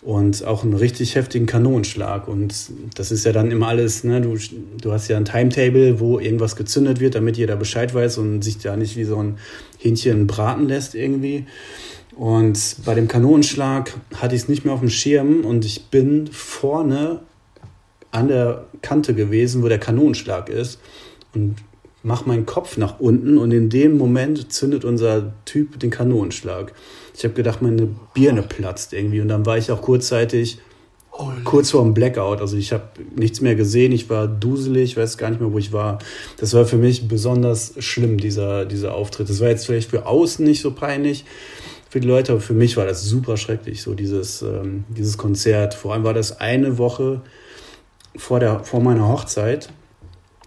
und 0.00 0.44
auch 0.44 0.64
einen 0.64 0.72
richtig 0.72 1.14
heftigen 1.14 1.44
Kanonenschlag. 1.44 2.26
Und 2.26 2.54
das 2.94 3.12
ist 3.12 3.24
ja 3.26 3.32
dann 3.32 3.50
immer 3.50 3.68
alles, 3.68 4.02
ne, 4.02 4.22
du, 4.22 4.38
du 4.80 4.92
hast 4.92 5.08
ja 5.08 5.18
ein 5.18 5.26
Timetable, 5.26 6.00
wo 6.00 6.18
irgendwas 6.18 6.56
gezündet 6.56 6.98
wird, 6.98 7.14
damit 7.14 7.36
jeder 7.36 7.56
Bescheid 7.56 7.94
weiß 7.94 8.16
und 8.16 8.42
sich 8.42 8.58
da 8.58 8.76
nicht 8.76 8.96
wie 8.96 9.04
so 9.04 9.18
ein 9.18 9.36
Hähnchen 9.78 10.26
braten 10.26 10.68
lässt 10.68 10.94
irgendwie. 10.94 11.44
Und 12.16 12.76
bei 12.84 12.94
dem 12.94 13.08
Kanonenschlag 13.08 13.92
hatte 14.14 14.34
ich 14.34 14.42
es 14.42 14.48
nicht 14.48 14.64
mehr 14.64 14.74
auf 14.74 14.80
dem 14.80 14.90
Schirm 14.90 15.44
und 15.44 15.64
ich 15.64 15.86
bin 15.86 16.28
vorne 16.30 17.20
an 18.12 18.28
der 18.28 18.64
Kante 18.82 19.14
gewesen, 19.14 19.62
wo 19.62 19.68
der 19.68 19.78
Kanonenschlag 19.78 20.48
ist 20.48 20.78
und 21.34 21.56
mach 22.02 22.26
meinen 22.26 22.46
Kopf 22.46 22.76
nach 22.76 23.00
unten 23.00 23.38
und 23.38 23.50
in 23.52 23.70
dem 23.70 23.96
Moment 23.96 24.52
zündet 24.52 24.84
unser 24.84 25.32
Typ 25.44 25.80
den 25.80 25.90
Kanonenschlag. 25.90 26.72
Ich 27.16 27.24
habe 27.24 27.34
gedacht, 27.34 27.62
meine 27.62 27.88
Birne 28.14 28.42
platzt 28.42 28.92
irgendwie 28.92 29.20
und 29.20 29.28
dann 29.28 29.46
war 29.46 29.58
ich 29.58 29.70
auch 29.70 29.82
kurzzeitig 29.82 30.58
kurz 31.44 31.70
vor 31.70 31.82
dem 31.82 31.94
Blackout. 31.94 32.40
Also 32.40 32.56
ich 32.56 32.72
habe 32.72 32.84
nichts 33.14 33.40
mehr 33.40 33.54
gesehen, 33.54 33.92
ich 33.92 34.08
war 34.08 34.26
duselig, 34.26 34.92
ich 34.92 34.96
weiß 34.96 35.18
gar 35.18 35.30
nicht 35.30 35.40
mehr, 35.40 35.52
wo 35.52 35.58
ich 35.58 35.72
war. 35.72 35.98
Das 36.38 36.54
war 36.54 36.64
für 36.64 36.78
mich 36.78 37.06
besonders 37.06 37.74
schlimm, 37.78 38.18
dieser, 38.18 38.64
dieser 38.64 38.94
Auftritt. 38.94 39.28
Das 39.28 39.40
war 39.40 39.48
jetzt 39.48 39.66
vielleicht 39.66 39.90
für 39.90 40.06
außen 40.06 40.44
nicht 40.44 40.62
so 40.62 40.72
peinlich, 40.72 41.24
für 41.90 42.00
die 42.00 42.08
Leute, 42.08 42.32
aber 42.32 42.40
für 42.40 42.54
mich 42.54 42.78
war 42.78 42.86
das 42.86 43.04
super 43.04 43.36
schrecklich, 43.36 43.82
so 43.82 43.92
dieses, 43.92 44.40
ähm, 44.40 44.84
dieses 44.88 45.18
Konzert. 45.18 45.74
Vor 45.74 45.92
allem 45.92 46.04
war 46.04 46.14
das 46.14 46.40
eine 46.40 46.78
Woche 46.78 47.20
vor, 48.16 48.40
der, 48.40 48.60
vor 48.64 48.80
meiner 48.80 49.08
Hochzeit. 49.08 49.70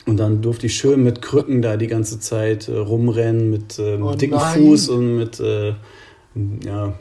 Und 0.05 0.17
dann 0.17 0.41
durfte 0.41 0.67
ich 0.67 0.75
schön 0.75 1.03
mit 1.03 1.21
Krücken 1.21 1.61
da 1.63 1.77
die 1.77 1.87
ganze 1.87 2.19
Zeit 2.19 2.67
äh, 2.67 2.77
rumrennen, 2.77 3.49
mit 3.49 3.79
ähm, 3.79 4.03
Oh 4.03 4.13
dicken 4.15 4.35
nein. 4.35 4.53
Fuß 4.59 4.89
und 4.89 5.17
mit 5.17 5.39
äh, 5.39 5.73
ja, 6.63 6.93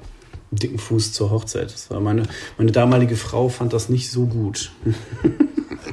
dicken 0.51 0.79
Fuß 0.79 1.13
zur 1.13 1.31
Hochzeit. 1.31 1.73
Das 1.73 1.91
war 1.91 2.01
meine, 2.01 2.23
meine 2.57 2.73
damalige 2.73 3.17
Frau 3.17 3.49
fand 3.51 3.73
das 3.73 3.89
nicht 3.89 4.11
so 4.11 4.27
gut. 4.27 4.71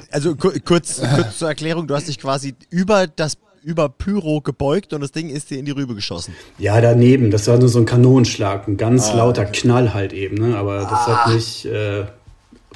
Also 0.10 0.36
ku- 0.36 0.52
kurz, 0.66 1.02
kurz 1.16 1.38
zur 1.40 1.48
Erklärung, 1.48 1.88
du 1.88 1.96
hast 1.96 2.08
dich 2.08 2.20
quasi 2.20 2.54
über 2.70 3.08
das 3.08 3.38
über 3.64 3.88
Pyro 3.90 4.42
gebeugt 4.42 4.92
und 4.94 5.02
das 5.02 5.12
Ding 5.12 5.30
ist 5.30 5.50
dir 5.52 5.60
in 5.60 5.66
die 5.66 5.72
Rübe 5.72 5.96
geschossen. 5.96 6.34
Ja, 6.58 6.82
daneben, 6.82 7.30
das 7.32 7.48
war 7.48 7.58
nur 7.58 7.70
so 7.70 7.80
ein 7.80 7.86
Kanonenschlag, 7.86 8.68
ein 8.68 8.76
ganz 8.78 9.14
lauter 9.14 9.46
Knall 9.46 9.94
halt 9.94 10.12
eben, 10.14 10.36
ne? 10.38 10.58
aber 10.58 10.80
das 10.80 11.08
hat 11.08 11.34
mich 11.34 11.66
äh, 11.66 12.06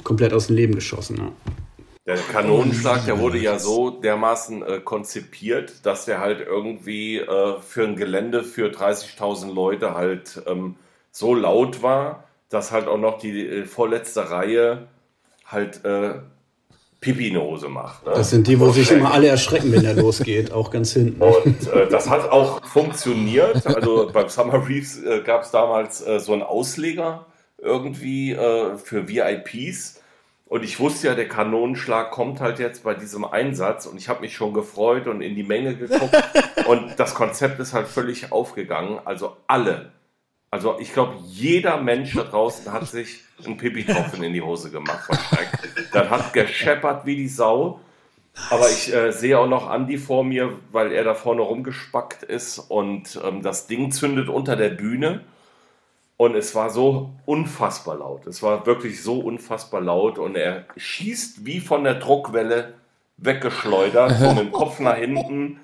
komplett 0.04 0.32
aus 0.32 0.46
dem 0.46 0.56
Leben 0.56 0.74
geschossen. 0.74 1.16
Ne? 1.16 1.32
Der 2.06 2.16
Kanonenschlag, 2.18 3.04
der 3.04 3.18
wurde 3.18 3.38
ja 3.38 3.58
so 3.58 3.90
dermaßen 3.90 4.62
äh, 4.62 4.80
konzipiert, 4.80 5.84
dass 5.84 6.04
der 6.04 6.20
halt 6.20 6.40
irgendwie 6.40 7.18
äh, 7.18 7.60
für 7.60 7.82
ein 7.82 7.96
Gelände 7.96 8.44
für 8.44 8.70
30.000 8.70 9.52
Leute 9.52 9.94
halt 9.94 10.40
ähm, 10.46 10.76
so 11.10 11.34
laut 11.34 11.82
war, 11.82 12.24
dass 12.48 12.70
halt 12.70 12.86
auch 12.86 12.98
noch 12.98 13.18
die 13.18 13.46
äh, 13.46 13.64
vorletzte 13.64 14.30
Reihe 14.30 14.86
halt 15.46 15.84
äh, 15.84 16.20
Pipi 17.00 17.28
in 17.28 17.34
die 17.34 17.40
Hose 17.40 17.68
macht. 17.68 18.06
Ne? 18.06 18.12
Das 18.14 18.30
sind 18.30 18.46
die, 18.46 18.58
wo 18.58 18.70
sich 18.70 18.90
immer 18.90 19.12
alle 19.12 19.26
erschrecken, 19.26 19.72
wenn 19.72 19.82
der 19.82 19.94
losgeht, 19.94 20.52
auch 20.52 20.70
ganz 20.70 20.92
hinten. 20.92 21.20
Und 21.20 21.72
äh, 21.72 21.88
das 21.88 22.08
hat 22.08 22.30
auch 22.30 22.64
funktioniert. 22.64 23.66
Also 23.66 24.10
beim 24.12 24.28
Summer 24.28 24.66
Reefs 24.68 25.02
äh, 25.02 25.22
gab 25.22 25.42
es 25.42 25.50
damals 25.50 26.06
äh, 26.06 26.20
so 26.20 26.32
einen 26.32 26.42
Ausleger 26.42 27.26
irgendwie 27.58 28.32
äh, 28.32 28.76
für 28.76 29.08
VIPs. 29.08 30.00
Und 30.48 30.62
ich 30.62 30.78
wusste 30.78 31.08
ja, 31.08 31.14
der 31.14 31.28
Kanonenschlag 31.28 32.12
kommt 32.12 32.40
halt 32.40 32.60
jetzt 32.60 32.84
bei 32.84 32.94
diesem 32.94 33.24
Einsatz 33.24 33.86
und 33.86 33.98
ich 33.98 34.08
habe 34.08 34.20
mich 34.20 34.34
schon 34.34 34.54
gefreut 34.54 35.08
und 35.08 35.20
in 35.20 35.34
die 35.34 35.42
Menge 35.42 35.76
geguckt. 35.76 36.16
und 36.66 36.98
das 36.98 37.14
Konzept 37.14 37.58
ist 37.58 37.72
halt 37.72 37.88
völlig 37.88 38.30
aufgegangen. 38.30 39.00
Also 39.04 39.36
alle. 39.48 39.92
Also 40.50 40.78
ich 40.78 40.92
glaube, 40.92 41.16
jeder 41.24 41.78
Mensch 41.78 42.14
da 42.14 42.22
draußen 42.22 42.72
hat 42.72 42.86
sich 42.86 43.22
einen 43.44 43.56
Pipi-Tropfen 43.56 44.22
in 44.22 44.32
die 44.32 44.40
Hose 44.40 44.70
gemacht. 44.70 45.10
Das 45.92 46.08
hat 46.08 46.32
gescheppert 46.32 47.04
wie 47.04 47.16
die 47.16 47.28
Sau. 47.28 47.80
Aber 48.50 48.68
ich 48.70 48.92
äh, 48.94 49.12
sehe 49.12 49.38
auch 49.38 49.48
noch 49.48 49.68
Andi 49.68 49.98
vor 49.98 50.22
mir, 50.22 50.52
weil 50.70 50.92
er 50.92 51.04
da 51.04 51.14
vorne 51.14 51.40
rumgespackt 51.40 52.22
ist 52.22 52.58
und 52.58 53.18
ähm, 53.24 53.42
das 53.42 53.66
Ding 53.66 53.90
zündet 53.90 54.28
unter 54.28 54.56
der 54.56 54.68
Bühne. 54.68 55.24
Und 56.18 56.34
es 56.34 56.54
war 56.54 56.70
so 56.70 57.10
unfassbar 57.26 57.98
laut. 57.98 58.26
Es 58.26 58.42
war 58.42 58.64
wirklich 58.64 59.02
so 59.02 59.20
unfassbar 59.20 59.82
laut 59.82 60.18
und 60.18 60.34
er 60.34 60.64
schießt 60.76 61.44
wie 61.44 61.60
von 61.60 61.84
der 61.84 61.96
Druckwelle 61.96 62.74
weggeschleudert, 63.18 64.18
so 64.18 64.28
mit 64.32 64.38
dem 64.38 64.52
Kopf 64.52 64.80
nach 64.80 64.96
hinten 64.96 65.60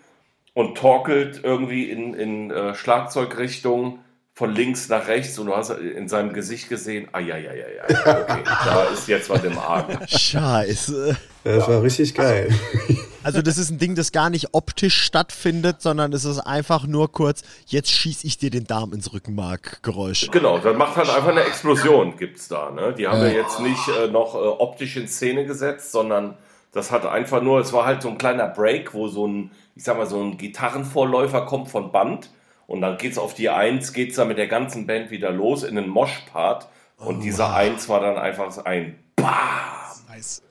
und 0.55 0.77
torkelt 0.77 1.41
irgendwie 1.43 1.91
in, 1.91 2.15
in 2.15 2.51
äh, 2.51 2.75
Schlagzeugrichtung 2.75 4.01
von 4.35 4.55
links 4.55 4.89
nach 4.89 5.09
rechts 5.09 5.39
und 5.39 5.47
du 5.47 5.57
hast 5.57 5.71
in 5.71 6.09
seinem 6.09 6.33
Gesicht 6.33 6.69
gesehen, 6.69 7.09
ah 7.13 7.21
ja, 7.21 7.37
ja, 7.37 7.53
ja, 7.53 7.67
ja, 7.77 8.23
okay, 8.23 8.43
da 8.65 8.85
ist 8.85 9.07
jetzt 9.07 9.29
was 9.29 9.45
im 9.45 9.59
Argen. 9.59 9.99
Scheiße. 10.09 11.17
Das 11.45 11.69
war 11.69 11.83
richtig 11.83 12.15
geil. 12.15 12.49
Also 13.25 13.41
das 13.41 13.57
ist 13.57 13.71
ein 13.71 13.79
Ding, 13.79 13.95
das 13.95 14.11
gar 14.13 14.31
nicht 14.31 14.49
optisch 14.53 15.03
stattfindet, 15.03 15.81
sondern 15.81 16.13
es 16.13 16.25
ist 16.25 16.41
einfach 16.41 16.87
nur 16.87 17.13
kurz, 17.13 17.43
jetzt 17.67 17.91
schieß 17.91 18.25
ich 18.25 18.39
dir 18.39 18.51
den 18.51 18.65
Darm 18.65 18.93
ins 18.93 19.13
Rückenmark 19.13 19.83
Geräusch. 19.83 20.29
Genau, 20.31 20.59
das 20.59 20.77
macht 20.77 20.97
halt 20.97 21.09
einfach 21.09 21.29
eine 21.29 21.43
Explosion, 21.43 22.17
gibt's 22.17 22.49
da. 22.49 22.71
Ne? 22.71 22.95
Die 22.95 23.07
haben 23.07 23.21
wir 23.21 23.33
jetzt 23.33 23.61
nicht 23.61 23.89
äh, 23.89 24.09
noch 24.09 24.35
äh, 24.35 24.39
optisch 24.39 24.97
in 24.97 25.07
Szene 25.07 25.47
gesetzt, 25.47 25.93
sondern 25.93 26.37
das 26.73 26.91
hat 26.91 27.07
einfach 27.07 27.43
nur, 27.43 27.61
es 27.61 27.73
war 27.73 27.85
halt 27.85 28.03
so 28.03 28.09
ein 28.09 28.19
kleiner 28.19 28.49
Break, 28.49 28.95
wo 28.95 29.09
so 29.09 29.27
ein, 29.27 29.51
ich 29.77 29.85
sag 29.85 29.97
mal, 29.97 30.07
so 30.07 30.21
ein 30.21 30.39
Gitarrenvorläufer 30.39 31.47
kommt 31.47 31.69
von 31.69 31.93
Band 31.93 32.31
und 32.67 32.81
dann 32.81 32.99
geht's 32.99 33.19
auf 33.19 33.35
die 33.35 33.51
Eins, 33.51 33.93
geht's 33.93 34.17
dann 34.17 34.29
mit 34.29 34.39
der 34.39 34.49
ganzen 34.49 34.87
Band 34.87 35.11
wieder 35.11 35.31
los 35.31 35.63
in 35.63 35.77
den 35.77 35.89
Mosh-Part 35.89 36.67
und 36.97 37.21
dieser 37.21 37.55
Eins 37.55 37.89
war 37.89 38.01
dann 38.01 38.17
einfach 38.17 38.65
ein 38.65 38.99
BAM! 39.17 39.29
Nice. 40.09 40.43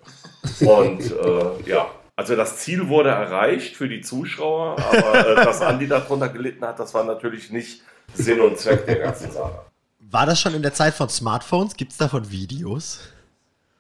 Und 0.59 1.01
äh, 1.01 1.69
ja, 1.69 1.88
also 2.22 2.36
das 2.36 2.57
Ziel 2.57 2.88
wurde 2.88 3.09
erreicht 3.09 3.76
für 3.76 3.89
die 3.89 4.01
Zuschauer, 4.01 4.78
aber 4.78 5.28
äh, 5.28 5.36
dass 5.43 5.59
Andi 5.61 5.88
darunter 5.88 6.30
gelitten 6.30 6.63
hat, 6.63 6.78
das 6.80 6.93
war 6.93 7.03
natürlich 7.03 7.49
nicht 7.49 7.82
Sinn 8.13 8.39
und 8.39 8.59
Zweck 8.59 8.86
der 8.86 8.99
ganzen 8.99 9.32
Sache. 9.32 9.61
War 9.99 10.28
das 10.28 10.39
schon 10.39 10.53
in 10.53 10.61
der 10.61 10.74
Zeit 10.74 10.93
von 10.93 11.09
Smartphones? 11.09 11.76
Gibt 11.76 11.93
es 11.93 11.97
davon 11.97 12.30
Videos? 12.30 12.99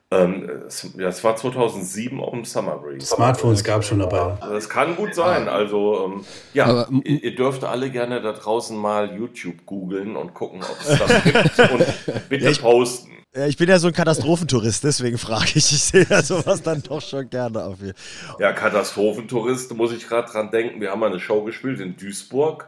Ähm, 0.09 0.49
es, 0.67 0.89
ja, 0.97 1.09
es 1.09 1.23
war 1.23 1.35
2007 1.35 2.19
auf 2.19 2.31
dem 2.31 2.43
Summer 2.43 2.77
Breeze. 2.77 3.05
Smartphones 3.05 3.63
gab 3.63 3.83
schon 3.83 3.99
dabei. 3.99 4.37
Das 4.41 4.67
kann 4.67 4.95
gut 4.95 5.13
sein. 5.13 5.47
Also, 5.47 6.05
ähm, 6.05 6.25
ja, 6.55 6.65
Aber, 6.65 6.87
ihr, 7.03 7.23
ihr 7.23 7.35
dürft 7.35 7.63
alle 7.63 7.91
gerne 7.91 8.21
da 8.21 8.31
draußen 8.31 8.75
mal 8.75 9.15
YouTube 9.15 9.67
googeln 9.67 10.15
und 10.15 10.33
gucken, 10.33 10.61
ob 10.63 10.77
es 10.81 10.97
das 10.97 11.23
gibt 11.23 11.59
und 11.71 12.29
bitte 12.29 12.59
posten. 12.59 13.11
Ja, 13.11 13.19
ich 13.19 13.20
bin 13.57 13.69
ja 13.69 13.79
so 13.79 13.87
ein 13.87 13.93
Katastrophentourist, 13.93 14.83
deswegen 14.83 15.17
frage 15.17 15.51
ich. 15.55 15.71
Ich 15.71 15.83
sehe 15.83 16.05
ja 16.09 16.21
sowas 16.21 16.61
dann 16.61 16.83
doch 16.83 17.01
schon 17.01 17.29
gerne 17.29 17.63
auf 17.63 17.77
hier. 17.79 17.93
Ja, 18.39 18.51
Katastrophentourist, 18.51 19.73
muss 19.73 19.93
ich 19.93 20.07
gerade 20.07 20.29
dran 20.29 20.51
denken. 20.51 20.81
Wir 20.81 20.91
haben 20.91 20.99
mal 20.99 21.09
eine 21.09 21.19
Show 21.19 21.43
gespielt 21.43 21.79
in 21.79 21.95
Duisburg 21.95 22.67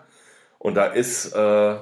und 0.59 0.75
da 0.75 0.85
ist 0.85 1.33
äh, 1.33 1.75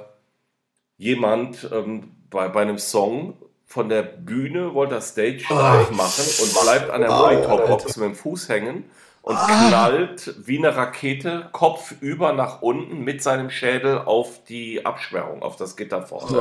jemand 0.96 1.68
ähm, 1.72 2.16
bei, 2.28 2.48
bei 2.48 2.62
einem 2.62 2.78
Song 2.78 3.36
von 3.66 3.88
der 3.88 4.02
Bühne, 4.02 4.74
wollte 4.74 4.96
das 4.96 5.10
Stage 5.10 5.44
live 5.48 5.90
machen 5.92 6.24
und 6.42 6.62
bleibt 6.62 6.90
an 6.90 7.00
der 7.02 7.10
Monitorbox 7.10 7.96
mit 7.96 8.06
dem 8.06 8.14
Fuß 8.16 8.48
hängen 8.48 8.84
und 9.22 9.36
knallt 9.36 10.34
wie 10.46 10.58
eine 10.58 10.76
Rakete 10.76 11.48
kopfüber 11.52 12.32
nach 12.32 12.60
unten 12.60 13.04
mit 13.04 13.22
seinem 13.22 13.50
Schädel 13.50 13.98
auf 13.98 14.42
die 14.48 14.84
Absperrung, 14.84 15.42
auf 15.42 15.54
das 15.56 15.76
Gitter 15.76 16.02
vorne. 16.02 16.36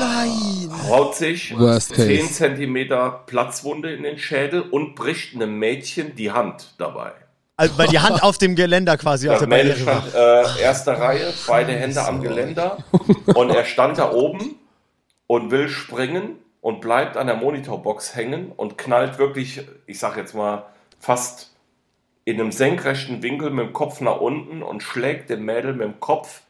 Nein! 0.00 0.70
Haut 0.88 1.14
sich 1.14 1.56
Worst 1.56 1.94
10 1.94 2.20
case. 2.20 2.32
Zentimeter 2.32 3.22
Platzwunde 3.26 3.94
in 3.94 4.02
den 4.02 4.18
Schädel 4.18 4.62
und 4.62 4.96
bricht 4.96 5.36
einem 5.36 5.58
Mädchen 5.58 6.16
die 6.16 6.32
Hand 6.32 6.74
dabei. 6.78 7.12
Also, 7.56 7.78
weil 7.78 7.86
die 7.88 8.00
Hand 8.00 8.22
auf 8.22 8.36
dem 8.36 8.54
Geländer 8.54 8.98
quasi 8.98 9.28
auf 9.28 9.38
Das 9.38 9.48
der 9.48 9.64
Mädchen 9.64 9.82
stand 9.82 10.14
äh, 10.14 10.60
erste 10.60 10.98
Reihe, 10.98 11.32
beide 11.46 11.72
Hände 11.72 12.04
am 12.04 12.20
Geländer 12.20 12.78
und 13.34 13.50
er 13.50 13.64
stand 13.64 13.96
da 13.96 14.12
oben 14.12 14.56
und 15.26 15.50
will 15.52 15.68
springen 15.68 16.36
und 16.60 16.80
bleibt 16.80 17.16
an 17.16 17.28
der 17.28 17.36
Monitorbox 17.36 18.14
hängen 18.14 18.52
und 18.54 18.76
knallt 18.76 19.18
wirklich, 19.18 19.62
ich 19.86 19.98
sag 19.98 20.16
jetzt 20.16 20.34
mal, 20.34 20.66
fast 20.98 21.55
in 22.26 22.40
einem 22.40 22.50
senkrechten 22.52 23.22
Winkel 23.22 23.50
mit 23.50 23.66
dem 23.66 23.72
Kopf 23.72 24.00
nach 24.00 24.20
unten 24.20 24.62
und 24.62 24.82
schlägt 24.82 25.30
dem 25.30 25.44
Mädel 25.44 25.72
mit 25.72 25.86
dem 25.86 26.00
Kopf 26.00 26.42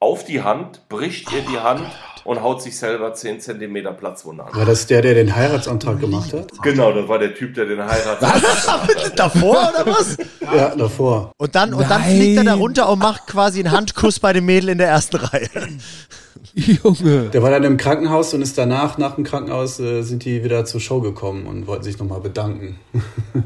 auf 0.00 0.24
die 0.24 0.42
Hand, 0.42 0.88
bricht 0.88 1.32
ihr 1.32 1.42
die 1.42 1.58
Hand 1.58 1.86
und 2.24 2.42
haut 2.42 2.60
sich 2.60 2.76
selber 2.76 3.14
10 3.14 3.38
Zentimeter 3.38 3.92
Platzwunde 3.92 4.44
an. 4.44 4.54
War 4.54 4.64
das 4.64 4.88
der, 4.88 5.02
der 5.02 5.14
den 5.14 5.36
Heiratsantrag 5.36 6.00
gemacht 6.00 6.32
hat? 6.32 6.50
Genau, 6.62 6.90
das 6.92 7.06
war 7.06 7.20
der 7.20 7.32
Typ, 7.34 7.54
der 7.54 7.66
den 7.66 7.80
heiratet. 7.80 8.22
war. 8.22 8.88
Davor 9.16 9.72
oder 9.72 9.86
was? 9.86 10.16
Ja, 10.40 10.74
davor. 10.74 11.30
Und 11.38 11.54
dann, 11.54 11.74
und 11.74 11.88
dann 11.88 12.00
Nein. 12.00 12.16
fliegt 12.16 12.38
er 12.38 12.44
da 12.44 12.54
runter 12.54 12.88
und 12.88 12.98
macht 12.98 13.28
quasi 13.28 13.60
einen 13.60 13.70
Handkuss 13.70 14.18
bei 14.18 14.32
dem 14.32 14.46
Mädel 14.46 14.70
in 14.70 14.78
der 14.78 14.88
ersten 14.88 15.16
Reihe. 15.16 15.48
Junge. 16.54 17.28
Der 17.28 17.42
war 17.42 17.50
dann 17.50 17.62
im 17.62 17.76
Krankenhaus 17.76 18.34
und 18.34 18.42
ist 18.42 18.58
danach, 18.58 18.98
nach 18.98 19.14
dem 19.14 19.22
Krankenhaus, 19.22 19.78
äh, 19.78 20.02
sind 20.02 20.24
die 20.24 20.42
wieder 20.42 20.64
zur 20.64 20.80
Show 20.80 21.00
gekommen 21.00 21.46
und 21.46 21.68
wollten 21.68 21.84
sich 21.84 21.98
nochmal 21.98 22.20
bedanken. 22.20 22.80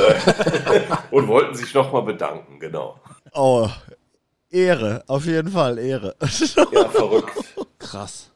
und 1.10 1.28
wollten 1.28 1.54
sich 1.54 1.72
nochmal 1.74 2.02
bedanken, 2.02 2.58
genau. 2.58 2.98
Oh, 3.34 3.68
Ehre, 4.50 5.02
auf 5.06 5.24
jeden 5.24 5.50
Fall 5.50 5.78
Ehre. 5.78 6.14
Ja, 6.72 6.88
verrückt. 6.88 7.32
Krass. 7.78 8.30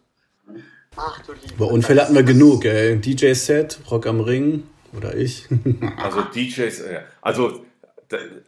Aber 0.96 1.70
Unfälle 1.70 2.02
hatten 2.02 2.14
wir 2.14 2.22
genug, 2.22 2.64
ey. 2.64 2.98
DJ-Set, 2.98 3.78
Rock 3.90 4.07
am 4.07 4.20
Ring 4.20 4.64
oder 4.96 5.14
ich. 5.14 5.46
Also 5.98 6.22
DJs, 6.22 6.80
äh, 6.80 7.00
also, 7.20 7.64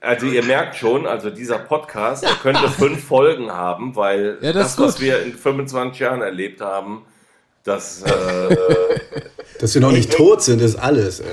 also 0.00 0.26
ihr 0.26 0.44
merkt 0.44 0.76
schon, 0.76 1.06
also 1.06 1.30
dieser 1.30 1.58
Podcast, 1.58 2.22
der 2.22 2.32
könnte 2.34 2.68
fünf 2.70 3.04
Folgen 3.04 3.50
haben, 3.50 3.96
weil 3.96 4.38
Ja, 4.40 4.52
das 4.52 4.76
das, 4.76 4.94
was 4.94 5.00
wir 5.00 5.22
in 5.22 5.34
25 5.34 6.00
Jahren 6.00 6.22
erlebt 6.22 6.60
haben, 6.60 7.04
das, 7.68 8.02
äh, 8.02 8.56
Dass 9.60 9.74
wir 9.74 9.80
noch 9.80 9.92
nicht 9.92 10.12
tot 10.12 10.42
sind, 10.42 10.60
ist 10.60 10.76
alles. 10.76 11.22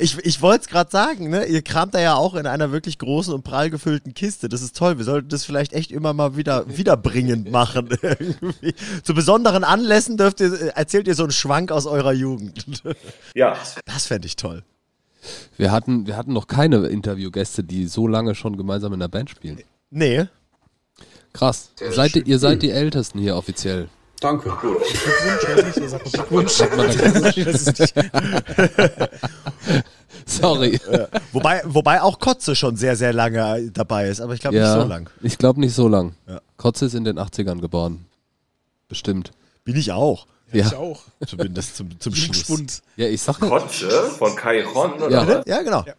Ich, 0.00 0.18
ich 0.18 0.42
wollte 0.42 0.62
es 0.62 0.68
gerade 0.68 0.90
sagen, 0.90 1.30
ne? 1.30 1.44
Ihr 1.44 1.62
kramt 1.62 1.94
da 1.94 2.00
ja 2.00 2.16
auch 2.16 2.34
in 2.34 2.46
einer 2.46 2.72
wirklich 2.72 2.98
großen 2.98 3.32
und 3.32 3.44
prall 3.44 3.70
gefüllten 3.70 4.12
Kiste. 4.12 4.48
Das 4.48 4.60
ist 4.60 4.76
toll. 4.76 4.98
Wir 4.98 5.04
sollten 5.04 5.28
das 5.28 5.44
vielleicht 5.44 5.72
echt 5.72 5.92
immer 5.92 6.12
mal 6.12 6.36
wieder 6.36 6.64
wiederbringend 6.66 7.50
machen. 7.50 7.88
Zu 9.04 9.14
besonderen 9.14 9.62
Anlässen 9.62 10.16
dürft 10.16 10.40
ihr, 10.40 10.52
erzählt 10.76 11.06
ihr 11.06 11.14
so 11.14 11.22
einen 11.22 11.32
Schwank 11.32 11.70
aus 11.70 11.86
eurer 11.86 12.12
Jugend. 12.12 12.64
ja, 13.34 13.56
Das 13.86 14.06
fände 14.06 14.26
ich 14.26 14.34
toll. 14.34 14.64
Wir 15.56 15.70
hatten, 15.70 16.08
wir 16.08 16.16
hatten 16.16 16.32
noch 16.32 16.48
keine 16.48 16.88
Interviewgäste, 16.88 17.62
die 17.62 17.86
so 17.86 18.08
lange 18.08 18.34
schon 18.34 18.56
gemeinsam 18.56 18.92
in 18.94 19.00
der 19.00 19.08
Band 19.08 19.30
spielen. 19.30 19.60
Nee. 19.90 20.26
Krass. 21.34 21.70
Seid 21.90 22.16
ihr, 22.16 22.26
ihr 22.26 22.38
seid 22.38 22.62
die 22.62 22.70
Ältesten 22.70 23.18
hier 23.18 23.36
offiziell. 23.36 23.88
Danke. 24.20 24.50
Glückwunsch, 26.00 26.52
Sorry. 30.26 30.80
Wobei, 31.32 31.60
wobei 31.66 32.00
auch 32.00 32.18
Kotze 32.20 32.54
schon 32.54 32.76
sehr, 32.76 32.96
sehr 32.96 33.12
lange 33.12 33.70
dabei 33.72 34.08
ist, 34.08 34.20
aber 34.20 34.32
ich 34.32 34.40
glaube 34.40 34.56
ja, 34.56 34.74
nicht 34.74 34.82
so 34.82 34.88
lang. 34.88 35.10
Ich 35.22 35.36
glaube 35.36 35.60
nicht 35.60 35.74
so 35.74 35.88
lang. 35.88 36.14
Ja. 36.26 36.40
Kotze 36.56 36.86
ist 36.86 36.94
in 36.94 37.04
den 37.04 37.18
80ern 37.18 37.60
geboren. 37.60 38.06
Bestimmt. 38.88 39.32
Bin 39.64 39.76
ich 39.76 39.92
auch. 39.92 40.26
Ja. 40.52 40.66
ich 40.66 40.74
auch. 40.74 41.02
Zumindest 41.26 41.76
zum, 41.76 42.00
zum 42.00 42.14
Schluss. 42.14 42.82
Ja, 42.96 43.08
ich 43.08 43.20
sag 43.20 43.42
ja. 43.42 43.48
Kotze 43.48 43.90
von 44.16 44.36
Kairon, 44.36 44.94
oder 44.94 45.10
Ja. 45.10 45.42
Ja, 45.46 45.62
genau. 45.62 45.84
Ja, 45.84 45.94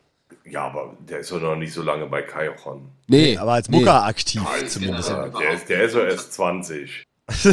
aber 0.54 0.96
der 1.00 1.20
ist 1.20 1.32
doch 1.32 1.42
noch 1.42 1.56
nicht 1.56 1.74
so 1.74 1.82
lange 1.82 2.06
bei 2.06 2.22
Kairon. 2.22 2.90
Nee. 3.08 3.38
Aber 3.38 3.54
als 3.54 3.70
nee. 3.70 3.80
Mucker 3.80 4.06
aktiv 4.06 4.42
zumindest. 4.68 5.10
Ja, 5.10 5.28
der, 5.30 5.52
ist, 5.52 5.70
der 5.70 5.84
ist 5.84 5.94
so 5.94 6.00
erst 6.00 6.34
20. 6.34 7.04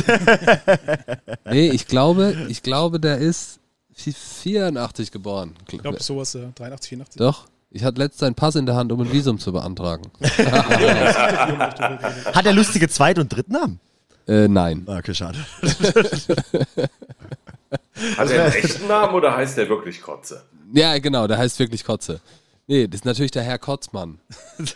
Nee, 1.45 1.71
ich 1.71 1.87
glaube, 1.87 2.37
ich 2.49 2.63
glaube, 2.63 3.01
der 3.01 3.19
ist 3.19 3.59
84 3.95 5.11
geboren. 5.11 5.55
Ich 5.71 5.79
glaube, 5.79 6.03
sowas, 6.03 6.35
äh, 6.35 6.49
83, 6.55 6.91
84. 6.91 7.19
Doch. 7.19 7.47
Ich 7.71 7.85
hatte 7.85 7.99
letzt 8.01 8.19
seinen 8.19 8.35
Pass 8.35 8.55
in 8.55 8.67
der 8.67 8.75
Hand, 8.75 8.93
um 8.93 9.01
ein 9.01 9.11
Visum 9.11 9.39
zu 9.39 9.51
beantragen. 9.53 10.11
Hat 10.21 10.37
er 12.45 12.53
lustige 12.53 12.87
Zweit- 12.89 13.19
und 13.19 13.35
Drittnamen? 13.35 13.81
Äh, 14.29 14.47
nein. 14.49 14.85
Ah, 14.87 14.99
Okay, 14.99 15.15
schade. 15.15 15.39
Hat 18.17 18.31
er 18.31 18.45
einen 18.45 18.53
echten 18.53 18.87
Namen 18.87 19.15
oder 19.15 19.35
heißt 19.35 19.57
der 19.57 19.71
wirklich 19.71 20.03
Kotze? 20.03 20.43
Ja, 20.75 20.99
genau, 20.99 21.27
der 21.27 21.39
heißt 21.39 21.59
wirklich 21.59 21.83
Kotze. 21.85 22.21
Nee, 22.73 22.87
das 22.89 23.01
ist 23.01 23.05
natürlich 23.05 23.33
der 23.33 23.43
Herr 23.43 23.59
Kotzmann. 23.59 24.19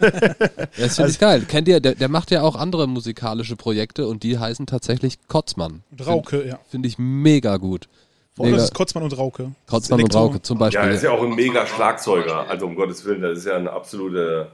Das 0.78 0.97
finde 0.97 1.11
ich 1.11 1.18
geil. 1.18 1.47
Kennt 1.49 1.66
ihr, 1.66 1.80
der, 1.80 1.94
der 1.94 2.09
macht 2.11 2.30
ja 2.30 2.42
auch 2.42 2.55
andere 2.55 2.86
musikalische 2.86 3.57
Projekte 3.57 4.07
und 4.07 4.22
die 4.22 4.38
heißen 4.38 4.66
tatsächlich 4.66 5.16
Kotzmann. 5.28 5.82
Und 5.90 6.07
Rauke, 6.07 6.47
ja. 6.47 6.59
Finde 6.68 6.88
ich 6.88 6.99
mega 6.99 7.57
gut. 7.57 7.88
Oder 8.36 8.49
Mega. 8.49 8.57
das 8.59 8.64
ist 8.66 8.74
Kotzmann 8.74 9.05
und 9.05 9.16
Rauke. 9.16 9.53
Kotzmann 9.66 10.03
und 10.03 10.14
Rauke 10.14 10.42
zum 10.42 10.59
Ja, 10.59 10.66
Beispiel. 10.66 10.80
er 10.82 10.90
ist 10.90 11.03
ja 11.05 11.11
auch 11.11 11.22
ein 11.22 11.34
mega 11.34 11.66
Schlagzeuger. 11.66 12.51
Also 12.51 12.66
um 12.66 12.74
Gottes 12.76 13.03
Willen, 13.07 13.22
das 13.22 13.38
ist 13.38 13.47
ja 13.47 13.57
eine 13.57 13.72
absolute 13.72 14.51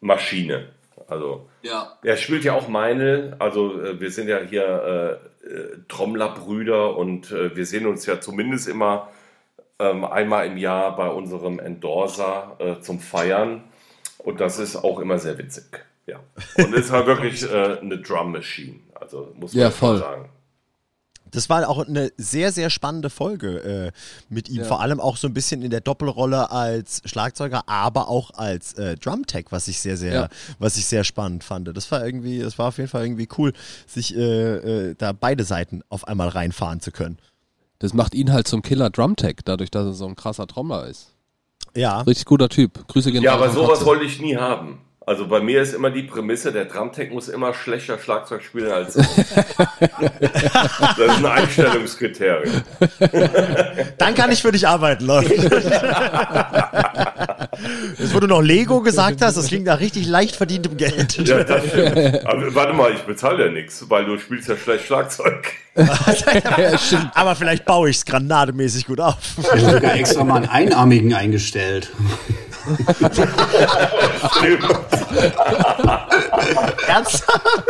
Maschine. 0.00 0.66
Also 1.08 1.48
Ja. 1.62 1.98
er 2.04 2.16
spielt 2.16 2.44
ja 2.44 2.52
auch 2.52 2.68
Meinl. 2.68 3.34
Also 3.40 3.82
äh, 3.82 4.00
wir 4.00 4.12
sind 4.12 4.28
ja 4.28 4.38
hier 4.38 5.18
äh, 5.42 5.48
äh, 5.48 5.78
Trommlerbrüder 5.88 6.96
und 6.96 7.32
äh, 7.32 7.56
wir 7.56 7.66
sehen 7.66 7.86
uns 7.86 8.06
ja 8.06 8.20
zumindest 8.20 8.68
immer 8.68 9.08
ähm, 9.90 10.04
einmal 10.04 10.46
im 10.46 10.56
Jahr 10.56 10.94
bei 10.96 11.08
unserem 11.08 11.58
Endorser 11.58 12.56
äh, 12.58 12.80
zum 12.80 13.00
Feiern. 13.00 13.64
Und 14.18 14.40
das 14.40 14.58
ist 14.58 14.76
auch 14.76 14.98
immer 15.00 15.18
sehr 15.18 15.36
witzig. 15.38 15.64
Ja. 16.06 16.20
Und 16.56 16.72
es 16.74 16.86
ist 16.86 16.90
halt 16.92 17.06
wirklich 17.06 17.42
äh, 17.42 17.78
eine 17.80 17.98
Drum 17.98 18.32
Machine. 18.32 18.80
Also 18.94 19.32
muss 19.36 19.52
man 19.54 19.62
Ja, 19.62 19.70
voll. 19.70 19.98
sagen. 19.98 20.28
Das 21.34 21.48
war 21.48 21.66
auch 21.66 21.88
eine 21.88 22.12
sehr, 22.18 22.52
sehr 22.52 22.68
spannende 22.68 23.08
Folge 23.08 23.92
äh, 23.92 23.92
mit 24.28 24.50
ihm. 24.50 24.58
Ja. 24.58 24.64
Vor 24.64 24.82
allem 24.82 25.00
auch 25.00 25.16
so 25.16 25.26
ein 25.28 25.32
bisschen 25.32 25.62
in 25.62 25.70
der 25.70 25.80
Doppelrolle 25.80 26.50
als 26.50 27.00
Schlagzeuger, 27.06 27.62
aber 27.66 28.08
auch 28.08 28.32
als 28.34 28.74
äh, 28.74 28.96
Drumtech, 28.96 29.46
was 29.48 29.66
ich 29.66 29.80
sehr, 29.80 29.96
sehr, 29.96 30.12
Ja. 30.12 30.28
was 30.58 30.76
ich 30.76 30.84
sehr 30.84 31.04
spannend 31.04 31.42
fand. 31.42 31.74
Das 31.74 31.90
war 31.90 32.04
irgendwie, 32.04 32.40
das 32.40 32.58
war 32.58 32.68
auf 32.68 32.76
jeden 32.76 32.90
Fall 32.90 33.04
irgendwie 33.06 33.28
cool, 33.38 33.54
sich 33.86 34.14
äh, 34.14 34.20
äh, 34.90 34.94
da 34.98 35.12
beide 35.12 35.44
Seiten 35.44 35.82
auf 35.88 36.06
einmal 36.06 36.28
reinfahren 36.28 36.80
zu 36.80 36.92
können. 36.92 37.18
Das 37.82 37.94
macht 37.94 38.14
ihn 38.14 38.32
halt 38.32 38.46
zum 38.46 38.62
Killer 38.62 38.90
Drumtech, 38.90 39.38
dadurch, 39.44 39.70
dass 39.70 39.84
er 39.86 39.92
so 39.92 40.06
ein 40.06 40.14
krasser 40.14 40.46
Trommler 40.46 40.86
ist. 40.86 41.16
Ja. 41.74 42.02
Richtig 42.02 42.26
guter 42.26 42.48
Typ. 42.48 42.86
Grüße 42.86 43.10
gehen 43.10 43.24
Ja, 43.24 43.34
aber 43.34 43.50
sowas 43.50 43.84
wollte 43.84 44.04
ich 44.04 44.20
nie 44.20 44.36
haben. 44.36 44.78
Also 45.04 45.26
bei 45.26 45.40
mir 45.40 45.62
ist 45.62 45.74
immer 45.74 45.90
die 45.90 46.02
Prämisse, 46.02 46.52
der 46.52 46.66
Drumtech 46.66 47.10
muss 47.10 47.28
immer 47.28 47.54
schlechter 47.54 47.98
Schlagzeug 47.98 48.42
spielen 48.42 48.70
als 48.70 48.94
ich. 48.96 49.06
das 49.80 50.98
ist 50.98 51.16
ein 51.18 51.26
Einstellungskriterium. 51.26 52.62
Dann 53.98 54.14
kann 54.14 54.30
ich 54.30 54.42
für 54.42 54.52
dich 54.52 54.66
arbeiten, 54.66 55.04
Leute. 55.06 55.34
Das, 57.98 58.14
wo 58.14 58.20
du 58.20 58.28
noch 58.28 58.42
Lego 58.42 58.80
gesagt 58.80 59.22
hast, 59.22 59.36
das 59.36 59.48
klingt 59.48 59.66
nach 59.66 59.80
richtig 59.80 60.06
leicht 60.06 60.36
verdientem 60.36 60.76
Geld. 60.76 61.16
Ja, 61.26 61.42
das 61.42 61.66
stimmt. 61.66 62.26
Aber 62.26 62.54
warte 62.54 62.72
mal, 62.72 62.92
ich 62.92 63.02
bezahle 63.02 63.46
ja 63.46 63.50
nichts, 63.50 63.84
weil 63.88 64.04
du 64.04 64.18
spielst 64.18 64.48
ja 64.48 64.56
schlecht 64.56 64.86
Schlagzeug. 64.86 65.52
Aber 67.14 67.34
vielleicht 67.34 67.64
baue 67.64 67.90
ich 67.90 67.96
es 67.96 68.04
granademäßig 68.04 68.86
gut 68.86 69.00
auf. 69.00 69.16
Ich 69.38 69.50
habe 69.50 69.60
sogar 69.60 69.96
extra 69.96 70.22
mal 70.22 70.36
einen 70.36 70.48
Einarmigen 70.48 71.14
eingestellt. 71.14 71.90
Ernsthaft? 76.86 77.62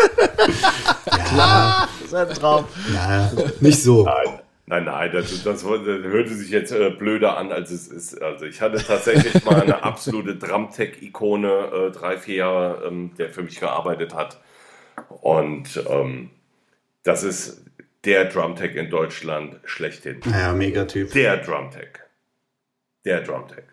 Ja. 1.36 1.88
Das 2.00 2.06
ist 2.06 2.14
ein 2.14 2.34
Traum. 2.34 2.64
Ja, 2.92 3.30
nicht 3.60 3.82
so. 3.82 4.04
Nein. 4.04 4.38
Nein, 4.66 4.84
nein, 4.84 5.10
das, 5.12 5.42
das, 5.42 5.64
hörte 5.64 6.34
sich 6.34 6.48
jetzt 6.48 6.72
äh, 6.72 6.90
blöder 6.90 7.36
an, 7.36 7.52
als 7.52 7.70
es 7.70 7.88
ist. 7.88 8.22
Also 8.22 8.46
ich 8.46 8.62
hatte 8.62 8.82
tatsächlich 8.82 9.44
mal 9.44 9.60
eine 9.60 9.82
absolute 9.82 10.36
Drumtech-Ikone, 10.36 11.88
äh, 11.88 11.90
drei, 11.90 12.16
vier 12.16 12.36
Jahre, 12.36 12.84
ähm, 12.86 13.10
der 13.18 13.28
für 13.28 13.42
mich 13.42 13.60
gearbeitet 13.60 14.14
hat. 14.14 14.40
Und 15.08 15.82
ähm, 15.90 16.30
das 17.02 17.22
ist 17.22 17.66
der 18.04 18.26
Drumtech 18.26 18.76
in 18.76 18.88
Deutschland 18.88 19.60
schlechthin. 19.64 20.20
Ja, 20.30 20.52
mega 20.52 20.86
Typ. 20.86 21.12
Der 21.12 21.38
Drumtech. 21.38 21.98
Der 23.04 23.20
Drumtech 23.20 23.64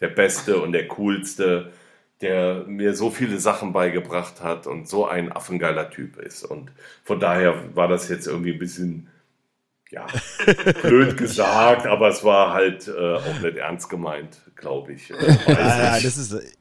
der 0.00 0.08
Beste 0.08 0.60
und 0.60 0.72
der 0.72 0.88
Coolste, 0.88 1.72
der 2.20 2.64
mir 2.66 2.94
so 2.94 3.10
viele 3.10 3.38
Sachen 3.38 3.72
beigebracht 3.72 4.42
hat 4.42 4.66
und 4.66 4.88
so 4.88 5.06
ein 5.06 5.30
affengeiler 5.32 5.90
Typ 5.90 6.18
ist. 6.18 6.44
Und 6.44 6.72
von 7.04 7.20
daher 7.20 7.76
war 7.76 7.88
das 7.88 8.08
jetzt 8.08 8.26
irgendwie 8.26 8.52
ein 8.52 8.58
bisschen, 8.58 9.08
ja, 9.90 10.06
blöd 10.82 11.16
gesagt, 11.16 11.86
aber 11.86 12.08
es 12.08 12.24
war 12.24 12.52
halt 12.52 12.88
äh, 12.88 13.14
auch 13.14 13.40
nicht 13.40 13.56
ernst 13.56 13.88
gemeint, 13.88 14.40
glaube 14.56 14.92
ich. 14.92 15.10
Äh, 15.10 15.36
ja, 15.46 15.78
ja, 15.78 16.00
das 16.00 16.16
ist, 16.16 16.57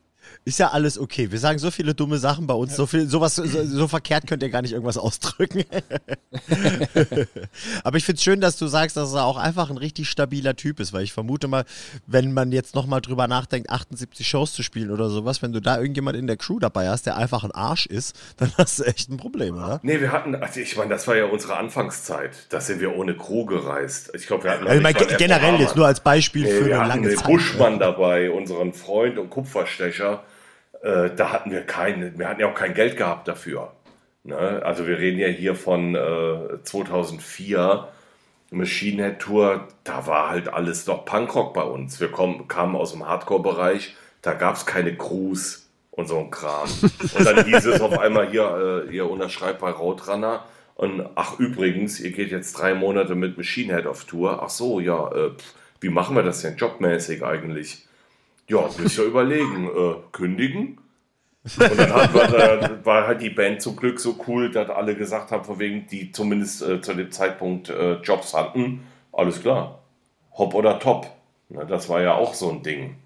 ist 0.47 0.59
ja 0.59 0.69
alles 0.69 0.97
okay. 0.97 1.29
Wir 1.29 1.39
sagen 1.39 1.59
so 1.59 1.71
viele 1.71 1.93
dumme 1.93 2.19
Sachen 2.19 2.47
bei 2.47 2.53
uns, 2.53 2.73
so 2.73 2.85
viel, 2.85 3.05
sowas, 3.07 3.35
so, 3.35 3.43
so 3.45 3.87
verkehrt 3.89 4.27
könnt 4.27 4.41
ihr 4.41 4.49
gar 4.49 4.61
nicht 4.61 4.71
irgendwas 4.71 4.97
ausdrücken. 4.97 5.65
Aber 7.83 7.97
ich 7.97 8.05
finde 8.05 8.17
es 8.17 8.23
schön, 8.23 8.39
dass 8.39 8.55
du 8.55 8.67
sagst, 8.67 8.95
dass 8.95 9.13
er 9.13 9.25
auch 9.25 9.35
einfach 9.35 9.69
ein 9.69 9.77
richtig 9.77 10.09
stabiler 10.09 10.55
Typ 10.55 10.79
ist, 10.79 10.93
weil 10.93 11.03
ich 11.03 11.11
vermute 11.11 11.49
mal, 11.49 11.65
wenn 12.05 12.31
man 12.31 12.53
jetzt 12.53 12.75
nochmal 12.75 13.01
drüber 13.01 13.27
nachdenkt, 13.27 13.69
78 13.69 14.25
Shows 14.25 14.53
zu 14.53 14.63
spielen 14.63 14.89
oder 14.89 15.09
sowas, 15.09 15.41
wenn 15.41 15.51
du 15.51 15.59
da 15.59 15.79
irgendjemand 15.79 16.15
in 16.15 16.27
der 16.27 16.37
Crew 16.37 16.59
dabei 16.59 16.87
hast, 16.87 17.07
der 17.07 17.17
einfach 17.17 17.43
ein 17.43 17.51
Arsch 17.51 17.85
ist, 17.85 18.17
dann 18.37 18.53
hast 18.57 18.79
du 18.79 18.83
echt 18.83 19.09
ein 19.09 19.17
Problem, 19.17 19.57
oder? 19.57 19.81
Nee, 19.83 19.99
wir 19.99 20.13
hatten, 20.13 20.33
also 20.33 20.61
ich 20.61 20.77
meine, 20.77 20.91
das 20.91 21.05
war 21.09 21.17
ja 21.17 21.25
unsere 21.25 21.57
Anfangszeit. 21.57 22.31
Da 22.47 22.61
sind 22.61 22.79
wir 22.79 22.95
ohne 22.95 23.17
Crew 23.17 23.43
gereist. 23.43 24.11
Ich 24.13 24.27
glaube, 24.27 24.45
wir 24.45 24.51
hatten. 24.51 24.65
Also 24.65 24.77
ich 24.77 24.83
meine, 24.83 25.17
generell 25.17 25.59
jetzt 25.59 25.75
nur 25.75 25.87
als 25.87 25.99
Beispiel 25.99 26.43
nee, 26.43 26.51
für 26.51 26.79
eine 26.79 26.87
lange 26.87 27.13
Zeit. 27.15 27.25
Buschmann 27.25 27.73
ne? 27.73 27.79
dabei, 27.79 28.31
unseren 28.31 28.71
Freund 28.71 29.17
und 29.17 29.29
Kupferstecher 29.29 30.23
äh, 30.81 31.09
da 31.15 31.31
hatten 31.31 31.51
wir 31.51 31.61
keine, 31.61 32.17
wir 32.17 32.27
hatten 32.27 32.41
ja 32.41 32.49
auch 32.49 32.55
kein 32.55 32.73
Geld 32.73 32.97
gehabt 32.97 33.27
dafür. 33.27 33.71
Ne? 34.23 34.61
Also 34.63 34.87
wir 34.87 34.97
reden 34.97 35.19
ja 35.19 35.27
hier 35.27 35.55
von 35.55 35.95
äh, 35.95 36.61
2004, 36.63 37.87
Machine 38.51 39.03
Head 39.03 39.19
Tour, 39.19 39.67
da 39.83 40.07
war 40.07 40.29
halt 40.29 40.47
alles 40.49 40.85
noch 40.87 41.05
Punkrock 41.05 41.53
bei 41.53 41.63
uns. 41.63 41.99
Wir 41.99 42.09
kommen, 42.09 42.47
kamen 42.47 42.75
aus 42.75 42.91
dem 42.91 43.07
Hardcore-Bereich, 43.07 43.95
da 44.21 44.33
gab 44.33 44.55
es 44.55 44.65
keine 44.65 44.95
Crews 44.95 45.69
und 45.91 46.07
so 46.07 46.19
ein 46.19 46.29
Kram. 46.29 46.69
Und 47.17 47.25
dann 47.25 47.45
hieß 47.45 47.65
es 47.65 47.81
auf 47.81 47.97
einmal 47.97 48.29
hier, 48.29 48.85
äh, 48.87 48.95
ihr 48.95 49.09
unterschreibt 49.09 49.59
bei 49.59 49.71
Roadrunner. 49.71 50.45
Und 50.75 51.09
ach 51.15 51.39
übrigens, 51.39 51.99
ihr 51.99 52.11
geht 52.11 52.29
jetzt 52.29 52.53
drei 52.53 52.75
Monate 52.75 53.15
mit 53.15 53.37
Machine 53.37 53.73
Head 53.73 53.87
auf 53.87 54.05
Tour. 54.05 54.43
Ach 54.43 54.49
so, 54.49 54.79
ja, 54.79 55.11
äh, 55.11 55.31
wie 55.81 55.89
machen 55.89 56.15
wir 56.15 56.23
das 56.23 56.41
denn 56.41 56.55
jobmäßig 56.55 57.23
eigentlich? 57.23 57.86
Ja, 58.49 58.69
müsst 58.77 58.97
ihr 58.97 59.03
überlegen, 59.03 59.67
äh, 59.67 59.95
kündigen. 60.11 60.79
Und 61.57 61.79
dann 61.79 61.93
hat, 61.93 62.13
war, 62.13 62.85
war 62.85 63.07
halt 63.07 63.21
die 63.21 63.29
Band 63.29 63.61
zum 63.61 63.75
Glück 63.75 63.99
so 63.99 64.17
cool, 64.27 64.51
dass 64.51 64.69
alle 64.69 64.95
gesagt 64.95 65.31
haben, 65.31 65.43
von 65.43 65.59
wegen, 65.59 65.87
die 65.87 66.11
zumindest 66.11 66.61
äh, 66.61 66.81
zu 66.81 66.93
dem 66.93 67.11
Zeitpunkt 67.11 67.69
äh, 67.69 67.95
Jobs 68.01 68.33
hatten, 68.33 68.85
alles 69.13 69.41
klar, 69.41 69.79
hopp 70.33 70.53
oder 70.53 70.79
top. 70.79 71.07
Na, 71.49 71.63
das 71.63 71.87
war 71.87 72.01
ja 72.01 72.15
auch 72.15 72.33
so 72.33 72.49
ein 72.51 72.63
Ding. 72.63 72.97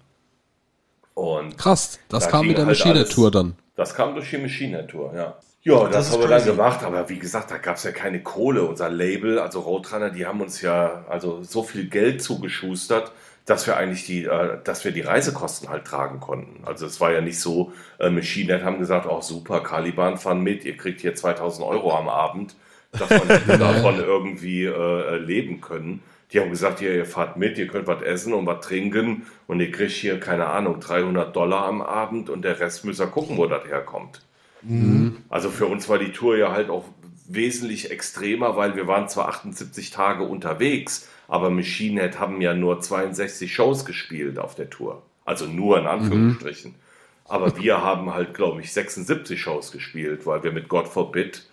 Und 1.14 1.56
Krass, 1.56 2.00
das 2.08 2.24
da 2.24 2.30
kam 2.30 2.46
mit 2.46 2.56
der 2.56 2.66
halt 2.66 2.78
Maschine-Tour 2.78 3.30
dann. 3.30 3.54
Das 3.76 3.94
kam 3.94 4.14
durch 4.14 4.30
die 4.30 4.38
Maschine-Tour, 4.38 5.12
ja. 5.14 5.36
Ja, 5.64 5.84
das, 5.84 5.92
das 6.08 6.12
haben 6.12 6.22
wir 6.22 6.28
dann 6.28 6.44
gemacht, 6.44 6.82
aber 6.82 7.08
wie 7.08 7.20
gesagt, 7.20 7.52
da 7.52 7.58
gab 7.58 7.76
es 7.76 7.84
ja 7.84 7.92
keine 7.92 8.20
Kohle. 8.20 8.64
Unser 8.64 8.90
Label, 8.90 9.38
also 9.38 9.60
Roadrunner, 9.60 10.10
die 10.10 10.26
haben 10.26 10.40
uns 10.40 10.60
ja 10.60 11.04
also 11.08 11.44
so 11.44 11.62
viel 11.62 11.88
Geld 11.88 12.20
zugeschustert, 12.20 13.12
dass 13.44 13.66
wir 13.66 13.76
eigentlich 13.76 14.06
die, 14.06 14.24
äh, 14.24 14.58
dass 14.62 14.84
wir 14.84 14.92
die 14.92 15.00
Reisekosten 15.00 15.68
halt 15.68 15.84
tragen 15.84 16.20
konnten. 16.20 16.64
Also 16.64 16.86
es 16.86 17.00
war 17.00 17.12
ja 17.12 17.20
nicht 17.20 17.40
so, 17.40 17.72
äh, 17.98 18.10
Machinenet 18.10 18.64
haben 18.64 18.78
gesagt, 18.78 19.06
auch 19.06 19.18
oh, 19.18 19.22
super, 19.22 19.62
Caliban 19.62 20.16
fahren 20.16 20.42
mit, 20.42 20.64
ihr 20.64 20.76
kriegt 20.76 21.00
hier 21.00 21.14
2000 21.14 21.66
Euro 21.66 21.96
am 21.96 22.08
Abend, 22.08 22.54
dass 22.92 23.10
man 23.10 23.28
davon 23.58 23.98
irgendwie 23.98 24.64
äh, 24.64 25.16
leben 25.16 25.60
können. 25.60 26.02
Die 26.32 26.40
haben 26.40 26.50
gesagt, 26.50 26.78
hier, 26.78 26.94
ihr 26.94 27.04
fahrt 27.04 27.36
mit, 27.36 27.58
ihr 27.58 27.66
könnt 27.66 27.86
was 27.86 28.02
essen 28.02 28.32
und 28.32 28.46
was 28.46 28.64
trinken 28.64 29.26
und 29.46 29.60
ihr 29.60 29.70
kriegt 29.70 29.92
hier, 29.92 30.18
keine 30.18 30.46
Ahnung, 30.46 30.80
300 30.80 31.34
Dollar 31.34 31.66
am 31.66 31.82
Abend 31.82 32.30
und 32.30 32.42
der 32.42 32.58
Rest 32.58 32.84
müsst 32.84 33.00
ihr 33.00 33.06
gucken, 33.06 33.36
wo 33.36 33.46
das 33.46 33.66
herkommt. 33.66 34.22
Mhm. 34.62 35.18
Also 35.28 35.50
für 35.50 35.66
uns 35.66 35.88
war 35.88 35.98
die 35.98 36.12
Tour 36.12 36.36
ja 36.38 36.52
halt 36.52 36.70
auch 36.70 36.84
wesentlich 37.28 37.90
extremer, 37.90 38.56
weil 38.56 38.76
wir 38.76 38.86
waren 38.86 39.08
zwar 39.08 39.28
78 39.28 39.90
Tage 39.90 40.24
unterwegs, 40.24 41.08
aber 41.32 41.48
Machine 41.48 41.98
Head 41.98 42.20
haben 42.20 42.42
ja 42.42 42.52
nur 42.52 42.82
62 42.82 43.54
Shows 43.54 43.86
gespielt 43.86 44.38
auf 44.38 44.54
der 44.54 44.68
Tour. 44.68 45.00
Also 45.24 45.46
nur 45.46 45.78
in 45.78 45.86
Anführungsstrichen. 45.86 46.72
Mhm. 46.72 46.76
Aber 47.24 47.56
wir 47.56 47.80
haben 47.80 48.12
halt, 48.12 48.34
glaube 48.34 48.60
ich, 48.60 48.70
76 48.70 49.40
Shows 49.40 49.72
gespielt, 49.72 50.26
weil 50.26 50.42
wir 50.42 50.52
mit 50.52 50.68
God 50.68 50.88
Forbid 50.88 51.46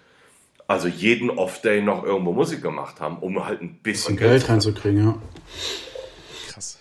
also 0.67 0.89
jeden 0.89 1.29
Off-Day 1.29 1.81
noch 1.81 2.03
irgendwo 2.03 2.33
Musik 2.33 2.61
gemacht 2.61 2.99
haben, 2.99 3.19
um 3.19 3.45
halt 3.45 3.61
ein 3.61 3.75
bisschen 3.75 4.17
Geld, 4.17 4.31
Geld 4.31 4.49
reinzukriegen, 4.49 5.01
ja. 5.01 5.17
Krass. 6.49 6.79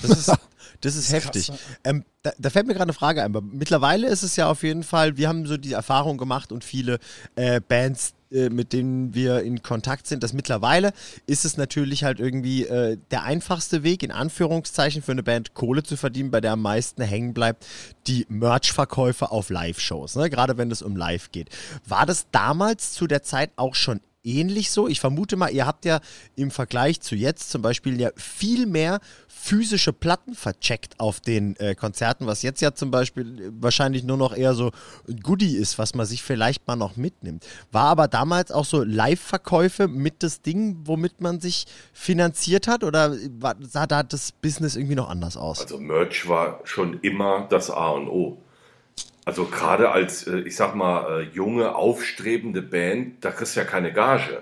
Das 0.00 0.18
ist, 0.18 0.32
das 0.80 0.96
ist 0.96 1.12
heftig. 1.12 1.52
Ähm, 1.84 2.02
da, 2.22 2.32
da, 2.38 2.48
fällt 2.48 2.66
mir 2.66 2.72
gerade 2.72 2.84
eine 2.84 2.94
Frage 2.94 3.22
ein. 3.22 3.36
Mittlerweile 3.52 4.08
ist 4.08 4.22
es 4.22 4.36
ja 4.36 4.50
auf 4.50 4.62
jeden 4.62 4.84
Fall, 4.84 5.18
wir 5.18 5.28
haben 5.28 5.44
so 5.44 5.58
die 5.58 5.74
Erfahrung 5.74 6.16
gemacht 6.16 6.50
und 6.50 6.64
viele 6.64 6.98
äh, 7.36 7.60
Bands, 7.60 8.14
äh, 8.30 8.50
mit 8.50 8.72
denen 8.72 9.14
wir 9.14 9.42
in 9.42 9.62
Kontakt 9.62 10.06
sind, 10.06 10.22
dass 10.22 10.32
mittlerweile 10.32 10.92
ist 11.26 11.44
es 11.44 11.56
natürlich 11.56 12.04
halt 12.04 12.20
irgendwie 12.20 12.66
äh, 12.66 12.98
der 13.10 13.22
einfachste 13.22 13.82
Weg, 13.82 14.02
in 14.02 14.10
Anführungszeichen, 14.10 15.02
für 15.02 15.12
eine 15.12 15.22
Band 15.22 15.54
Kohle 15.54 15.82
zu 15.82 15.96
verdienen, 15.96 16.30
bei 16.30 16.40
der 16.40 16.52
am 16.52 16.62
meisten 16.62 17.02
hängen 17.02 17.32
bleibt, 17.32 17.66
die 18.06 18.26
Merch-Verkäufe 18.28 19.30
auf 19.30 19.50
Live-Shows, 19.50 20.16
ne? 20.16 20.28
gerade 20.28 20.58
wenn 20.58 20.70
es 20.70 20.82
um 20.82 20.96
Live 20.96 21.32
geht. 21.32 21.48
War 21.86 22.04
das 22.04 22.26
damals 22.30 22.92
zu 22.92 23.06
der 23.06 23.22
Zeit 23.22 23.50
auch 23.56 23.74
schon 23.74 24.00
ähnlich 24.28 24.70
so? 24.70 24.88
Ich 24.88 25.00
vermute 25.00 25.36
mal, 25.36 25.50
ihr 25.50 25.66
habt 25.66 25.84
ja 25.84 26.00
im 26.36 26.50
Vergleich 26.50 27.00
zu 27.00 27.16
jetzt 27.16 27.50
zum 27.50 27.62
Beispiel 27.62 28.00
ja 28.00 28.10
viel 28.16 28.66
mehr 28.66 29.00
physische 29.26 29.92
Platten 29.92 30.34
vercheckt 30.34 30.98
auf 30.98 31.20
den 31.20 31.56
äh, 31.56 31.74
Konzerten, 31.74 32.26
was 32.26 32.42
jetzt 32.42 32.60
ja 32.60 32.74
zum 32.74 32.90
Beispiel 32.90 33.40
äh, 33.40 33.50
wahrscheinlich 33.52 34.04
nur 34.04 34.16
noch 34.16 34.36
eher 34.36 34.54
so 34.54 34.72
ein 35.08 35.20
Goodie 35.20 35.56
ist, 35.56 35.78
was 35.78 35.94
man 35.94 36.06
sich 36.06 36.22
vielleicht 36.22 36.66
mal 36.66 36.76
noch 36.76 36.96
mitnimmt. 36.96 37.46
War 37.70 37.86
aber 37.86 38.08
damals 38.08 38.50
auch 38.50 38.64
so 38.64 38.82
Live-Verkäufe 38.82 39.88
mit 39.88 40.22
das 40.22 40.42
Ding, 40.42 40.78
womit 40.84 41.20
man 41.20 41.40
sich 41.40 41.66
finanziert 41.92 42.68
hat 42.68 42.84
oder 42.84 43.16
war, 43.38 43.56
sah 43.60 43.86
da 43.86 44.02
das 44.02 44.32
Business 44.32 44.76
irgendwie 44.76 44.96
noch 44.96 45.08
anders 45.08 45.36
aus? 45.36 45.60
Also 45.60 45.78
Merch 45.78 46.28
war 46.28 46.60
schon 46.64 47.00
immer 47.00 47.46
das 47.48 47.70
A 47.70 47.90
und 47.90 48.08
O. 48.08 48.38
Also 49.28 49.44
gerade 49.44 49.90
als, 49.90 50.26
äh, 50.26 50.38
ich 50.38 50.56
sag 50.56 50.74
mal, 50.74 51.20
äh, 51.20 51.22
junge, 51.34 51.74
aufstrebende 51.74 52.62
Band, 52.62 53.22
da 53.22 53.30
kriegst 53.30 53.56
du 53.56 53.60
ja 53.60 53.66
keine 53.66 53.92
Gage. 53.92 54.40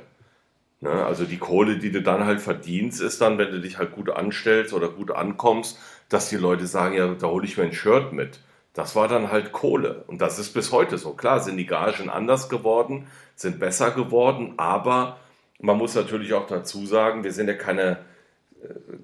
Ne? 0.81 0.93
Also 0.93 1.25
die 1.25 1.39
Kohle, 1.39 1.79
die 1.79 1.91
du 1.91 2.03
dann 2.03 2.25
halt 2.25 2.41
verdienst, 2.41 3.01
ist 3.01 3.21
dann, 3.21 3.37
wenn 3.37 3.51
du 3.51 3.61
dich 3.61 3.79
halt 3.79 3.91
gut 3.91 4.11
anstellst 4.11 4.73
oder 4.73 4.89
gut 4.89 5.11
ankommst, 5.11 5.77
dass 6.09 6.29
die 6.29 6.37
Leute 6.37 6.69
sagen, 6.69 6.95
ja, 6.95 7.09
da 7.09 7.27
hole 7.27 7.45
ich 7.45 7.57
mir 7.57 7.65
ein 7.65 7.73
Shirt 7.73 8.13
mit. 8.13 8.39
Das 8.75 8.95
war 8.95 9.09
dann 9.09 9.33
halt 9.33 9.51
Kohle. 9.51 10.05
Und 10.07 10.23
das 10.23 10.39
ist 10.39 10.55
bis 10.55 10.71
heute 10.71 10.99
so. 10.99 11.15
Klar 11.15 11.41
sind 11.41 11.57
die 11.57 11.67
Gagen 11.67 12.09
anders 12.09 12.49
geworden, 12.49 13.09
sind 13.35 13.59
besser 13.59 13.91
geworden, 13.91 14.55
aber 14.57 15.17
man 15.59 15.79
muss 15.79 15.97
natürlich 15.97 16.33
auch 16.33 16.47
dazu 16.47 16.87
sagen, 16.87 17.25
wir 17.25 17.33
sind 17.33 17.49
ja 17.49 17.55
keine 17.55 17.99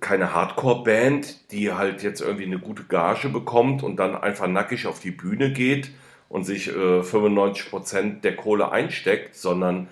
keine 0.01 0.35
Hardcore-Band, 0.35 1.53
die 1.53 1.73
halt 1.73 2.03
jetzt 2.03 2.21
irgendwie 2.21 2.45
eine 2.45 2.59
gute 2.59 2.85
Gage 2.85 3.29
bekommt 3.29 3.83
und 3.83 3.97
dann 3.97 4.17
einfach 4.17 4.47
nackig 4.47 4.87
auf 4.87 5.01
die 5.01 5.11
Bühne 5.11 5.53
geht 5.53 5.91
und 6.29 6.45
sich 6.45 6.69
äh, 6.69 7.01
95% 7.01 8.21
der 8.21 8.37
Kohle 8.37 8.73
einsteckt, 8.73 9.35
sondern 9.35 9.89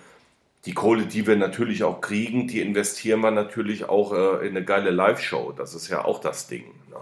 die 0.66 0.75
Kohle, 0.75 1.07
die 1.07 1.27
wir 1.27 1.37
natürlich 1.37 1.85
auch 1.85 2.01
kriegen, 2.01 2.47
die 2.47 2.61
investieren 2.61 3.21
wir 3.21 3.31
natürlich 3.31 3.89
auch 3.89 4.12
äh, 4.12 4.47
in 4.47 4.57
eine 4.57 4.64
geile 4.64 4.91
Live-Show. 4.91 5.53
Das 5.53 5.75
ist 5.75 5.89
ja 5.89 6.05
auch 6.05 6.21
das 6.21 6.49
Ding. 6.49 6.64
Ne? 6.91 6.97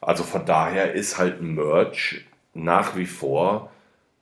Also 0.00 0.24
von 0.24 0.44
daher 0.46 0.92
ist 0.92 1.18
halt 1.18 1.40
Merch 1.40 2.24
nach 2.54 2.96
wie 2.96 3.06
vor 3.06 3.70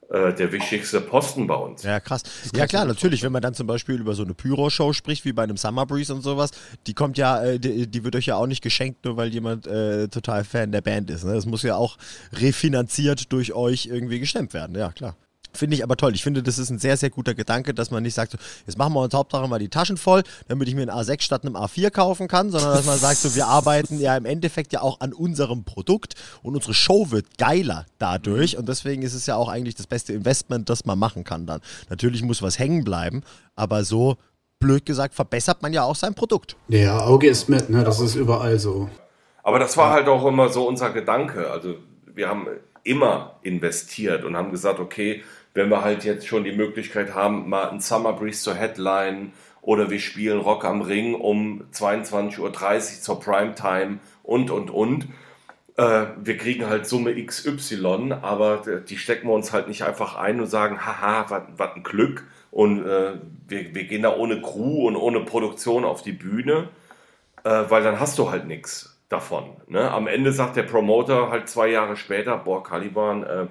der 0.09 0.53
wichtigste 0.53 1.01
Posten 1.01 1.47
bei 1.47 1.55
uns. 1.55 1.83
Ja, 1.83 1.99
krass. 2.01 2.23
Ja, 2.55 2.67
klar, 2.67 2.85
natürlich, 2.85 3.23
wenn 3.23 3.33
man 3.33 3.43
dann 3.43 3.55
zum 3.55 3.67
Beispiel 3.67 3.97
über 3.97 4.15
so 4.15 4.23
eine 4.23 4.35
Pyro-Show 4.35 4.93
spricht, 4.93 5.25
wie 5.25 5.33
bei 5.33 5.43
einem 5.43 5.57
Summer 5.57 5.85
Breeze 5.85 6.15
und 6.15 6.23
sowas, 6.23 6.51
die 6.87 6.95
kommt 6.95 7.19
ja, 7.19 7.43
äh, 7.43 7.59
die, 7.59 7.87
die, 7.87 8.05
wird 8.05 8.15
euch 8.17 8.27
ja 8.27 8.37
auch 8.37 8.47
nicht 8.47 8.63
geschenkt, 8.63 9.05
nur 9.05 9.17
weil 9.17 9.29
jemand 9.29 9.67
äh, 9.67 10.09
total 10.09 10.45
Fan 10.45 10.73
der 10.73 10.81
Band 10.81 11.11
ist. 11.11 11.25
Ne? 11.25 11.35
Das 11.35 11.47
muss 11.47 11.63
ja 11.63 11.77
auch 11.77 11.97
refinanziert 12.33 13.33
durch 13.33 13.53
euch 13.53 13.87
irgendwie 13.87 14.21
gestemmt 14.21 14.55
werden, 14.55 14.77
ja, 14.77 14.93
klar. 14.93 15.17
Finde 15.57 15.77
ich 15.77 15.83
aber 15.83 15.97
toll. 15.97 16.15
Ich 16.15 16.23
finde, 16.23 16.43
das 16.43 16.59
ist 16.59 16.71
ein 16.71 16.79
sehr, 16.79 16.97
sehr 16.97 17.11
guter 17.11 17.35
Gedanke, 17.35 17.75
dass 17.75 17.91
man 17.91 18.03
nicht 18.03 18.15
sagt, 18.15 18.33
so, 18.33 18.39
jetzt 18.67 18.79
machen 18.79 18.93
wir 18.93 19.01
uns 19.01 19.15
Hauptsache 19.15 19.49
mal 19.49 19.59
die 19.59 19.69
Taschen 19.69 19.97
voll, 19.97 20.23
damit 20.49 20.69
ich 20.69 20.75
mir 20.75 20.83
einen 20.83 20.91
A6 20.91 21.23
statt 21.23 21.45
einem 21.45 21.57
A4 21.57 21.91
kaufen 21.91 22.29
kann, 22.29 22.51
sondern 22.51 22.75
dass 22.75 22.87
man 22.87 22.99
sagt, 22.99 23.19
so, 23.19 23.35
wir 23.35 23.47
arbeiten 23.47 23.99
ja 24.01 24.17
im 24.17 24.25
Endeffekt 24.25 24.73
ja 24.73 24.83
auch 24.83 25.01
an 25.01 25.13
unserem 25.13 25.65
Produkt 25.65 26.15
und 26.43 26.55
unsere 26.55 26.75
Show 26.75 27.11
wird 27.11 27.39
geiler 27.39 27.87
dadurch 27.99 28.55
mhm. 28.55 28.61
und 28.61 28.69
deswegen 28.69 29.03
ist 29.03 29.15
es 29.15 29.27
ja 29.27 29.37
auch 29.37 29.49
eigentlich 29.49 29.75
das 29.75 29.87
beste 29.87 30.13
Investment, 30.13 30.69
das 30.69 30.85
man 30.85 30.99
machen 30.99 31.25
kann 31.25 31.47
dann. 31.47 31.61
Natürlich 31.89 32.23
muss 32.23 32.43
was 32.43 32.59
hängen 32.59 32.85
bleiben, 32.85 33.23
aber 33.55 33.85
so 33.85 34.17
blöd 34.59 34.87
gesagt 34.87 35.15
verbessert 35.15 35.63
man 35.63 35.73
ja 35.73 35.83
auch 35.83 35.97
sein 35.97 36.15
Produkt. 36.15 36.57
Ja, 36.69 37.01
Auge 37.01 37.29
ist 37.29 37.49
mit, 37.49 37.71
ne? 37.71 37.85
Das 37.85 38.01
ist 38.01 38.15
überall 38.15 38.59
so. 38.59 38.89
Aber 39.43 39.59
das 39.59 39.77
war 39.77 39.93
halt 39.93 40.09
auch 40.09 40.27
immer 40.27 40.49
so 40.49 40.67
unser 40.67 40.91
Gedanke. 40.91 41.51
Also 41.51 41.77
wir 42.07 42.29
haben 42.29 42.47
immer 42.83 43.39
investiert 43.43 44.25
und 44.25 44.37
haben 44.37 44.51
gesagt, 44.51 44.81
okay, 44.81 45.23
wenn 45.57 45.71
wir 45.71 45.83
halt 45.83 46.05
jetzt 46.05 46.27
schon 46.27 46.45
die 46.45 46.53
Möglichkeit 46.53 47.15
haben, 47.15 47.49
mal 47.49 47.71
ein 47.71 47.81
Summer 47.81 48.13
Breeze 48.13 48.43
zur 48.43 48.55
Headline 48.55 49.33
oder 49.63 49.91
wir 49.91 49.99
spielen 50.01 50.39
Rock 50.39 50.67
am 50.67 50.83
Ring 50.83 51.15
um 51.15 51.65
22.30 51.73 52.41
Uhr 52.41 52.53
zur 53.01 53.21
Primetime 53.21 53.99
und, 54.23 54.51
und, 54.51 54.71
und. 54.71 55.09
Äh, 55.79 56.09
wir 56.23 56.37
kriegen 56.37 56.67
halt 56.67 56.87
Summe 56.87 57.15
XY, 57.25 58.17
aber 58.21 58.63
die 58.87 58.99
stecken 58.99 59.29
wir 59.29 59.35
uns 59.35 59.55
halt 59.55 59.67
nicht 59.67 59.83
einfach 59.83 60.17
ein 60.17 60.41
und 60.41 60.47
sagen, 60.47 60.85
haha, 60.85 61.47
was 61.57 61.75
ein 61.75 61.83
Glück. 61.83 62.25
Und 62.51 62.87
äh, 62.87 63.15
wir, 63.49 63.75
wir 63.75 63.85
gehen 63.85 64.03
da 64.03 64.15
ohne 64.15 64.43
Crew 64.43 64.87
und 64.87 64.97
ohne 64.97 65.21
Produktion 65.21 65.87
auf 65.87 66.03
die 66.03 66.13
Bühne, 66.13 66.69
äh, 67.45 67.65
weil 67.69 67.83
dann 67.83 67.99
hast 67.99 68.19
du 68.19 68.31
halt 68.31 68.47
nichts 68.47 68.99
davon. 69.09 69.57
Ne? 69.69 69.91
Am 69.91 70.07
Ende 70.07 70.33
sagt 70.33 70.57
der 70.57 70.65
Promoter 70.65 71.31
halt 71.31 71.49
zwei 71.49 71.69
Jahre 71.69 71.97
später, 71.97 72.37
boah, 72.37 72.63
Caliban, 72.63 73.23
äh, 73.23 73.47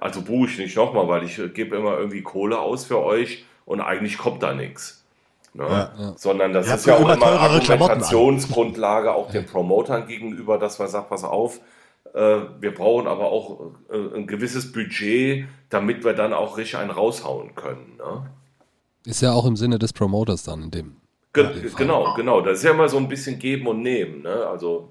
also 0.00 0.22
buche 0.22 0.48
ich 0.50 0.58
nicht 0.58 0.76
nochmal, 0.76 1.06
weil 1.08 1.24
ich 1.24 1.38
äh, 1.38 1.48
gebe 1.48 1.76
immer 1.76 1.98
irgendwie 1.98 2.22
Kohle 2.22 2.58
aus 2.58 2.84
für 2.86 3.02
euch 3.02 3.44
und 3.66 3.80
eigentlich 3.80 4.18
kommt 4.18 4.42
da 4.42 4.54
nichts. 4.54 5.04
Ne? 5.52 5.64
Ja, 5.64 5.92
ja. 5.98 6.14
Sondern 6.16 6.52
das 6.52 6.68
ja, 6.68 6.74
ist 6.74 6.86
ja 6.86 6.96
auch 6.96 7.00
immer 7.00 7.22
Argumentationsgrundlage 7.22 9.12
auch 9.12 9.30
den 9.30 9.46
Promotern 9.46 10.06
gegenüber, 10.06 10.58
dass 10.58 10.78
man 10.78 10.88
sagt, 10.88 11.10
pass 11.10 11.24
auf, 11.24 11.60
äh, 12.14 12.40
wir 12.60 12.74
brauchen 12.74 13.06
aber 13.06 13.30
auch 13.30 13.72
äh, 13.90 14.16
ein 14.16 14.26
gewisses 14.26 14.72
Budget, 14.72 15.46
damit 15.68 16.04
wir 16.04 16.14
dann 16.14 16.32
auch 16.32 16.56
richtig 16.56 16.78
einen 16.78 16.90
raushauen 16.90 17.54
können. 17.54 17.96
Ne? 17.98 18.30
Ist 19.04 19.22
ja 19.22 19.32
auch 19.32 19.46
im 19.46 19.56
Sinne 19.56 19.78
des 19.78 19.92
Promoters 19.92 20.42
dann 20.44 20.64
in 20.64 20.70
dem. 20.70 20.96
Ge 21.32 21.48
genau, 21.76 22.14
genau. 22.14 22.40
Das 22.40 22.58
ist 22.58 22.64
ja 22.64 22.72
immer 22.72 22.88
so 22.88 22.96
ein 22.96 23.08
bisschen 23.08 23.38
geben 23.38 23.66
und 23.68 23.82
nehmen. 23.82 24.22
Ne? 24.22 24.46
Also 24.46 24.88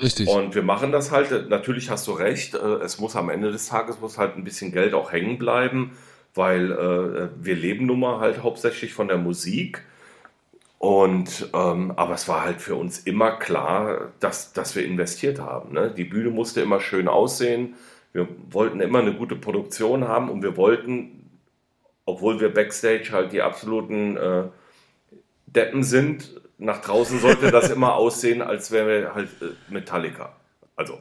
Richtig. 0.00 0.28
Und 0.28 0.54
wir 0.54 0.62
machen 0.62 0.92
das 0.92 1.10
halt, 1.10 1.48
natürlich 1.48 1.90
hast 1.90 2.06
du 2.06 2.12
recht, 2.12 2.54
äh, 2.54 2.58
es 2.58 2.98
muss 2.98 3.16
am 3.16 3.28
Ende 3.28 3.52
des 3.52 3.68
Tages 3.68 4.00
muss 4.00 4.18
halt 4.18 4.36
ein 4.36 4.44
bisschen 4.44 4.72
Geld 4.72 4.94
auch 4.94 5.12
hängen 5.12 5.38
bleiben, 5.38 5.92
weil 6.34 6.72
äh, 6.72 7.28
wir 7.44 7.56
leben 7.56 7.86
nun 7.86 8.00
mal 8.00 8.20
halt 8.20 8.42
hauptsächlich 8.42 8.92
von 8.92 9.08
der 9.08 9.18
Musik. 9.18 9.84
Und 10.78 11.50
ähm, 11.52 11.92
aber 11.96 12.14
es 12.14 12.26
war 12.26 12.42
halt 12.42 12.62
für 12.62 12.74
uns 12.74 13.00
immer 13.00 13.32
klar, 13.32 14.12
dass, 14.20 14.54
dass 14.54 14.74
wir 14.74 14.84
investiert 14.84 15.38
haben. 15.38 15.74
Ne? 15.74 15.92
Die 15.94 16.04
Bühne 16.04 16.30
musste 16.30 16.62
immer 16.62 16.80
schön 16.80 17.06
aussehen. 17.06 17.74
Wir 18.14 18.26
wollten 18.50 18.80
immer 18.80 19.00
eine 19.00 19.12
gute 19.12 19.36
Produktion 19.36 20.08
haben 20.08 20.30
und 20.30 20.42
wir 20.42 20.56
wollten, 20.56 21.28
obwohl 22.06 22.40
wir 22.40 22.54
Backstage 22.54 23.10
halt 23.12 23.32
die 23.32 23.42
absoluten 23.42 24.16
äh, 24.16 24.44
Deppen 25.46 25.82
sind, 25.82 26.40
nach 26.60 26.80
draußen 26.82 27.20
sollte 27.20 27.50
das 27.50 27.70
immer 27.70 27.94
aussehen, 27.94 28.42
als 28.42 28.70
wären 28.70 28.88
wir 28.88 29.14
halt 29.14 29.30
äh, 29.42 29.72
Metallica. 29.72 30.32
Also, 30.76 30.98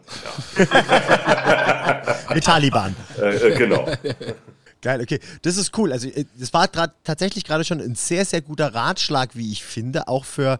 ja. 0.57 2.03
Mit 2.34 2.43
Taliban. 2.43 2.95
Äh, 3.18 3.36
äh, 3.36 3.55
genau. 3.55 3.86
Geil, 4.82 5.01
okay. 5.01 5.20
Das 5.41 5.57
ist 5.57 5.78
cool. 5.78 5.91
Also, 5.91 6.07
äh, 6.10 6.26
das 6.38 6.53
war 6.53 6.70
tatsächlich 7.03 7.45
gerade 7.45 7.64
schon 7.64 7.80
ein 7.80 7.95
sehr, 7.95 8.26
sehr 8.26 8.41
guter 8.41 8.74
Ratschlag, 8.74 9.36
wie 9.36 9.51
ich 9.51 9.64
finde, 9.64 10.07
auch 10.07 10.26
für, 10.26 10.60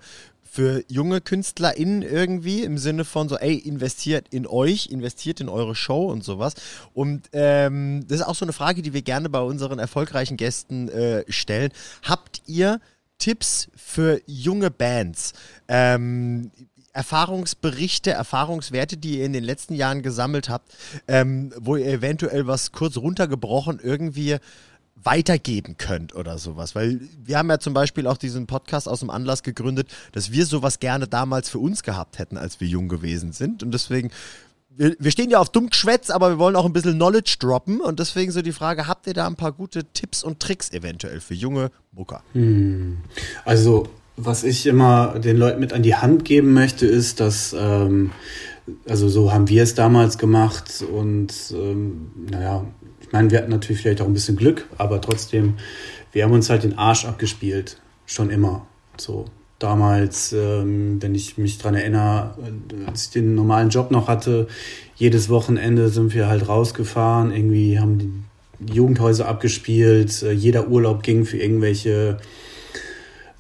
für 0.50 0.84
junge 0.88 1.22
KünstlerInnen 1.22 2.02
irgendwie 2.02 2.64
im 2.64 2.78
Sinne 2.78 3.04
von 3.04 3.28
so, 3.28 3.38
ey, 3.38 3.56
investiert 3.56 4.28
in 4.32 4.48
euch, 4.48 4.88
investiert 4.88 5.42
in 5.42 5.50
eure 5.50 5.76
Show 5.76 6.10
und 6.10 6.24
sowas. 6.24 6.54
Und 6.94 7.30
ähm, 7.34 8.06
das 8.08 8.22
ist 8.22 8.26
auch 8.26 8.36
so 8.36 8.46
eine 8.46 8.54
Frage, 8.54 8.82
die 8.82 8.94
wir 8.94 9.02
gerne 9.02 9.30
bei 9.30 9.42
unseren 9.42 9.80
erfolgreichen 9.80 10.38
Gästen 10.38 10.88
äh, 10.90 11.24
stellen. 11.30 11.72
Habt 12.04 12.42
ihr 12.48 12.80
Tipps 13.20 13.70
für 13.76 14.22
junge 14.26 14.72
Bands. 14.72 15.34
Ähm, 15.68 16.52
Erfahrungsberichte, 16.94 18.12
Erfahrungswerte, 18.12 18.98
die 18.98 19.20
ihr 19.20 19.26
in 19.26 19.34
den 19.34 19.44
letzten 19.44 19.76
Jahren 19.76 20.02
gesammelt 20.02 20.50
habt, 20.50 20.76
ähm, 21.08 21.54
wo 21.58 21.76
ihr 21.76 21.86
eventuell 21.86 22.48
was 22.48 22.72
kurz 22.72 22.98
runtergebrochen 22.98 23.80
irgendwie 23.82 24.38
weitergeben 24.96 25.78
könnt 25.78 26.14
oder 26.16 26.38
sowas. 26.38 26.76
Weil 26.76 27.00
wir 27.24 27.38
haben 27.38 27.50
ja 27.50 27.60
zum 27.60 27.74
Beispiel 27.74 28.08
auch 28.08 28.18
diesen 28.18 28.48
Podcast 28.48 28.88
aus 28.88 29.00
dem 29.00 29.10
Anlass 29.10 29.44
gegründet, 29.44 29.90
dass 30.12 30.32
wir 30.32 30.46
sowas 30.46 30.80
gerne 30.80 31.08
damals 31.08 31.50
für 31.50 31.60
uns 31.60 31.84
gehabt 31.84 32.20
hätten, 32.20 32.38
als 32.38 32.60
wir 32.60 32.68
jung 32.68 32.90
gewesen 32.90 33.32
sind. 33.32 33.64
Und 33.64 33.72
deswegen 33.72 34.12
wir, 34.80 35.12
stehen 35.12 35.30
ja 35.30 35.40
auf 35.40 35.50
Dummgeschwätz, 35.50 36.10
aber 36.10 36.30
wir 36.30 36.40
wollen 36.40 36.56
auch 36.56 36.66
ein 36.66 36.72
bisschen 36.72 36.96
Knowledge 36.96 37.36
droppen. 37.40 37.82
Und 37.82 38.00
deswegen 38.00 38.32
so 38.32 38.42
die 38.42 38.54
Frage, 38.54 38.88
habt 38.88 39.08
ihr 39.08 39.14
da 39.14 39.28
ein 39.28 39.36
paar 39.36 39.52
gute 39.52 39.84
Tipps 39.84 40.24
und 40.24 40.40
Tricks 40.40 40.72
eventuell 40.72 41.20
für 41.20 41.34
junge 41.34 41.70
Mucker? 41.92 42.24
Hm. 42.32 43.00
Also, 43.44 43.88
was 44.16 44.44
ich 44.44 44.66
immer 44.66 45.20
den 45.20 45.36
Leuten 45.36 45.60
mit 45.60 45.74
an 45.74 45.84
die 45.84 45.96
Hand 45.96 46.24
geben 46.24 46.54
möchte, 46.54 46.86
ist, 46.86 47.20
dass, 47.20 47.54
ähm, 47.58 48.12
also 48.88 49.10
so 49.10 49.34
haben 49.34 49.50
wir 49.50 49.64
es 49.64 49.76
damals 49.76 50.18
gemacht 50.18 50.84
und 50.90 51.34
ähm, 51.52 52.12
naja, 52.32 52.66
ich 53.02 53.12
meine, 53.12 53.32
wir 53.32 53.40
hatten 53.40 53.52
natürlich 53.52 53.82
vielleicht 53.82 54.02
auch 54.02 54.08
ein 54.08 54.14
bisschen 54.14 54.38
Glück, 54.38 54.68
aber 54.78 55.02
trotzdem, 55.02 55.56
wir 56.14 56.24
haben 56.24 56.32
uns 56.32 56.50
halt 56.50 56.64
den 56.64 56.78
Arsch 56.78 57.06
abgespielt. 57.06 57.82
Schon 58.06 58.30
immer. 58.30 58.66
So 58.98 59.26
damals, 59.60 60.34
ähm, 60.34 61.02
wenn 61.02 61.14
ich 61.14 61.38
mich 61.38 61.58
dran 61.58 61.76
erinnere, 61.76 62.36
als 62.88 63.06
ich 63.06 63.10
den 63.12 63.36
normalen 63.36 63.70
Job 63.70 63.92
noch 63.92 64.08
hatte, 64.08 64.48
jedes 64.96 65.30
Wochenende 65.30 65.90
sind 65.90 66.14
wir 66.14 66.28
halt 66.28 66.48
rausgefahren, 66.48 67.32
irgendwie 67.32 67.80
haben 67.80 68.26
die 68.60 68.74
Jugendhäuser 68.74 69.28
abgespielt, 69.28 70.24
äh, 70.24 70.32
jeder 70.32 70.70
Urlaub 70.70 71.04
ging 71.04 71.26
für 71.26 71.38
irgendwelche 71.38 72.18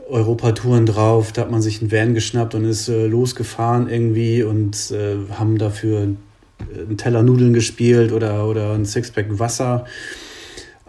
Europatouren 0.10 0.86
drauf, 0.86 1.32
da 1.32 1.42
hat 1.42 1.52
man 1.52 1.62
sich 1.62 1.82
einen 1.82 1.92
Van 1.92 2.14
geschnappt 2.14 2.56
und 2.56 2.66
ist 2.66 2.90
äh, 2.90 3.06
losgefahren 3.06 3.90
irgendwie 3.90 4.44
und 4.44 4.92
äh, 4.92 5.16
haben 5.34 5.58
dafür 5.58 6.02
einen 6.02 6.98
Teller 6.98 7.24
Nudeln 7.24 7.54
gespielt 7.54 8.12
oder, 8.12 8.48
oder 8.48 8.74
ein 8.74 8.86
Sixpack 8.86 9.40
Wasser. 9.40 9.86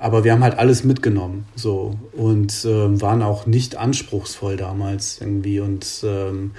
Aber 0.01 0.25
wir 0.25 0.33
haben 0.33 0.43
halt 0.43 0.59
alles 0.59 0.83
mitgenommen, 0.83 1.45
so 1.57 1.95
und 2.13 2.65
äh, 2.65 3.01
waren 3.03 3.23
auch 3.23 3.45
nicht 3.45 3.77
anspruchsvoll 3.77 4.57
damals 4.57 5.21
irgendwie. 5.21 5.61
Und 5.61 5.87
ähm, 6.05 6.53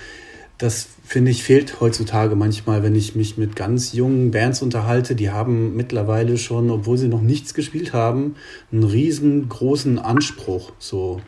das 0.60 0.88
finde 1.04 1.32
ich 1.32 1.42
fehlt 1.42 1.82
heutzutage 1.82 2.36
manchmal, 2.36 2.84
wenn 2.84 2.94
ich 2.94 3.16
mich 3.16 3.39
mit 3.39 3.56
ganz 3.56 3.94
jungen 3.94 4.30
Bands 4.30 4.62
unterhalte. 4.62 5.16
Die 5.16 5.32
haben 5.32 5.76
mittlerweile 5.76 6.38
schon, 6.38 6.70
obwohl 6.70 7.00
sie 7.00 7.08
noch 7.08 7.24
nichts 7.24 7.56
gespielt 7.56 7.94
haben, 7.94 8.36
einen 8.72 8.84
riesengroßen 8.84 9.98
Anspruch, 9.98 10.72
so 10.78 11.20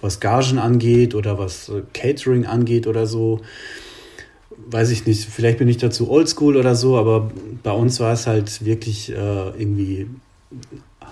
was 0.00 0.18
Gagen 0.18 0.58
angeht 0.58 1.14
oder 1.14 1.38
was 1.38 1.68
äh, 1.68 1.82
Catering 1.94 2.44
angeht 2.44 2.88
oder 2.88 3.06
so 3.06 3.40
weiß 4.66 4.90
ich 4.90 5.06
nicht, 5.06 5.24
vielleicht 5.24 5.58
bin 5.58 5.68
ich 5.68 5.76
dazu 5.76 6.10
oldschool 6.10 6.56
oder 6.56 6.74
so, 6.74 6.96
aber 6.96 7.30
bei 7.62 7.72
uns 7.72 8.00
war 8.00 8.12
es 8.12 8.26
halt 8.26 8.64
wirklich 8.64 9.10
äh, 9.10 9.14
irgendwie 9.58 10.08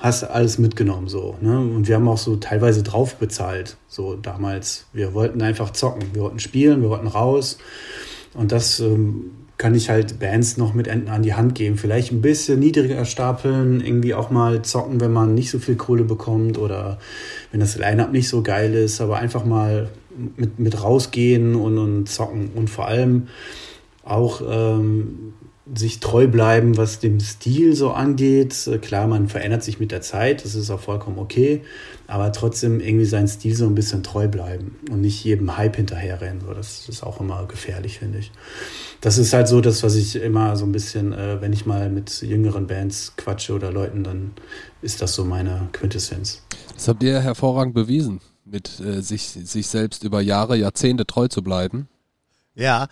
hast 0.00 0.24
alles 0.24 0.58
mitgenommen 0.58 1.08
so. 1.08 1.36
Ne? 1.40 1.58
Und 1.58 1.86
wir 1.86 1.94
haben 1.94 2.08
auch 2.08 2.18
so 2.18 2.36
teilweise 2.36 2.82
drauf 2.82 3.16
bezahlt, 3.16 3.76
so 3.86 4.16
damals. 4.16 4.86
Wir 4.92 5.14
wollten 5.14 5.42
einfach 5.42 5.70
zocken, 5.70 6.14
wir 6.14 6.22
wollten 6.22 6.40
spielen, 6.40 6.82
wir 6.82 6.88
wollten 6.88 7.06
raus. 7.06 7.58
Und 8.34 8.50
das 8.50 8.80
ähm, 8.80 9.32
kann 9.58 9.74
ich 9.74 9.90
halt 9.90 10.18
Bands 10.18 10.56
noch 10.56 10.72
mit 10.72 10.88
an 10.88 11.22
die 11.22 11.34
Hand 11.34 11.54
geben. 11.54 11.76
Vielleicht 11.76 12.12
ein 12.12 12.22
bisschen 12.22 12.60
niedriger 12.60 13.04
stapeln, 13.04 13.82
irgendwie 13.82 14.14
auch 14.14 14.30
mal 14.30 14.62
zocken, 14.62 15.00
wenn 15.00 15.12
man 15.12 15.34
nicht 15.34 15.50
so 15.50 15.58
viel 15.58 15.76
Kohle 15.76 16.04
bekommt 16.04 16.56
oder 16.56 16.98
wenn 17.50 17.60
das 17.60 17.76
Line-Up 17.76 18.10
nicht 18.10 18.28
so 18.28 18.42
geil 18.42 18.72
ist, 18.72 19.02
aber 19.02 19.18
einfach 19.18 19.44
mal 19.44 19.90
mit, 20.36 20.58
mit 20.58 20.82
rausgehen 20.82 21.56
und, 21.56 21.76
und 21.76 22.08
zocken. 22.08 22.52
Und 22.54 22.70
vor 22.70 22.86
allem 22.86 23.28
auch 24.02 24.40
ähm, 24.48 25.34
sich 25.74 26.00
treu 26.00 26.26
bleiben, 26.26 26.76
was 26.76 26.98
dem 26.98 27.20
Stil 27.20 27.74
so 27.74 27.90
angeht. 27.92 28.68
Klar, 28.82 29.06
man 29.06 29.28
verändert 29.28 29.62
sich 29.62 29.78
mit 29.78 29.92
der 29.92 30.00
Zeit, 30.00 30.44
das 30.44 30.54
ist 30.54 30.70
auch 30.70 30.80
vollkommen 30.80 31.18
okay, 31.18 31.62
aber 32.06 32.32
trotzdem 32.32 32.80
irgendwie 32.80 33.04
seinen 33.04 33.28
Stil 33.28 33.54
so 33.54 33.66
ein 33.66 33.74
bisschen 33.74 34.02
treu 34.02 34.28
bleiben 34.28 34.76
und 34.90 35.00
nicht 35.00 35.22
jedem 35.24 35.56
Hype 35.56 35.76
hinterherrennen. 35.76 36.40
So, 36.40 36.52
das 36.52 36.88
ist 36.88 37.02
auch 37.02 37.20
immer 37.20 37.46
gefährlich, 37.46 37.98
finde 37.98 38.18
ich. 38.18 38.32
Das 39.00 39.16
ist 39.16 39.32
halt 39.32 39.48
so 39.48 39.60
das, 39.60 39.82
was 39.82 39.94
ich 39.94 40.16
immer 40.16 40.56
so 40.56 40.64
ein 40.64 40.72
bisschen, 40.72 41.12
äh, 41.12 41.40
wenn 41.40 41.52
ich 41.52 41.66
mal 41.66 41.88
mit 41.88 42.20
jüngeren 42.22 42.66
Bands 42.66 43.14
quatsche 43.16 43.54
oder 43.54 43.70
Leuten, 43.70 44.04
dann 44.04 44.32
ist 44.82 45.00
das 45.00 45.14
so 45.14 45.24
meine 45.24 45.68
Quintessenz. 45.72 46.42
Das 46.74 46.88
habt 46.88 47.02
ihr 47.02 47.20
hervorragend 47.20 47.74
bewiesen, 47.74 48.20
mit 48.44 48.80
äh, 48.80 49.00
sich, 49.02 49.22
sich 49.22 49.68
selbst 49.68 50.04
über 50.04 50.20
Jahre, 50.20 50.56
Jahrzehnte 50.56 51.06
treu 51.06 51.28
zu 51.28 51.42
bleiben. 51.42 51.88
Ja, 52.54 52.88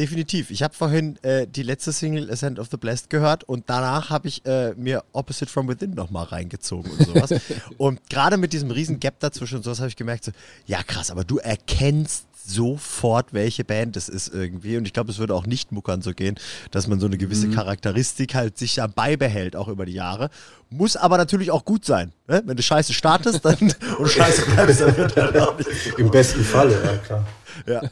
definitiv. 0.00 0.50
Ich 0.50 0.62
habe 0.62 0.74
vorhin 0.74 1.22
äh, 1.22 1.46
die 1.46 1.62
letzte 1.62 1.92
Single 1.92 2.30
Ascent 2.30 2.58
of 2.58 2.68
the 2.70 2.78
Blessed 2.78 3.10
gehört 3.10 3.44
und 3.44 3.64
danach 3.68 4.08
habe 4.08 4.28
ich 4.28 4.44
äh, 4.46 4.72
mir 4.74 5.04
Opposite 5.12 5.50
from 5.50 5.68
Within 5.68 5.90
nochmal 5.90 6.24
reingezogen 6.24 6.90
und 6.90 7.06
sowas. 7.06 7.34
und 7.76 8.00
gerade 8.08 8.38
mit 8.38 8.54
diesem 8.54 8.70
riesen 8.70 8.98
Gap 8.98 9.20
dazwischen 9.20 9.56
und 9.56 9.62
sowas 9.62 9.78
habe 9.80 9.88
ich 9.88 9.96
gemerkt, 9.96 10.24
so, 10.24 10.32
ja 10.66 10.82
krass, 10.82 11.10
aber 11.10 11.24
du 11.24 11.36
erkennst 11.36 12.24
sofort, 12.46 13.34
welche 13.34 13.62
Band 13.62 13.96
es 13.98 14.08
ist 14.08 14.32
irgendwie. 14.32 14.78
Und 14.78 14.86
ich 14.86 14.94
glaube, 14.94 15.10
es 15.10 15.18
würde 15.18 15.34
auch 15.34 15.46
nicht 15.46 15.70
Muckern 15.70 16.00
so 16.00 16.12
gehen, 16.12 16.36
dass 16.70 16.86
man 16.86 16.98
so 16.98 17.06
eine 17.06 17.18
gewisse 17.18 17.48
mhm. 17.48 17.54
Charakteristik 17.54 18.34
halt 18.34 18.56
sich 18.56 18.76
ja 18.76 18.86
beibehält, 18.86 19.54
auch 19.54 19.68
über 19.68 19.84
die 19.84 19.92
Jahre. 19.92 20.30
Muss 20.70 20.96
aber 20.96 21.18
natürlich 21.18 21.50
auch 21.50 21.66
gut 21.66 21.84
sein. 21.84 22.12
Ne? 22.26 22.42
Wenn 22.46 22.56
du 22.56 22.62
scheiße 22.62 22.94
startest 22.94 23.44
dann, 23.44 23.56
und 23.98 24.08
scheiße 24.08 24.50
bleibst, 24.50 24.80
dann 24.80 24.96
wird 24.96 25.14
halt 25.14 25.36
auch 25.36 25.58
nicht 25.58 25.68
Im 25.98 26.10
besten 26.10 26.42
Falle, 26.42 26.82
ja 26.82 26.96
klar. 26.96 27.26
Ja. 27.66 27.82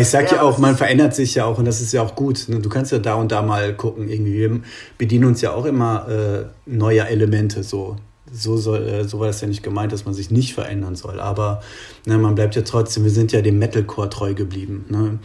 ich 0.00 0.08
sag 0.08 0.30
ja, 0.30 0.38
ja 0.38 0.42
auch, 0.42 0.58
man 0.58 0.76
verändert 0.76 1.14
sich 1.14 1.34
ja 1.34 1.44
auch 1.44 1.58
und 1.58 1.64
das 1.64 1.80
ist 1.80 1.92
ja 1.92 2.02
auch 2.02 2.14
gut. 2.14 2.48
Ne? 2.48 2.60
Du 2.60 2.68
kannst 2.68 2.92
ja 2.92 2.98
da 2.98 3.14
und 3.14 3.32
da 3.32 3.42
mal 3.42 3.74
gucken, 3.74 4.08
irgendwie. 4.08 4.34
Wir 4.34 4.60
bedienen 4.98 5.26
uns 5.26 5.40
ja 5.40 5.52
auch 5.52 5.64
immer 5.64 6.08
äh, 6.08 6.44
neuer 6.66 7.06
Elemente 7.06 7.62
so. 7.62 7.96
So, 8.32 8.56
soll, 8.56 8.86
äh, 8.86 9.04
so 9.04 9.18
war 9.18 9.26
das 9.26 9.40
ja 9.40 9.48
nicht 9.48 9.62
gemeint, 9.62 9.92
dass 9.92 10.04
man 10.04 10.14
sich 10.14 10.30
nicht 10.30 10.54
verändern 10.54 10.94
soll. 10.94 11.18
Aber 11.18 11.62
ne, 12.06 12.16
man 12.16 12.36
bleibt 12.36 12.54
ja 12.54 12.62
trotzdem, 12.62 13.02
wir 13.02 13.10
sind 13.10 13.32
ja 13.32 13.42
dem 13.42 13.58
Metalcore 13.58 14.08
treu 14.08 14.34
geblieben. 14.34 14.84
Ne? 14.88 15.18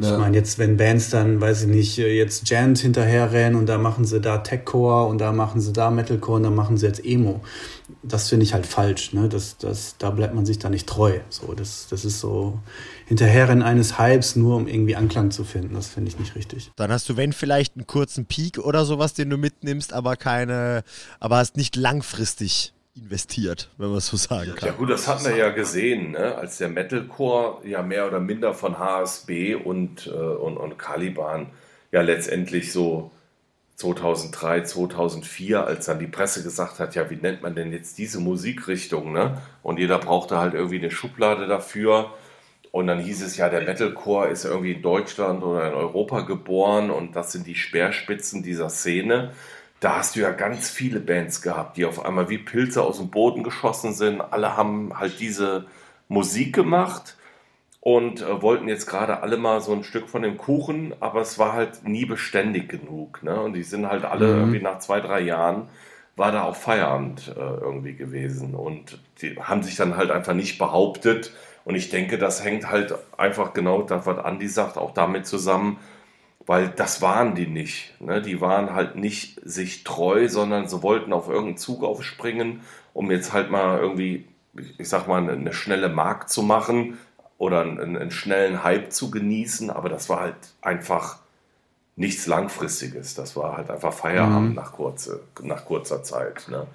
Ja. 0.00 0.12
Ich 0.12 0.18
meine, 0.18 0.36
jetzt, 0.36 0.58
wenn 0.58 0.76
Bands 0.76 1.10
dann, 1.10 1.40
weiß 1.40 1.62
ich 1.62 1.68
nicht, 1.68 1.96
jetzt 1.98 2.48
Jant 2.48 2.78
hinterherrennen 2.78 3.58
und 3.58 3.66
da 3.66 3.78
machen 3.78 4.04
sie 4.04 4.20
da 4.20 4.38
Techcore 4.38 5.06
und 5.08 5.18
da 5.18 5.32
machen 5.32 5.60
sie 5.60 5.72
da 5.72 5.90
Metalcore 5.90 6.36
und 6.36 6.42
da 6.42 6.50
machen 6.50 6.76
sie 6.76 6.86
jetzt 6.86 7.04
Emo. 7.04 7.40
Das 8.02 8.28
finde 8.28 8.44
ich 8.44 8.54
halt 8.54 8.66
falsch, 8.66 9.12
ne? 9.12 9.28
Das, 9.28 9.56
das, 9.58 9.96
da 9.98 10.10
bleibt 10.10 10.34
man 10.34 10.46
sich 10.46 10.58
da 10.58 10.68
nicht 10.68 10.86
treu. 10.86 11.18
So, 11.30 11.54
das, 11.54 11.86
das 11.88 12.04
ist 12.04 12.20
so 12.20 12.58
Hinterherrennen 13.06 13.62
eines 13.62 13.98
Hypes, 13.98 14.36
nur 14.36 14.56
um 14.56 14.68
irgendwie 14.68 14.96
Anklang 14.96 15.30
zu 15.30 15.44
finden. 15.44 15.74
Das 15.74 15.88
finde 15.88 16.10
ich 16.10 16.18
nicht 16.18 16.34
richtig. 16.34 16.70
Dann 16.76 16.90
hast 16.90 17.08
du, 17.08 17.16
wenn 17.16 17.32
vielleicht 17.32 17.76
einen 17.76 17.86
kurzen 17.86 18.26
Peak 18.26 18.58
oder 18.58 18.84
sowas, 18.84 19.14
den 19.14 19.30
du 19.30 19.36
mitnimmst, 19.36 19.92
aber 19.92 20.16
keine, 20.16 20.82
aber 21.20 21.36
hast 21.36 21.56
nicht 21.56 21.76
langfristig 21.76 22.74
investiert, 22.98 23.70
wenn 23.78 23.88
man 23.88 23.98
es 23.98 24.06
so 24.06 24.16
sagen 24.16 24.54
kann. 24.54 24.68
Ja 24.68 24.74
gut, 24.74 24.90
das 24.90 25.08
hatten 25.08 25.24
wir 25.24 25.36
ja 25.36 25.50
gesehen, 25.50 26.12
ne? 26.12 26.36
als 26.36 26.58
der 26.58 26.68
Metalcore 26.68 27.66
ja 27.66 27.82
mehr 27.82 28.06
oder 28.06 28.20
minder 28.20 28.54
von 28.54 28.78
HSB 28.78 29.54
und, 29.54 30.06
äh, 30.06 30.10
und, 30.10 30.56
und 30.56 30.78
Caliban 30.78 31.48
ja 31.90 32.02
letztendlich 32.02 32.72
so 32.72 33.10
2003, 33.76 34.62
2004, 34.62 35.64
als 35.64 35.86
dann 35.86 36.00
die 36.00 36.08
Presse 36.08 36.42
gesagt 36.42 36.80
hat, 36.80 36.96
ja, 36.96 37.08
wie 37.10 37.16
nennt 37.16 37.42
man 37.42 37.54
denn 37.54 37.72
jetzt 37.72 37.96
diese 37.96 38.18
Musikrichtung, 38.18 39.12
ne? 39.12 39.40
Und 39.62 39.78
jeder 39.78 39.98
brauchte 39.98 40.38
halt 40.38 40.54
irgendwie 40.54 40.78
eine 40.78 40.90
Schublade 40.90 41.46
dafür. 41.46 42.12
Und 42.72 42.88
dann 42.88 42.98
hieß 42.98 43.22
es 43.22 43.36
ja, 43.36 43.48
der 43.48 43.62
Metalcore 43.62 44.28
ist 44.28 44.44
irgendwie 44.44 44.72
in 44.72 44.82
Deutschland 44.82 45.42
oder 45.44 45.68
in 45.68 45.74
Europa 45.74 46.22
geboren 46.22 46.90
und 46.90 47.14
das 47.16 47.32
sind 47.32 47.46
die 47.46 47.54
Speerspitzen 47.54 48.42
dieser 48.42 48.68
Szene 48.68 49.32
da 49.80 49.96
hast 49.96 50.16
du 50.16 50.20
ja 50.20 50.30
ganz 50.30 50.70
viele 50.70 51.00
Bands 51.00 51.42
gehabt, 51.42 51.76
die 51.76 51.84
auf 51.84 52.04
einmal 52.04 52.28
wie 52.28 52.38
Pilze 52.38 52.82
aus 52.82 52.98
dem 52.98 53.10
Boden 53.10 53.42
geschossen 53.42 53.94
sind. 53.94 54.20
Alle 54.20 54.56
haben 54.56 54.98
halt 54.98 55.20
diese 55.20 55.66
Musik 56.08 56.54
gemacht 56.54 57.16
und 57.80 58.22
äh, 58.22 58.42
wollten 58.42 58.68
jetzt 58.68 58.86
gerade 58.86 59.22
alle 59.22 59.36
mal 59.36 59.60
so 59.60 59.72
ein 59.72 59.84
Stück 59.84 60.08
von 60.08 60.22
dem 60.22 60.36
Kuchen, 60.36 60.94
aber 61.00 61.20
es 61.20 61.38
war 61.38 61.52
halt 61.52 61.86
nie 61.86 62.06
beständig 62.06 62.68
genug. 62.68 63.22
Ne? 63.22 63.40
Und 63.40 63.52
die 63.52 63.62
sind 63.62 63.88
halt 63.88 64.04
alle 64.04 64.26
mhm. 64.26 64.38
irgendwie 64.40 64.62
nach 64.62 64.80
zwei, 64.80 65.00
drei 65.00 65.20
Jahren 65.20 65.68
war 66.18 66.32
da 66.32 66.42
auch 66.42 66.56
Feierabend 66.56 67.32
äh, 67.36 67.40
irgendwie 67.40 67.94
gewesen 67.94 68.54
und 68.54 68.98
die 69.22 69.36
haben 69.38 69.62
sich 69.62 69.76
dann 69.76 69.96
halt 69.96 70.10
einfach 70.10 70.34
nicht 70.34 70.58
behauptet. 70.58 71.32
Und 71.64 71.76
ich 71.76 71.90
denke, 71.90 72.18
das 72.18 72.42
hängt 72.42 72.68
halt 72.68 72.94
einfach 73.16 73.54
genau 73.54 73.82
das, 73.82 74.04
was 74.04 74.18
Andi 74.18 74.48
sagt, 74.48 74.76
auch 74.76 74.92
damit 74.92 75.26
zusammen, 75.26 75.78
weil 76.48 76.70
das 76.70 77.02
waren 77.02 77.34
die 77.34 77.46
nicht. 77.46 77.92
Ne? 78.00 78.22
Die 78.22 78.40
waren 78.40 78.72
halt 78.74 78.96
nicht 78.96 79.38
sich 79.44 79.84
treu, 79.84 80.30
sondern 80.30 80.66
sie 80.66 80.82
wollten 80.82 81.12
auf 81.12 81.28
irgendeinen 81.28 81.58
Zug 81.58 81.84
aufspringen, 81.84 82.62
um 82.94 83.10
jetzt 83.10 83.34
halt 83.34 83.50
mal 83.50 83.78
irgendwie, 83.78 84.26
ich 84.78 84.88
sag 84.88 85.06
mal, 85.06 85.28
eine 85.28 85.52
schnelle 85.52 85.90
Mark 85.90 86.30
zu 86.30 86.42
machen 86.42 86.96
oder 87.36 87.60
einen, 87.60 87.98
einen 87.98 88.10
schnellen 88.10 88.64
Hype 88.64 88.90
zu 88.94 89.10
genießen, 89.10 89.68
aber 89.68 89.90
das 89.90 90.08
war 90.08 90.20
halt 90.20 90.36
einfach 90.62 91.18
nichts 91.96 92.26
Langfristiges. 92.26 93.14
Das 93.14 93.36
war 93.36 93.58
halt 93.58 93.70
einfach 93.70 93.92
Feierabend 93.92 94.50
mhm. 94.50 94.54
nach, 94.54 94.72
kurze, 94.72 95.20
nach 95.42 95.66
kurzer 95.66 96.02
Zeit. 96.02 96.48
Ne? 96.48 96.66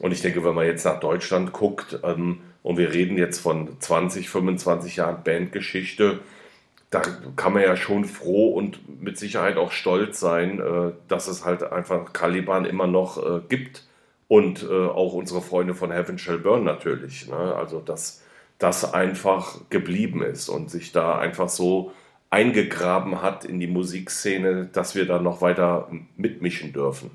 Und 0.00 0.10
ich 0.10 0.20
denke, 0.20 0.44
wenn 0.44 0.56
man 0.56 0.66
jetzt 0.66 0.84
nach 0.84 0.98
Deutschland 0.98 1.52
guckt, 1.52 2.00
ähm, 2.02 2.40
und 2.64 2.76
wir 2.76 2.92
reden 2.92 3.16
jetzt 3.16 3.38
von 3.38 3.76
20, 3.78 4.28
25 4.28 4.96
Jahren 4.96 5.22
Bandgeschichte, 5.22 6.18
da 6.92 7.00
kann 7.36 7.54
man 7.54 7.62
ja 7.62 7.74
schon 7.74 8.04
froh 8.04 8.50
und 8.50 9.02
mit 9.02 9.18
Sicherheit 9.18 9.56
auch 9.56 9.72
stolz 9.72 10.20
sein, 10.20 10.60
äh, 10.60 10.92
dass 11.08 11.26
es 11.26 11.44
halt 11.44 11.62
einfach 11.62 12.12
Caliban 12.12 12.66
immer 12.66 12.86
noch 12.86 13.16
äh, 13.16 13.40
gibt 13.48 13.86
und 14.28 14.62
äh, 14.62 14.66
auch 14.66 15.14
unsere 15.14 15.40
Freunde 15.40 15.74
von 15.74 15.90
Heaven 15.90 16.18
Shall 16.18 16.38
Burn 16.38 16.64
natürlich. 16.64 17.28
Ne? 17.28 17.34
Also, 17.34 17.80
dass 17.80 18.22
das 18.58 18.92
einfach 18.92 19.58
geblieben 19.70 20.22
ist 20.22 20.50
und 20.50 20.70
sich 20.70 20.92
da 20.92 21.18
einfach 21.18 21.48
so 21.48 21.92
eingegraben 22.28 23.22
hat 23.22 23.46
in 23.46 23.58
die 23.58 23.66
Musikszene, 23.66 24.66
dass 24.70 24.94
wir 24.94 25.06
da 25.06 25.18
noch 25.18 25.40
weiter 25.40 25.90
mitmischen 26.16 26.74
dürfen. 26.74 27.10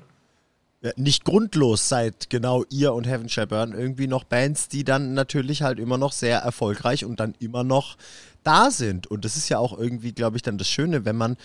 Ja, 0.80 0.92
nicht 0.94 1.24
grundlos 1.24 1.88
seid 1.88 2.30
genau 2.30 2.64
ihr 2.70 2.92
und 2.94 3.08
Heaven 3.08 3.28
Shall 3.28 3.48
Burn 3.48 3.72
irgendwie 3.72 4.06
noch 4.06 4.22
Bands, 4.22 4.68
die 4.68 4.84
dann 4.84 5.14
natürlich 5.14 5.62
halt 5.62 5.80
immer 5.80 5.98
noch 5.98 6.12
sehr 6.12 6.38
erfolgreich 6.38 7.04
und 7.04 7.18
dann 7.18 7.34
immer 7.40 7.64
noch 7.64 7.96
da 8.42 8.70
sind. 8.70 9.06
Und 9.06 9.24
das 9.24 9.36
ist 9.36 9.48
ja 9.48 9.58
auch 9.58 9.76
irgendwie, 9.76 10.12
glaube 10.12 10.36
ich, 10.36 10.42
dann 10.42 10.58
das 10.58 10.68
Schöne, 10.68 11.04
wenn 11.04 11.16
man 11.16 11.36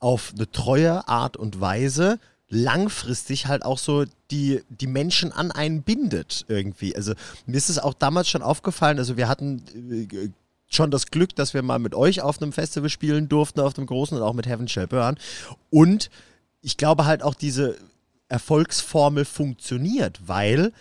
auf 0.00 0.32
eine 0.34 0.50
treue 0.50 1.08
Art 1.08 1.36
und 1.36 1.60
Weise 1.60 2.18
langfristig 2.48 3.46
halt 3.46 3.64
auch 3.64 3.78
so 3.78 4.04
die, 4.30 4.62
die 4.68 4.86
Menschen 4.86 5.32
an 5.32 5.50
einen 5.50 5.82
bindet 5.82 6.44
irgendwie. 6.48 6.94
Also 6.94 7.14
mir 7.46 7.56
ist 7.56 7.70
es 7.70 7.78
auch 7.78 7.94
damals 7.94 8.28
schon 8.28 8.42
aufgefallen, 8.42 8.98
also 8.98 9.16
wir 9.16 9.28
hatten 9.28 9.64
äh, 10.12 10.28
schon 10.68 10.90
das 10.90 11.06
Glück, 11.06 11.34
dass 11.36 11.54
wir 11.54 11.62
mal 11.62 11.78
mit 11.78 11.94
euch 11.94 12.20
auf 12.20 12.40
einem 12.40 12.52
Festival 12.52 12.90
spielen 12.90 13.28
durften, 13.28 13.60
auf 13.60 13.74
dem 13.74 13.86
großen 13.86 14.16
und 14.16 14.22
auch 14.22 14.34
mit 14.34 14.46
Heaven 14.46 14.68
Shall 14.68 14.86
Burn. 14.86 15.18
Und 15.70 16.10
ich 16.60 16.76
glaube 16.76 17.06
halt 17.06 17.22
auch 17.22 17.34
diese 17.34 17.76
Erfolgsformel 18.28 19.24
funktioniert, 19.24 20.20
weil 20.26 20.72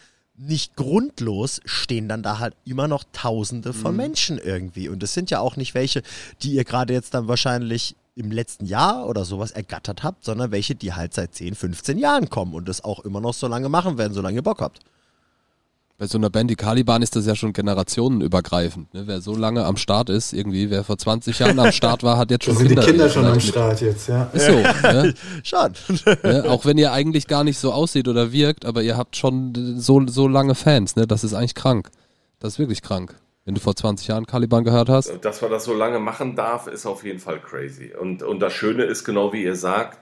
nicht 0.48 0.76
grundlos 0.76 1.62
stehen 1.66 2.08
dann 2.08 2.24
da 2.24 2.40
halt 2.40 2.56
immer 2.66 2.88
noch 2.88 3.04
Tausende 3.14 3.74
von 3.74 3.92
mhm. 3.92 3.98
Menschen 3.98 4.38
irgendwie. 4.38 4.90
Und 4.90 5.04
das 5.04 5.14
sind 5.14 5.32
ja 5.32 5.40
auch 5.40 5.56
nicht 5.56 5.74
welche, 5.74 6.04
die 6.42 6.54
ihr 6.54 6.64
gerade 6.64 6.94
jetzt 6.94 7.14
dann 7.14 7.28
wahrscheinlich 7.28 7.96
im 8.16 8.32
letzten 8.32 8.66
Jahr 8.66 9.08
oder 9.08 9.26
sowas 9.26 9.52
ergattert 9.52 10.04
habt, 10.04 10.24
sondern 10.24 10.52
welche, 10.52 10.76
die 10.76 10.94
halt 10.94 11.14
seit 11.14 11.34
10, 11.34 11.56
15 11.56 11.98
Jahren 11.98 12.30
kommen 12.30 12.54
und 12.54 12.68
das 12.68 12.84
auch 12.84 13.00
immer 13.00 13.22
noch 13.22 13.34
so 13.34 13.48
lange 13.48 13.70
machen 13.70 13.98
werden, 13.98 14.14
solange 14.14 14.36
ihr 14.36 14.44
Bock 14.44 14.62
habt 14.62 14.82
bei 15.98 16.08
so 16.08 16.18
einer 16.18 16.30
Band 16.30 16.50
wie 16.50 16.56
Caliban 16.56 17.02
ist 17.02 17.16
das 17.16 17.26
ja 17.26 17.36
schon 17.36 17.54
generationenübergreifend. 17.54 18.94
Ne? 18.94 19.04
Wer 19.06 19.22
so 19.22 19.36
lange 19.36 19.64
am 19.66 19.78
Start 19.78 20.10
ist, 20.10 20.34
irgendwie, 20.34 20.70
wer 20.70 20.84
vor 20.84 20.98
20 20.98 21.38
Jahren 21.38 21.60
am 21.60 21.72
Start 21.72 22.04
war, 22.04 22.18
hat 22.18 22.32
jetzt 22.32 22.46
schon 22.46 22.56
da 22.56 22.60
sind 22.60 22.68
Kinder. 22.70 22.82
die 22.82 22.88
Kinder 22.92 23.10
schon 23.10 23.26
am 23.26 23.40
Start 23.40 23.82
jetzt, 23.82 24.10
ja. 24.10 24.24
Ist 24.34 24.48
so. 24.48 24.54
Ne? 24.54 25.14
schon. 25.44 25.74
Ne? 26.24 26.46
Auch 26.50 26.66
wenn 26.66 26.78
ihr 26.78 26.92
eigentlich 26.92 27.28
gar 27.28 27.44
nicht 27.44 27.60
so 27.60 27.72
aussieht 27.72 28.08
oder 28.08 28.32
wirkt, 28.32 28.66
aber 28.66 28.82
ihr 28.82 28.98
habt 28.98 29.16
schon 29.16 29.80
so, 29.80 30.06
so 30.08 30.28
lange 30.28 30.56
Fans, 30.56 30.96
ne? 30.96 31.06
Das 31.06 31.24
ist 31.24 31.34
eigentlich 31.34 31.56
krank. 31.56 31.90
Das 32.40 32.54
ist 32.54 32.60
wirklich 32.60 32.82
krank. 32.82 33.16
Wenn 33.46 33.56
du 33.56 33.62
vor 33.62 33.76
20 33.76 34.08
Jahren 34.08 34.26
Caliban 34.26 34.64
gehört 34.64 34.90
hast. 34.90 35.14
Dass 35.22 35.42
man 35.42 35.52
das 35.52 35.66
so 35.66 35.74
lange 35.74 36.00
machen 36.00 36.36
darf, 36.36 36.68
ist 36.68 36.86
auf 36.86 37.04
jeden 37.04 37.20
Fall 37.20 37.40
crazy. 37.40 37.94
Und, 38.00 38.24
und 38.24 38.40
das 38.40 38.54
Schöne 38.54 38.84
ist, 38.84 39.04
genau 39.04 39.34
wie 39.34 39.44
ihr 39.44 39.56
sagt, 39.56 40.00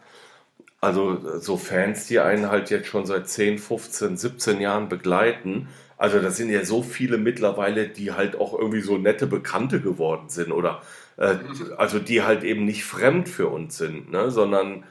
also 0.81 1.39
so 1.39 1.57
Fans, 1.57 2.07
die 2.07 2.19
einen 2.19 2.49
halt 2.49 2.69
jetzt 2.71 2.87
schon 2.87 3.05
seit 3.05 3.29
10, 3.29 3.59
15, 3.59 4.17
17 4.17 4.59
Jahren 4.59 4.89
begleiten, 4.89 5.69
also 5.97 6.19
das 6.19 6.35
sind 6.35 6.49
ja 6.49 6.65
so 6.65 6.81
viele 6.81 7.19
mittlerweile, 7.19 7.87
die 7.87 8.11
halt 8.11 8.35
auch 8.35 8.57
irgendwie 8.57 8.81
so 8.81 8.97
nette 8.97 9.27
Bekannte 9.27 9.81
geworden 9.81 10.29
sind 10.29 10.51
oder 10.51 10.81
äh, 11.17 11.35
also 11.77 11.99
die 11.99 12.23
halt 12.23 12.43
eben 12.43 12.65
nicht 12.65 12.83
fremd 12.83 13.29
für 13.29 13.47
uns 13.49 13.77
sind, 13.77 14.11
ne? 14.11 14.31
sondern 14.31 14.83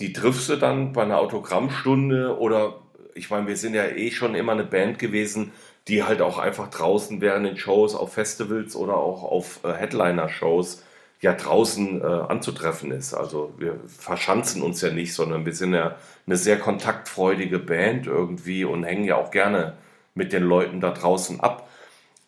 die 0.00 0.12
triffst 0.12 0.48
du 0.48 0.56
dann 0.56 0.92
bei 0.92 1.02
einer 1.02 1.18
Autogrammstunde 1.18 2.36
oder 2.36 2.80
ich 3.14 3.30
meine, 3.30 3.46
wir 3.46 3.56
sind 3.56 3.74
ja 3.74 3.86
eh 3.86 4.10
schon 4.10 4.34
immer 4.34 4.52
eine 4.52 4.64
Band 4.64 4.98
gewesen, 4.98 5.52
die 5.86 6.02
halt 6.02 6.20
auch 6.20 6.38
einfach 6.38 6.70
draußen 6.70 7.20
während 7.20 7.46
den 7.46 7.56
Shows 7.56 7.94
auf 7.94 8.12
Festivals 8.12 8.74
oder 8.74 8.96
auch 8.96 9.22
auf 9.22 9.60
äh, 9.62 9.72
Headliner-Shows 9.72 10.82
ja 11.20 11.32
draußen 11.34 12.00
äh, 12.00 12.04
anzutreffen 12.04 12.92
ist. 12.92 13.14
Also 13.14 13.52
wir 13.58 13.80
verschanzen 13.86 14.62
uns 14.62 14.80
ja 14.80 14.90
nicht, 14.90 15.14
sondern 15.14 15.44
wir 15.44 15.54
sind 15.54 15.74
ja 15.74 15.96
eine 16.26 16.36
sehr 16.36 16.58
kontaktfreudige 16.58 17.58
Band 17.58 18.06
irgendwie 18.06 18.64
und 18.64 18.84
hängen 18.84 19.04
ja 19.04 19.16
auch 19.16 19.30
gerne 19.30 19.74
mit 20.14 20.32
den 20.32 20.44
Leuten 20.44 20.80
da 20.80 20.90
draußen 20.92 21.40
ab. 21.40 21.68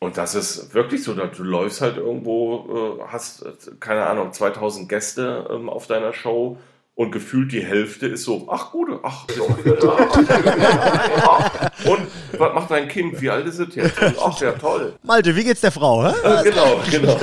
Und 0.01 0.16
das 0.16 0.34
ist 0.34 0.74
wirklich 0.74 1.05
so, 1.05 1.14
du 1.14 1.43
läufst 1.43 1.82
halt 1.82 1.99
irgendwo, 1.99 2.99
äh, 3.01 3.03
hast, 3.09 3.45
keine 3.80 4.07
Ahnung, 4.07 4.32
2000 4.32 4.88
Gäste 4.88 5.47
ähm, 5.51 5.68
auf 5.68 5.86
deiner 5.86 6.12
Show 6.12 6.57
und 7.01 7.12
gefühlt 7.12 7.51
die 7.53 7.64
Hälfte 7.64 8.07
ist 8.09 8.24
so, 8.24 8.46
ach 8.51 8.72
gut, 8.72 8.90
ach, 9.03 9.24
so, 9.34 9.44
und 11.90 12.01
was 12.38 12.55
macht 12.55 12.70
dein 12.70 12.88
Kind? 12.88 13.18
Wie 13.22 13.30
alt 13.30 13.46
ist 13.46 13.59
es 13.59 13.74
jetzt? 13.74 13.94
ach, 14.22 14.38
ja, 14.38 14.53
toll. 14.53 14.92
Malte, 15.03 15.34
wie 15.34 15.44
geht's 15.44 15.62
der 15.62 15.72
Frau? 15.72 16.05
Hä? 16.05 16.11
Äh, 16.22 16.42
genau, 16.44 16.78
genau. 16.90 17.16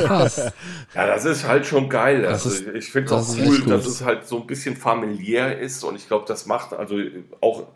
Ja, 0.96 1.06
das 1.08 1.26
ist 1.26 1.48
halt 1.48 1.68
schon 1.68 1.90
geil. 1.90 2.26
Also, 2.26 2.50
ist- 2.50 2.66
ich 2.74 2.92
finde 2.92 3.14
es 3.14 3.28
das 3.28 3.36
auch 3.36 3.40
ist 3.40 3.48
cool, 3.48 3.62
dass 3.70 3.86
es 3.86 4.04
halt 4.04 4.26
so 4.26 4.40
ein 4.42 4.48
bisschen 4.48 4.76
familiär 4.76 5.60
ist 5.60 5.84
und 5.84 5.96
ich 5.96 6.08
glaube, 6.08 6.26
das 6.28 6.48
macht 6.48 6.74
also 6.74 6.96
auch 7.40 7.68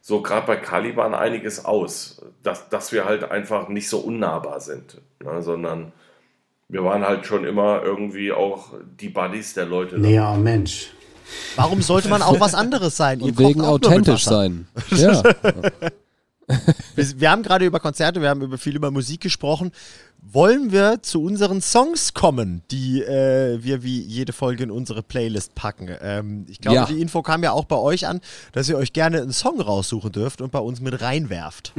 so 0.00 0.22
gerade 0.22 0.46
bei 0.46 0.56
Caliban 0.56 1.12
einiges 1.14 1.66
aus, 1.66 2.22
dass, 2.42 2.70
dass 2.70 2.90
wir 2.90 3.04
halt 3.04 3.30
einfach 3.30 3.68
nicht 3.68 3.90
so 3.90 3.98
unnahbar 3.98 4.60
sind, 4.60 4.98
ne, 5.22 5.42
sondern 5.42 5.92
wir 6.70 6.82
waren 6.84 7.06
halt 7.06 7.26
schon 7.26 7.44
immer 7.44 7.82
irgendwie 7.82 8.32
auch 8.32 8.68
die 8.98 9.10
Buddies 9.10 9.52
der 9.52 9.66
Leute. 9.66 9.98
Ja, 9.98 10.32
Mensch. 10.36 10.92
Warum 11.56 11.82
sollte 11.82 12.08
man 12.08 12.22
auch 12.22 12.40
was 12.40 12.54
anderes 12.54 12.96
sein? 12.96 13.20
Ihr 13.20 13.26
Und 13.26 13.38
wegen 13.38 13.60
authentisch 13.62 14.24
sein. 14.24 14.66
Ja. 14.90 15.22
Wir, 16.96 17.20
wir 17.20 17.30
haben 17.30 17.44
gerade 17.44 17.64
über 17.64 17.78
Konzerte, 17.78 18.20
wir 18.20 18.28
haben 18.28 18.42
über 18.42 18.58
viel 18.58 18.74
über 18.74 18.90
Musik 18.90 19.20
gesprochen. 19.20 19.70
Wollen 20.20 20.72
wir 20.72 21.00
zu 21.00 21.22
unseren 21.22 21.62
Songs 21.62 22.12
kommen, 22.12 22.62
die 22.72 23.02
äh, 23.02 23.62
wir 23.62 23.84
wie 23.84 24.00
jede 24.00 24.32
Folge 24.32 24.64
in 24.64 24.70
unsere 24.72 25.02
Playlist 25.04 25.54
packen? 25.54 25.88
Ähm, 26.02 26.46
ich 26.48 26.58
glaube, 26.60 26.74
Ja. 26.74 26.86
die 26.86 27.00
Info 27.00 27.22
kam 27.22 27.44
ja 27.44 27.52
auch 27.52 27.64
bei 27.66 27.76
euch 27.76 28.06
an, 28.08 28.20
dass 28.52 28.68
ihr 28.68 28.76
euch 28.76 28.92
gerne 28.92 29.22
einen 29.22 29.32
Song 29.32 29.60
raussuchen 29.60 30.10
dürft 30.10 30.40
und 30.40 30.50
bei 30.50 30.58
uns 30.58 30.80
mit 30.80 31.00
reinwerft. 31.00 31.72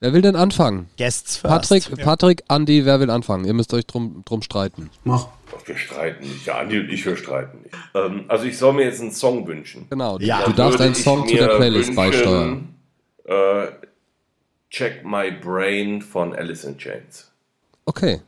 Wer 0.00 0.12
will 0.12 0.22
denn 0.22 0.36
anfangen? 0.36 0.88
Guests 0.96 1.38
first. 1.38 1.52
Patrick, 1.70 2.04
Patrick, 2.04 2.44
Andi, 2.48 2.84
wer 2.84 3.00
will 3.00 3.10
anfangen? 3.10 3.44
Ihr 3.44 3.52
müsst 3.54 3.74
euch 3.74 3.84
drum, 3.86 4.22
drum 4.24 4.42
streiten. 4.42 4.90
Mach. 5.04 5.26
Doch, 5.50 5.66
wir 5.66 5.76
streiten 5.76 6.28
nicht. 6.28 6.46
Ja, 6.46 6.58
Andi 6.58 6.78
und 6.78 6.88
ich, 6.90 7.04
wir 7.04 7.16
streiten 7.16 7.62
nicht. 7.62 7.74
Ähm, 7.94 8.24
also 8.28 8.44
ich 8.44 8.56
soll 8.58 8.74
mir 8.74 8.84
jetzt 8.84 9.00
einen 9.00 9.10
Song 9.12 9.46
wünschen. 9.46 9.86
Genau, 9.90 10.18
Ja. 10.20 10.44
du 10.44 10.52
darfst 10.52 10.80
einen 10.80 10.94
Song 10.94 11.26
zu 11.26 11.34
der 11.34 11.56
Playlist 11.56 11.88
wünschen, 11.88 11.96
beisteuern. 11.96 12.74
Äh, 13.24 13.66
Check 14.70 15.04
My 15.04 15.30
Brain 15.32 16.02
von 16.02 16.34
Alice 16.34 16.64
in 16.64 16.76
Chains. 16.78 17.30
Okay. 17.86 18.20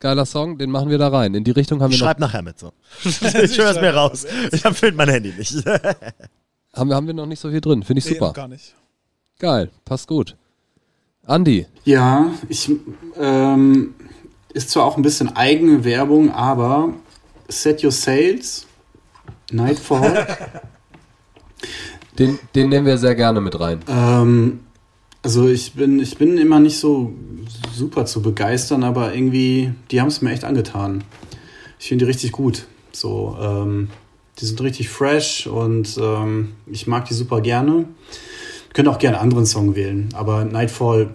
Geiler 0.00 0.26
Song, 0.26 0.58
den 0.58 0.70
machen 0.70 0.90
wir 0.90 0.98
da 0.98 1.08
rein. 1.08 1.34
In 1.34 1.42
die 1.44 1.50
Richtung 1.52 1.80
haben 1.80 1.90
wir 1.90 1.98
noch, 1.98 2.06
schreibe 2.06 2.20
nachher 2.20 2.42
mit 2.42 2.58
so. 2.58 2.72
ich 3.04 3.20
höre 3.58 3.70
es 3.70 3.80
mir 3.80 3.94
raus. 3.94 4.26
Ich 4.52 4.64
habe 4.64 4.92
mein 4.92 5.08
Handy 5.08 5.32
nicht. 5.36 5.54
haben 6.74 6.88
wir, 6.88 6.94
haben 6.96 7.06
wir 7.06 7.14
noch 7.14 7.26
nicht 7.26 7.40
so 7.40 7.50
viel 7.50 7.60
drin. 7.60 7.82
Finde 7.82 7.98
ich 8.00 8.04
Nee, 8.06 8.12
super. 8.14 8.26
noch 8.26 8.34
gar 8.34 8.48
nicht. 8.48 8.74
Geil, 9.38 9.70
passt 9.84 10.06
gut. 10.06 10.36
Andi, 11.28 11.66
Ja, 11.84 12.32
ich 12.48 12.70
ähm, 13.18 13.94
ist 14.54 14.70
zwar 14.70 14.86
auch 14.86 14.96
ein 14.96 15.02
bisschen 15.02 15.36
eigene 15.36 15.84
Werbung, 15.84 16.32
aber 16.32 16.94
Set 17.48 17.84
Your 17.84 17.92
Sails, 17.92 18.66
Nightfall. 19.52 20.26
den, 22.18 22.38
den 22.54 22.70
nehmen 22.70 22.86
wir 22.86 22.96
sehr 22.96 23.14
gerne 23.14 23.42
mit 23.42 23.60
rein. 23.60 23.80
ähm, 23.88 24.60
also 25.22 25.46
ich 25.46 25.74
bin, 25.74 26.00
ich 26.00 26.16
bin 26.16 26.38
immer 26.38 26.60
nicht 26.60 26.78
so 26.78 27.12
super 27.74 28.06
zu 28.06 28.22
begeistern, 28.22 28.82
aber 28.82 29.14
irgendwie, 29.14 29.74
die 29.90 30.00
haben 30.00 30.08
es 30.08 30.22
mir 30.22 30.30
echt 30.30 30.44
angetan. 30.44 31.04
Ich 31.78 31.88
finde 31.88 32.06
die 32.06 32.10
richtig 32.10 32.32
gut. 32.32 32.66
So, 32.92 33.36
ähm, 33.38 33.90
die 34.38 34.46
sind 34.46 34.62
richtig 34.62 34.88
fresh 34.88 35.46
und 35.46 35.98
ähm, 36.00 36.52
ich 36.66 36.86
mag 36.86 37.04
die 37.04 37.14
super 37.14 37.42
gerne. 37.42 37.84
Ich 38.68 38.74
könnte 38.74 38.90
auch 38.90 38.98
gerne 38.98 39.18
einen 39.18 39.24
anderen 39.24 39.46
Song 39.46 39.74
wählen, 39.74 40.08
aber 40.14 40.44
Nightfall 40.44 41.10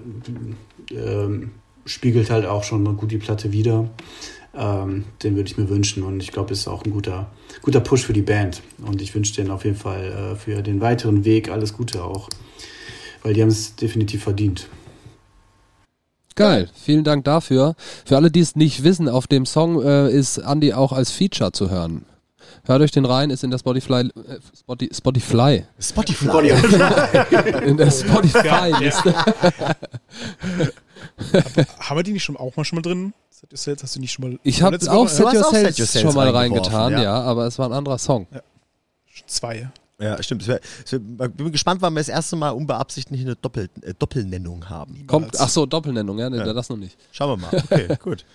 ähm, 0.91 1.51
spiegelt 1.85 2.29
halt 2.29 2.45
auch 2.45 2.63
schon 2.63 2.97
gut 2.97 3.11
die 3.11 3.17
Platte 3.17 3.51
wieder. 3.51 3.89
Ähm, 4.55 5.05
den 5.23 5.35
würde 5.35 5.49
ich 5.49 5.57
mir 5.57 5.69
wünschen 5.69 6.03
und 6.03 6.21
ich 6.21 6.31
glaube, 6.31 6.53
ist 6.53 6.67
auch 6.67 6.85
ein 6.85 6.91
guter, 6.91 7.31
guter 7.61 7.79
Push 7.79 8.05
für 8.05 8.13
die 8.13 8.21
Band. 8.21 8.61
Und 8.85 9.01
ich 9.01 9.15
wünsche 9.15 9.33
denen 9.33 9.49
auf 9.49 9.65
jeden 9.65 9.77
Fall 9.77 10.33
äh, 10.33 10.35
für 10.35 10.61
den 10.61 10.79
weiteren 10.79 11.25
Weg 11.25 11.49
alles 11.49 11.73
Gute 11.73 12.03
auch, 12.03 12.29
weil 13.23 13.33
die 13.33 13.41
haben 13.41 13.49
es 13.49 13.75
definitiv 13.75 14.23
verdient. 14.23 14.67
Geil, 16.35 16.69
vielen 16.73 17.03
Dank 17.03 17.25
dafür. 17.25 17.75
Für 18.05 18.15
alle, 18.15 18.31
die 18.31 18.39
es 18.39 18.55
nicht 18.55 18.83
wissen, 18.83 19.07
auf 19.07 19.27
dem 19.27 19.45
Song 19.45 19.81
äh, 19.81 20.11
ist 20.11 20.39
Andi 20.39 20.73
auch 20.73 20.91
als 20.91 21.11
Feature 21.11 21.51
zu 21.51 21.69
hören. 21.69 22.05
Hört 22.65 22.81
euch 22.81 22.91
den 22.91 23.03
rein, 23.05 23.29
ist 23.29 23.43
in 23.43 23.51
der 23.51 23.57
Spotify, 23.57 23.93
äh, 23.93 24.39
Spotify, 24.57 24.93
Spotify 24.93 25.65
Spotify. 25.79 27.65
in 27.65 27.75
der 27.75 27.91
Spotify-Liste. 27.91 29.13
Haben 31.79 31.97
wir 31.97 32.03
die 32.03 32.13
nicht 32.13 32.23
schon 32.23 32.37
auch 32.37 32.55
mal 32.55 32.63
schon 32.63 32.77
mal 32.77 32.81
drin? 32.81 33.13
Set 33.29 33.51
Yourself, 33.51 33.83
hast 33.83 33.97
du 33.97 33.99
nicht 33.99 34.13
schon 34.13 34.29
mal. 34.29 34.39
Ich 34.43 34.61
habe 34.61 34.77
auch 34.89 35.09
Set 35.09 35.29
Set 35.29 35.45
Sails 35.45 35.79
Your 35.79 35.85
Sails 35.85 36.01
schon 36.01 36.15
mal 36.15 36.29
reingetan, 36.29 36.93
ja. 36.93 37.03
ja. 37.03 37.21
aber 37.21 37.47
es 37.47 37.59
war 37.59 37.67
ein 37.67 37.73
anderer 37.73 37.97
Song. 37.97 38.27
äh, 38.31 38.39
zwei. 39.25 39.69
Ja, 39.99 40.21
stimmt. 40.21 40.47
Ich 40.47 40.91
bin 40.91 41.51
gespannt, 41.51 41.81
wann 41.81 41.93
wir 41.93 41.99
das 41.99 42.09
erste 42.09 42.35
Mal 42.35 42.49
unbeabsichtigt 42.49 43.21
eine 43.21 43.35
Doppel, 43.35 43.69
äh, 43.81 43.93
Doppelnennung 43.93 44.69
haben. 44.69 45.05
Kommt, 45.07 45.39
ach 45.39 45.49
so, 45.49 45.65
Doppelnennung, 45.65 46.17
ja, 46.19 46.29
nee, 46.29 46.37
das 46.37 46.69
noch 46.69 46.77
nicht. 46.77 46.97
Schauen 47.11 47.41
wir 47.41 47.47
mal. 47.47 47.63
Okay, 47.63 47.95
gut. 48.03 48.25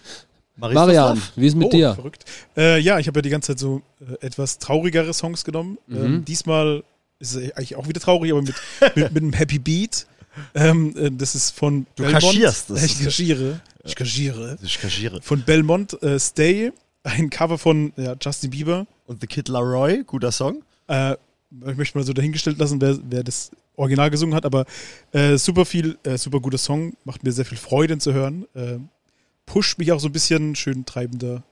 Marian, 0.59 1.21
wie 1.37 1.47
ist 1.47 1.57
mit 1.57 1.69
oh, 1.69 1.71
dir? 1.71 1.95
verrückt. 1.95 2.25
Äh, 2.57 2.81
ja, 2.81 2.99
ich 2.99 3.07
habe 3.07 3.19
ja 3.19 3.23
die 3.23 3.31
ganze 3.31 3.53
Zeit 3.53 3.59
so 3.59 3.83
äh, 4.01 4.27
etwas 4.27 4.59
traurigere 4.59 5.15
Songs 5.15 5.45
genommen. 5.45 5.79
Mhm. 5.87 5.97
Ähm, 5.97 6.25
diesmal 6.25 6.83
ist 7.21 7.35
es 7.35 7.53
eigentlich 7.53 7.77
auch 7.77 7.89
wieder 7.89 8.01
traurig, 8.01 8.33
aber 8.33 8.43
mit, 8.43 8.55
mit, 8.95 9.13
mit 9.13 9.23
einem 9.23 9.33
Happy 9.33 9.59
Beat. 9.59 10.07
Ähm, 10.55 10.95
äh, 10.97 11.11
das 11.11 11.35
ist 11.35 11.51
von 11.51 11.87
Du 11.97 12.05
kaschierst 12.05 12.71
das. 12.71 12.83
Ich 12.83 13.03
kaschiere. 13.03 13.61
Ich 13.85 13.95
kaschiere. 13.95 14.59
Ich 14.63 14.81
kaschiere. 14.81 15.21
Von 15.23 15.43
Belmont 15.43 16.01
äh, 16.03 16.19
Stay. 16.19 16.73
Ein 17.05 17.31
Cover 17.31 17.59
von 17.59 17.93
ja, 17.97 18.15
Justin 18.21 18.51
Bieber. 18.51 18.87
Und 19.07 19.21
The 19.21 19.27
Kid 19.27 19.49
Laroi, 19.49 20.03
guter 20.05 20.33
Song. 20.33 20.63
Äh, 20.89 21.15
ich 21.67 21.77
möchte 21.77 21.97
mal 21.97 22.05
so 22.05 22.13
dahingestellt 22.13 22.59
lassen, 22.59 22.81
wer, 22.81 22.99
wer 23.09 23.25
das 23.25 23.51
Original 23.77 24.11
gesungen 24.11 24.35
hat, 24.35 24.45
aber 24.45 24.67
äh, 25.13 25.39
super 25.39 25.65
viel, 25.65 25.97
äh, 26.03 26.19
super 26.19 26.41
guter 26.41 26.59
Song, 26.59 26.95
macht 27.05 27.25
mir 27.25 27.33
sehr 27.33 27.47
viel 27.47 27.57
Freude 27.57 27.95
ihn 27.95 28.01
zu 28.01 28.13
hören. 28.13 28.47
Äh, 29.49 29.53
pusht 29.53 29.79
mich 29.79 29.93
auch 29.93 30.01
so 30.01 30.09
ein 30.09 30.13
bisschen, 30.13 30.55
schön 30.55 30.85
treibender, 30.85 31.43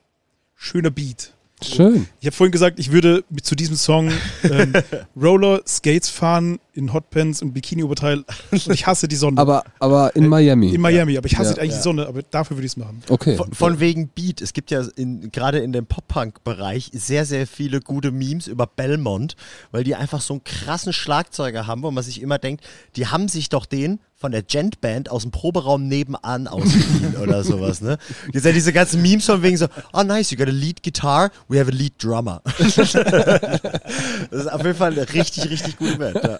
schöner 0.55 0.91
Beat. 0.91 1.33
Schön. 1.63 2.05
Ich 2.19 2.27
habe 2.27 2.35
vorhin 2.35 2.51
gesagt, 2.51 2.77
ich 2.77 2.91
würde 2.91 3.23
mit 3.31 3.43
zu 3.43 3.55
diesem 3.55 3.75
Song 3.77 4.11
ähm, 4.43 4.73
Roller 5.19 5.61
Skates 5.65 6.07
fahren 6.07 6.59
in 6.73 6.93
Hotpants 6.93 7.41
und 7.41 7.53
Bikini-Oberteil 7.53 8.23
und 8.51 8.67
ich 8.69 8.85
hasse 8.85 9.07
die 9.07 9.15
Sonne. 9.15 9.41
Aber, 9.41 9.63
aber 9.79 10.15
in 10.15 10.27
Miami. 10.27 10.75
in 10.75 10.81
Miami, 10.81 11.17
aber 11.17 11.25
ich 11.25 11.35
hasse 11.39 11.55
Ja. 11.55 11.61
eigentlich 11.63 11.77
die 11.77 11.81
Sonne, 11.81 12.05
aber 12.05 12.21
dafür 12.21 12.57
würde 12.57 12.67
ich 12.67 12.73
es 12.73 12.77
machen. 12.77 13.01
Okay. 13.09 13.35
Von, 13.35 13.51
von 13.53 13.79
wegen 13.79 14.07
Beat. 14.09 14.39
Es 14.43 14.53
gibt 14.53 14.69
ja 14.69 14.83
in, 14.97 15.31
gerade 15.31 15.57
in 15.57 15.73
dem 15.73 15.87
Pop-Punk-Bereich 15.87 16.91
sehr, 16.93 17.25
sehr 17.25 17.47
viele 17.47 17.79
gute 17.79 18.11
Memes 18.11 18.45
über 18.45 18.67
Belmont, 18.67 19.35
weil 19.71 19.83
die 19.83 19.95
einfach 19.95 20.21
so 20.21 20.35
einen 20.35 20.43
krassen 20.43 20.93
Schlagzeuger 20.93 21.65
haben, 21.65 21.81
wo 21.81 21.89
man 21.89 22.03
sich 22.03 22.21
immer 22.21 22.37
denkt, 22.37 22.63
die 22.97 23.07
haben 23.07 23.27
sich 23.29 23.49
doch 23.49 23.65
den 23.65 23.99
von 24.19 24.31
der 24.31 24.41
Gent-Band 24.41 25.11
aus 25.11 25.21
dem 25.21 25.31
Proberaum 25.31 25.87
nebenan 25.87 26.47
ausgeliehen 26.47 27.17
oder 27.17 27.43
sowas, 27.43 27.81
ne? 27.81 27.99
Jetzt 28.33 28.45
ja 28.45 28.51
diese 28.51 28.73
ganzen 28.73 29.01
Memes 29.03 29.25
von 29.25 29.43
wegen 29.43 29.57
so, 29.57 29.67
oh 29.93 30.01
nice, 30.01 30.31
you 30.31 30.37
got 30.37 30.47
a 30.47 30.51
lead 30.51 30.81
guitar, 30.81 31.29
we 31.47 31.59
have 31.59 31.71
a 31.71 31.73
lead 31.73 31.93
drummer. 32.03 32.41
das 32.57 32.77
ist 32.79 34.51
auf 34.51 34.63
jeden 34.63 34.75
Fall 34.75 34.93
eine 34.93 35.13
richtig, 35.13 35.49
richtig 35.51 35.77
gute 35.77 35.97
Band. 35.97 36.15
Ja. 36.15 36.39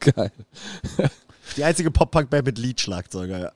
Geil. 0.00 0.32
Die 1.58 1.64
einzige 1.64 1.90
Pop-Punk-Band 1.90 2.46
mit 2.46 2.58
Lead-Schlagzeuger, 2.58 3.38
ja. 3.38 3.52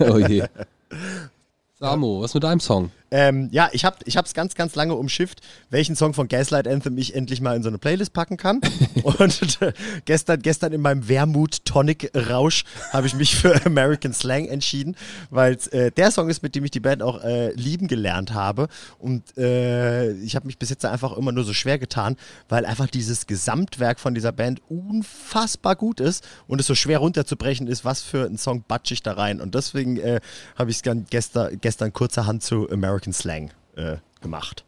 Oh 0.10 0.18
je. 0.18 0.44
Samo, 1.78 2.22
was 2.22 2.34
mit 2.34 2.42
deinem 2.42 2.58
Song? 2.58 2.90
Ähm, 3.10 3.48
ja, 3.52 3.70
ich 3.72 3.84
habe 3.84 3.96
es 4.04 4.34
ganz, 4.34 4.54
ganz 4.54 4.74
lange 4.74 4.94
umschifft, 4.94 5.40
welchen 5.70 5.96
Song 5.96 6.14
von 6.14 6.28
Gaslight 6.28 6.68
Anthem 6.68 6.98
ich 6.98 7.14
endlich 7.14 7.40
mal 7.40 7.56
in 7.56 7.62
so 7.62 7.68
eine 7.68 7.78
Playlist 7.78 8.12
packen 8.12 8.36
kann. 8.36 8.60
Und 9.02 9.62
äh, 9.62 9.72
gestern, 10.04 10.42
gestern 10.42 10.72
in 10.72 10.80
meinem 10.80 11.08
Wermut-Tonic-Rausch 11.08 12.64
habe 12.92 13.06
ich 13.06 13.14
mich 13.14 13.36
für 13.36 13.64
American 13.64 14.12
Slang 14.12 14.46
entschieden, 14.46 14.96
weil 15.30 15.58
äh, 15.70 15.90
der 15.90 16.10
Song 16.10 16.28
ist, 16.28 16.42
mit 16.42 16.54
dem 16.54 16.64
ich 16.64 16.70
die 16.70 16.80
Band 16.80 17.02
auch 17.02 17.22
äh, 17.22 17.52
lieben 17.52 17.88
gelernt 17.88 18.34
habe. 18.34 18.68
Und 18.98 19.36
äh, 19.38 20.12
ich 20.12 20.36
habe 20.36 20.46
mich 20.46 20.58
bis 20.58 20.70
jetzt 20.70 20.84
einfach 20.84 21.16
immer 21.16 21.32
nur 21.32 21.44
so 21.44 21.54
schwer 21.54 21.78
getan, 21.78 22.16
weil 22.48 22.66
einfach 22.66 22.88
dieses 22.88 23.26
Gesamtwerk 23.26 24.00
von 24.00 24.14
dieser 24.14 24.32
Band 24.32 24.60
unfassbar 24.68 25.76
gut 25.76 26.00
ist 26.00 26.26
und 26.46 26.60
es 26.60 26.66
so 26.66 26.74
schwer 26.74 26.98
runterzubrechen 26.98 27.66
ist, 27.66 27.84
was 27.84 28.02
für 28.02 28.26
ein 28.26 28.38
Song 28.38 28.64
batsch 28.66 28.92
ich 28.92 29.02
da 29.02 29.12
rein. 29.12 29.40
Und 29.40 29.54
deswegen 29.54 29.98
äh, 29.98 30.20
habe 30.56 30.70
ich 30.70 30.76
es 30.76 30.82
gestern, 31.10 31.58
gestern 31.60 31.92
kurzerhand 31.92 32.42
zu 32.42 32.68
American 32.70 32.97
Slang 33.12 33.50
äh, 33.76 33.96
gemacht. 34.20 34.64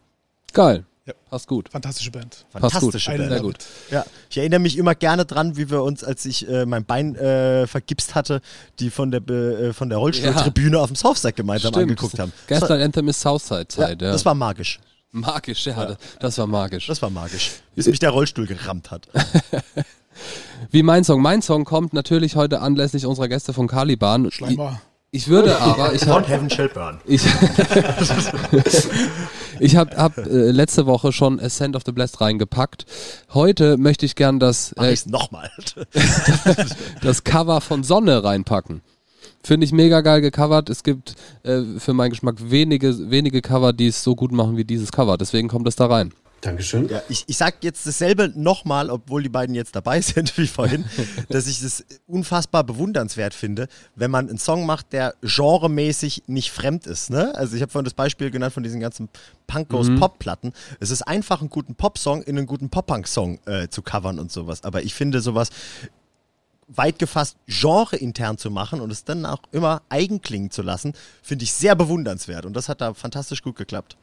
Geil. 0.52 0.84
Ja. 1.06 1.14
Passt 1.30 1.48
gut. 1.48 1.68
Fantastische 1.70 2.10
Band. 2.10 2.44
Fantastische 2.50 3.10
Band. 3.10 3.30
Sehr 3.30 3.40
gut. 3.40 3.56
Ja, 3.90 4.04
ich 4.28 4.36
erinnere 4.38 4.60
mich 4.60 4.76
immer 4.76 4.94
gerne 4.94 5.24
dran, 5.24 5.56
wie 5.56 5.70
wir 5.70 5.82
uns, 5.82 6.04
als 6.04 6.24
ich 6.26 6.48
äh, 6.48 6.66
mein 6.66 6.84
Bein 6.84 7.16
äh, 7.16 7.66
vergipst 7.66 8.14
hatte, 8.14 8.40
die 8.78 8.90
von 8.90 9.10
der, 9.10 9.26
äh, 9.28 9.72
von 9.72 9.88
der 9.88 9.98
Rollstuhltribüne 9.98 10.78
auf 10.78 10.88
dem 10.88 10.96
Southside 10.96 11.32
gemeinsam 11.32 11.74
angeguckt 11.74 12.18
haben. 12.18 12.32
Das 12.48 12.60
war, 12.60 12.68
Gaslight 12.68 12.84
Anthem 12.84 13.08
ist 13.08 13.24
ja, 13.24 13.30
Southside-Zeit, 13.30 14.02
ja. 14.02 14.12
das 14.12 14.24
war 14.24 14.34
magisch. 14.34 14.78
Magisch, 15.12 15.66
ja, 15.66 15.86
das- 15.86 15.98
das 16.20 16.38
war 16.38 16.46
magisch. 16.46 16.86
Das 16.86 17.02
war 17.02 17.10
magisch. 17.10 17.52
Bis 17.74 17.86
mich 17.86 17.98
der 17.98 18.10
Rollstuhl 18.10 18.46
gerammt 18.46 18.90
hat. 18.92 19.08
Wie 20.70 20.82
mein 20.82 21.02
Song. 21.04 21.22
Mein 21.22 21.42
Song 21.42 21.64
kommt 21.64 21.92
natürlich 21.94 22.36
heute 22.36 22.60
anlässlich 22.60 23.06
unserer 23.06 23.28
Gäste 23.28 23.52
von 23.52 23.66
Caliban. 23.66 24.30
Schleimer. 24.30 24.80
Ich 25.10 25.28
würde 25.28 25.60
aber, 25.60 25.92
ich 25.92 26.06
habe 26.06 26.26
Heaven 26.26 26.48
Shall 26.48 26.68
Burn. 26.68 27.00
ich, 27.04 27.22
ich 29.60 29.76
hab, 29.76 29.96
hab 29.96 30.18
äh, 30.18 30.50
letzte 30.50 30.86
Woche 30.86 31.12
schon 31.12 31.40
Ascent 31.40 31.76
of 31.76 31.82
the 31.84 31.92
Blessed 31.92 32.20
reingepackt. 32.20 32.86
Heute 33.34 33.76
möchte 33.76 34.06
ich 34.06 34.14
gern 34.14 34.38
das, 34.38 34.72
äh, 34.72 34.96
nochmal. 35.06 35.50
das 37.02 37.24
Cover 37.24 37.60
von 37.60 37.82
Sonne 37.82 38.22
reinpacken. 38.22 38.82
Finde 39.42 39.64
ich 39.64 39.72
mega 39.72 40.02
geil 40.02 40.20
gecovert. 40.20 40.68
Es 40.68 40.82
gibt 40.82 41.14
äh, 41.42 41.62
für 41.78 41.94
meinen 41.94 42.10
Geschmack 42.10 42.36
wenige, 42.38 43.10
wenige 43.10 43.40
Cover, 43.40 43.72
die 43.72 43.86
es 43.86 44.04
so 44.04 44.14
gut 44.14 44.32
machen 44.32 44.56
wie 44.56 44.64
dieses 44.64 44.92
Cover. 44.92 45.16
Deswegen 45.16 45.48
kommt 45.48 45.66
es 45.66 45.76
da 45.76 45.86
rein. 45.86 46.12
Dankeschön. 46.40 46.88
Ja, 46.88 47.02
ich, 47.08 47.24
ich 47.26 47.36
sag 47.36 47.62
jetzt 47.62 47.86
dasselbe 47.86 48.32
nochmal, 48.34 48.90
obwohl 48.90 49.22
die 49.22 49.28
beiden 49.28 49.54
jetzt 49.54 49.76
dabei 49.76 50.00
sind 50.00 50.36
wie 50.38 50.46
vorhin, 50.46 50.84
dass 51.28 51.46
ich 51.46 51.62
es 51.62 51.84
unfassbar 52.06 52.64
bewundernswert 52.64 53.34
finde, 53.34 53.68
wenn 53.94 54.10
man 54.10 54.28
einen 54.28 54.38
Song 54.38 54.66
macht, 54.66 54.92
der 54.92 55.14
genremäßig 55.22 56.24
nicht 56.26 56.50
fremd 56.50 56.86
ist. 56.86 57.10
Ne? 57.10 57.34
Also 57.34 57.56
ich 57.56 57.62
habe 57.62 57.70
vorhin 57.70 57.84
das 57.84 57.94
Beispiel 57.94 58.30
genannt 58.30 58.54
von 58.54 58.62
diesen 58.62 58.80
ganzen 58.80 59.08
Punk-Goes-Pop-Platten. 59.46 60.52
Es 60.78 60.90
ist 60.90 61.02
einfach, 61.02 61.40
einen 61.40 61.50
guten 61.50 61.74
Pop-Song 61.74 62.22
in 62.22 62.38
einen 62.38 62.46
guten 62.46 62.70
Pop-Punk-Song 62.70 63.40
äh, 63.46 63.68
zu 63.68 63.82
covern 63.82 64.18
und 64.18 64.32
sowas. 64.32 64.64
Aber 64.64 64.82
ich 64.82 64.94
finde 64.94 65.20
sowas 65.20 65.50
weit 66.68 66.98
gefasst 66.98 67.36
genreintern 67.46 68.38
zu 68.38 68.50
machen 68.50 68.80
und 68.80 68.90
es 68.92 69.04
dann 69.04 69.26
auch 69.26 69.42
immer 69.50 69.82
eigen 69.88 70.22
klingen 70.22 70.50
zu 70.50 70.62
lassen, 70.62 70.92
finde 71.22 71.44
ich 71.44 71.52
sehr 71.52 71.74
bewundernswert. 71.74 72.46
Und 72.46 72.54
das 72.54 72.68
hat 72.68 72.80
da 72.80 72.94
fantastisch 72.94 73.42
gut 73.42 73.56
geklappt. 73.56 73.96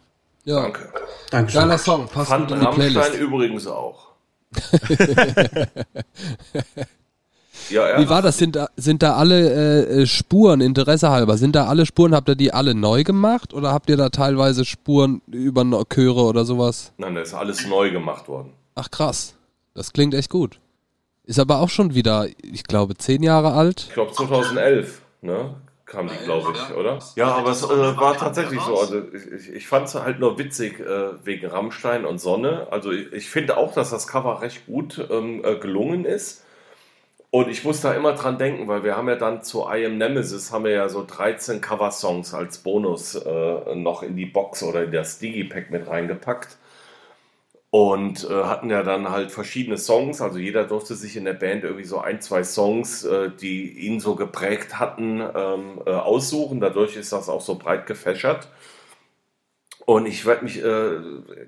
Ja, 0.47 0.61
Danke. 0.61 0.89
Dankeschön. 1.29 1.61
geiler 1.61 1.77
Song. 1.77 2.07
Passt 2.07 2.29
Fand 2.29 2.47
gut 2.47 2.53
in 2.55 2.61
die 2.61 2.65
Rammstein 2.65 2.93
Playlist. 2.93 3.19
übrigens 3.19 3.67
auch. 3.67 4.07
ja, 7.69 7.89
ja. 7.89 7.99
Wie 7.99 8.07
war 8.07 8.21
das? 8.21 8.37
Sind 8.37 8.55
da, 8.55 8.69
sind 8.77 9.03
da 9.03 9.17
alle 9.17 9.49
äh, 9.89 10.03
äh, 10.03 10.07
Spuren, 10.07 10.61
Interesse 10.61 11.09
halber, 11.09 11.37
sind 11.37 11.53
da 11.53 11.67
alle 11.67 11.85
Spuren, 11.85 12.15
habt 12.15 12.29
ihr 12.29 12.35
die 12.35 12.53
alle 12.53 12.73
neu 12.75 13.03
gemacht 13.03 13.53
oder 13.53 13.73
habt 13.73 13.89
ihr 13.89 13.97
da 13.97 14.07
teilweise 14.07 14.63
Spuren 14.63 15.21
über 15.27 15.65
Chöre 15.93 16.21
oder 16.21 16.45
sowas? 16.45 16.93
Nein, 16.95 17.15
da 17.15 17.21
ist 17.21 17.33
alles 17.33 17.67
neu 17.67 17.91
gemacht 17.91 18.29
worden. 18.29 18.53
Ach 18.75 18.89
krass, 18.89 19.35
das 19.73 19.91
klingt 19.91 20.13
echt 20.13 20.29
gut. 20.29 20.61
Ist 21.25 21.39
aber 21.39 21.59
auch 21.59 21.69
schon 21.69 21.93
wieder, 21.93 22.25
ich 22.41 22.63
glaube, 22.63 22.95
zehn 22.95 23.21
Jahre 23.21 23.51
alt. 23.51 23.87
Ich 23.89 23.93
glaube 23.93 24.13
2011, 24.13 25.01
ne? 25.21 25.55
Kam 25.87 26.09
die, 26.09 26.25
glaube 26.25 26.53
ich, 26.53 26.75
oder? 26.75 26.99
Ja, 27.15 27.29
aber 27.29 27.51
es 27.51 27.63
äh, 27.63 27.97
war 27.97 28.17
tatsächlich 28.17 28.59
so. 28.59 28.77
Also 28.77 29.03
ich, 29.13 29.31
ich, 29.31 29.53
ich 29.53 29.67
fand 29.67 29.87
es 29.87 29.95
halt 29.95 30.19
nur 30.19 30.37
witzig 30.37 30.81
äh, 30.81 31.25
wegen 31.25 31.47
Rammstein 31.47 32.03
und 32.03 32.19
Sonne. 32.19 32.67
Also 32.71 32.91
ich, 32.91 33.13
ich 33.13 33.29
finde 33.29 33.55
auch, 33.55 33.73
dass 33.73 33.89
das 33.89 34.05
Cover 34.05 34.41
recht 34.41 34.65
gut 34.65 35.07
ähm, 35.09 35.41
äh, 35.45 35.55
gelungen 35.55 36.03
ist. 36.03 36.43
Und 37.29 37.47
ich 37.47 37.63
muss 37.63 37.79
da 37.79 37.93
immer 37.93 38.13
dran 38.13 38.37
denken, 38.37 38.67
weil 38.67 38.83
wir 38.83 38.97
haben 38.97 39.07
ja 39.07 39.15
dann 39.15 39.43
zu 39.43 39.65
I 39.69 39.85
Am 39.85 39.97
Nemesis 39.97 40.51
haben 40.51 40.65
wir 40.65 40.71
ja 40.71 40.89
so 40.89 41.05
13 41.05 41.61
Cover-Songs 41.61 42.33
als 42.33 42.57
Bonus 42.57 43.15
äh, 43.15 43.75
noch 43.75 44.03
in 44.03 44.17
die 44.17 44.25
Box 44.25 44.63
oder 44.63 44.83
in 44.83 44.91
das 44.91 45.19
Digipack 45.19 45.71
mit 45.71 45.87
reingepackt. 45.87 46.57
Und 47.69 48.23
äh, 48.29 48.43
hatten 48.43 48.69
ja 48.69 48.81
dann 48.81 49.09
halt 49.09 49.29
verschiedene 49.29 49.77
Songs, 49.77 50.21
also 50.21 50.39
jeder 50.39 50.63
durfte 50.63 50.95
sich 50.95 51.17
in 51.17 51.25
der 51.25 51.33
Band 51.33 51.63
irgendwie 51.63 51.83
so 51.83 51.99
ein, 51.99 52.21
zwei 52.21 52.43
Songs, 52.43 53.03
äh, 53.03 53.29
die 53.29 53.77
ihn 53.79 53.99
so 53.99 54.15
geprägt 54.15 54.79
hatten, 54.79 55.19
ähm, 55.19 55.81
äh, 55.85 55.91
aussuchen. 55.91 56.61
Dadurch 56.61 56.95
ist 56.95 57.11
das 57.11 57.27
auch 57.27 57.41
so 57.41 57.55
breit 57.55 57.85
gefächert. 57.85 58.47
Und 59.89 60.05
ich 60.05 60.25
werd 60.25 60.43
mich, 60.43 60.61
äh, 60.61 60.97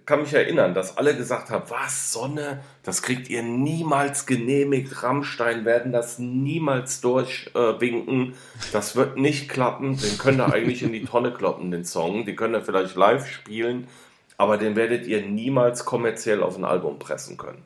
kann 0.05 0.21
mich 0.21 0.33
erinnern, 0.33 0.73
dass 0.73 0.95
alle 0.97 1.13
gesagt 1.13 1.49
haben, 1.49 1.69
was, 1.69 2.13
Sonne, 2.13 2.63
das 2.83 3.01
kriegt 3.01 3.29
ihr 3.29 3.43
niemals 3.43 4.25
genehmigt, 4.25 5.03
Rammstein 5.03 5.65
werden 5.65 5.91
das 5.91 6.19
niemals 6.19 7.01
durchwinken, 7.01 8.35
das 8.71 8.95
wird 8.95 9.17
nicht 9.17 9.49
klappen, 9.49 9.97
den 9.97 10.17
könnt 10.17 10.39
ihr 10.39 10.53
eigentlich 10.53 10.83
in 10.83 10.93
die 10.93 11.03
Tonne 11.03 11.33
kloppen, 11.33 11.69
den 11.69 11.83
Song, 11.83 12.25
den 12.25 12.37
könnt 12.37 12.55
ihr 12.55 12.61
vielleicht 12.61 12.95
live 12.95 13.27
spielen, 13.27 13.89
aber 14.39 14.57
den 14.57 14.75
werdet 14.75 15.05
ihr 15.05 15.21
niemals 15.21 15.85
kommerziell 15.85 16.41
auf 16.41 16.57
ein 16.57 16.65
Album 16.65 16.97
pressen 16.97 17.37
können. 17.37 17.63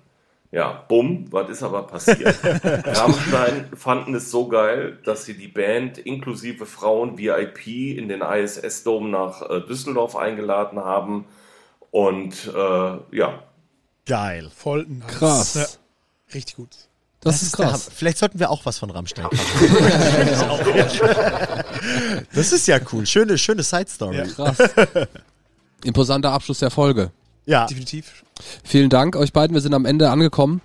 Ja, 0.51 0.83
bumm, 0.87 1.27
was 1.31 1.49
ist 1.49 1.63
aber 1.63 1.83
passiert? 1.83 2.37
Rammstein 2.43 3.69
fanden 3.75 4.13
es 4.15 4.29
so 4.29 4.47
geil, 4.47 4.99
dass 5.05 5.25
sie 5.25 5.35
die 5.35 5.47
Band 5.47 5.97
inklusive 5.97 6.65
Frauen 6.65 7.17
VIP 7.17 7.67
in 7.67 8.09
den 8.09 8.21
ISS-Dom 8.21 9.09
nach 9.09 9.49
äh, 9.49 9.61
Düsseldorf 9.61 10.15
eingeladen 10.15 10.79
haben. 10.79 11.25
Und 11.91 12.51
äh, 12.53 12.97
ja, 13.15 13.43
Geil. 14.05 14.51
Voll. 14.53 14.85
Krass. 15.07 15.53
Ja, 15.53 15.65
richtig 16.33 16.57
gut. 16.57 16.67
Das, 17.21 17.41
ist 17.41 17.57
der 17.57 17.67
krass. 17.67 17.85
Hammer. 17.85 17.95
Vielleicht 17.95 18.17
sollten 18.17 18.37
wir 18.39 18.49
auch 18.49 18.65
was 18.65 18.79
von 18.79 18.89
Rammstein 18.89 19.25
machen. 19.25 19.39
das 22.33 22.51
ist 22.51 22.67
ja 22.67 22.79
cool. 22.91 23.05
Schöne, 23.05 23.37
schöne 23.37 23.63
Side-Story. 23.63 24.17
Ja. 24.17 24.25
Krass. 24.25 24.57
Imposanter 25.83 26.31
Abschluss 26.31 26.59
der 26.59 26.71
Folge. 26.71 27.11
Ja. 27.45 27.65
Definitiv. 27.65 28.23
Vielen 28.63 28.89
Dank 28.89 29.15
euch 29.15 29.33
beiden. 29.33 29.53
Wir 29.53 29.61
sind 29.61 29.73
am 29.73 29.85
Ende 29.85 30.09
angekommen. 30.09 30.61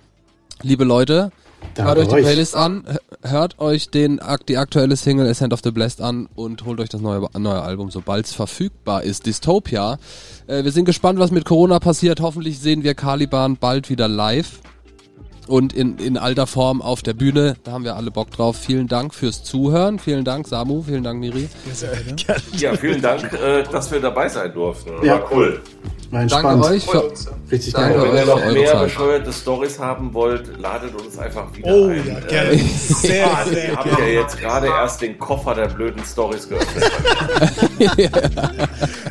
Liebe 0.61 0.83
Leute, 0.83 1.31
Danke 1.75 1.83
hört 1.83 1.97
euch 1.99 2.07
die 2.07 2.15
euch. 2.15 2.23
Playlist 2.23 2.55
an, 2.55 2.83
hört 3.21 3.59
euch 3.59 3.89
den, 3.89 4.19
die 4.47 4.57
aktuelle 4.57 4.95
Single 4.95 5.29
Ascent 5.29 5.53
of 5.53 5.61
the 5.63 5.71
Blessed 5.71 6.01
an 6.01 6.27
und 6.35 6.65
holt 6.65 6.79
euch 6.79 6.89
das 6.89 7.01
neue, 7.01 7.27
neue 7.37 7.61
Album, 7.61 7.91
sobald 7.91 8.25
es 8.25 8.33
verfügbar 8.33 9.03
ist. 9.03 9.25
Dystopia. 9.25 9.97
Äh, 10.47 10.63
wir 10.63 10.71
sind 10.71 10.85
gespannt, 10.85 11.19
was 11.19 11.31
mit 11.31 11.45
Corona 11.45 11.79
passiert. 11.79 12.21
Hoffentlich 12.21 12.59
sehen 12.59 12.83
wir 12.83 12.93
Caliban 12.93 13.57
bald 13.57 13.89
wieder 13.89 14.07
live 14.07 14.59
und 15.49 15.73
in, 15.73 15.97
in 15.97 16.17
alter 16.17 16.47
Form 16.47 16.81
auf 16.81 17.01
der 17.01 17.13
Bühne. 17.13 17.55
Da 17.63 17.71
haben 17.73 17.83
wir 17.83 17.95
alle 17.95 18.11
Bock 18.11 18.31
drauf. 18.31 18.55
Vielen 18.57 18.87
Dank 18.87 19.13
fürs 19.13 19.43
Zuhören. 19.43 19.99
Vielen 19.99 20.23
Dank, 20.23 20.47
Samu. 20.47 20.83
Vielen 20.83 21.03
Dank, 21.03 21.19
Miri. 21.19 21.49
Ja, 21.67 21.73
sehr 21.73 21.91
ja 22.71 22.75
vielen 22.77 23.01
Dank, 23.01 23.31
äh, 23.33 23.63
dass 23.71 23.91
wir 23.91 23.99
dabei 23.99 24.29
sein 24.29 24.53
durften. 24.53 24.91
War 24.97 25.03
Ja. 25.03 25.21
cool. 25.31 25.61
War 26.11 26.25
Danke 26.25 26.33
entspannt. 26.47 26.65
euch. 26.65 26.85
Für, 26.85 27.11
Richtig 27.51 27.73
Danke 27.73 27.99
geil. 27.99 28.07
Wenn 28.11 28.17
ihr 28.17 28.25
noch 28.25 28.51
mehr 28.51 28.71
Zeit. 28.71 28.83
bescheuerte 28.85 29.31
Stories 29.33 29.77
haben 29.79 30.11
wollt, 30.13 30.59
ladet 30.59 30.95
uns 30.99 31.17
einfach 31.19 31.55
wieder 31.55 31.71
Oh 31.71 31.85
ein. 31.87 32.03
ja, 32.07 32.17
Äh, 32.17 32.21
gerne. 32.27 32.57
Sehr, 32.57 33.37
Also, 33.37 33.51
sehr 33.53 33.69
ihr 33.69 33.75
habt 33.75 33.99
ja 33.99 34.05
jetzt 34.05 34.37
gerade 34.39 34.67
erst 34.67 35.01
den 35.03 35.19
Koffer 35.19 35.53
der 35.53 35.67
blöden 35.67 36.03
Stories 36.03 36.49
geöffnet. 36.49 36.91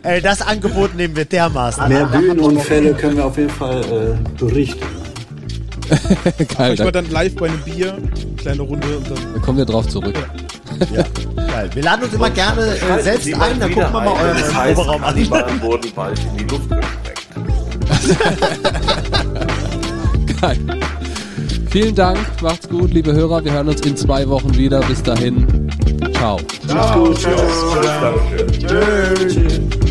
Ey, 0.02 0.20
das 0.22 0.42
Angebot 0.42 0.94
nehmen 0.94 1.14
wir 1.16 1.24
dermaßen 1.24 1.82
an. 1.84 1.88
Mehr 1.92 2.06
Bühnenunfälle 2.06 2.94
können 2.94 3.16
wir 3.18 3.26
auf 3.26 3.36
jeden 3.36 3.50
Fall 3.50 3.80
äh, 3.84 4.38
berichten. 4.38 4.84
geil, 6.38 6.46
Manchmal 6.58 6.92
da, 6.92 7.02
dann 7.02 7.10
live 7.10 7.34
bei 7.36 7.48
einem 7.48 7.60
Bier, 7.60 7.96
kleine 8.36 8.62
Runde 8.62 8.86
und 8.98 9.10
dann. 9.10 9.18
da 9.34 9.40
kommen 9.40 9.58
wir 9.58 9.64
drauf 9.64 9.88
zurück. 9.88 10.14
Ja, 10.94 11.04
geil. 11.46 11.70
Wir 11.74 11.82
laden 11.82 12.04
uns 12.04 12.12
immer 12.14 12.30
gerne 12.30 12.62
äh, 12.76 13.02
selbst 13.02 13.24
Sie 13.24 13.34
ein, 13.34 13.58
dann 13.58 13.72
gucken 13.72 13.92
wir 13.92 14.00
mal 14.00 14.06
euren 14.08 14.36
Das 14.38 14.54
heißt, 14.54 14.74
Proberaum 14.74 15.02
an. 15.04 15.14
Cannibalen 15.14 15.62
wurden 15.62 15.90
bald 15.94 16.18
in 16.18 16.36
die 16.36 16.44
Luft 16.44 16.68
gesprengt. 16.68 17.98
Geil. 20.40 20.58
Vielen 21.70 21.94
Dank, 21.94 22.18
macht's 22.42 22.68
gut, 22.68 22.92
liebe 22.92 23.12
Hörer. 23.12 23.44
Wir 23.44 23.52
hören 23.52 23.68
uns 23.68 23.80
in 23.82 23.96
zwei 23.96 24.28
Wochen 24.28 24.56
wieder. 24.56 24.80
Bis 24.80 25.02
dahin, 25.02 25.68
ciao. 26.14 26.38
Macht's 26.68 26.92
gut. 26.94 27.18
Tschüss. 27.18 27.30
Dankeschön. 28.00 29.28
Tschüss. 29.28 29.87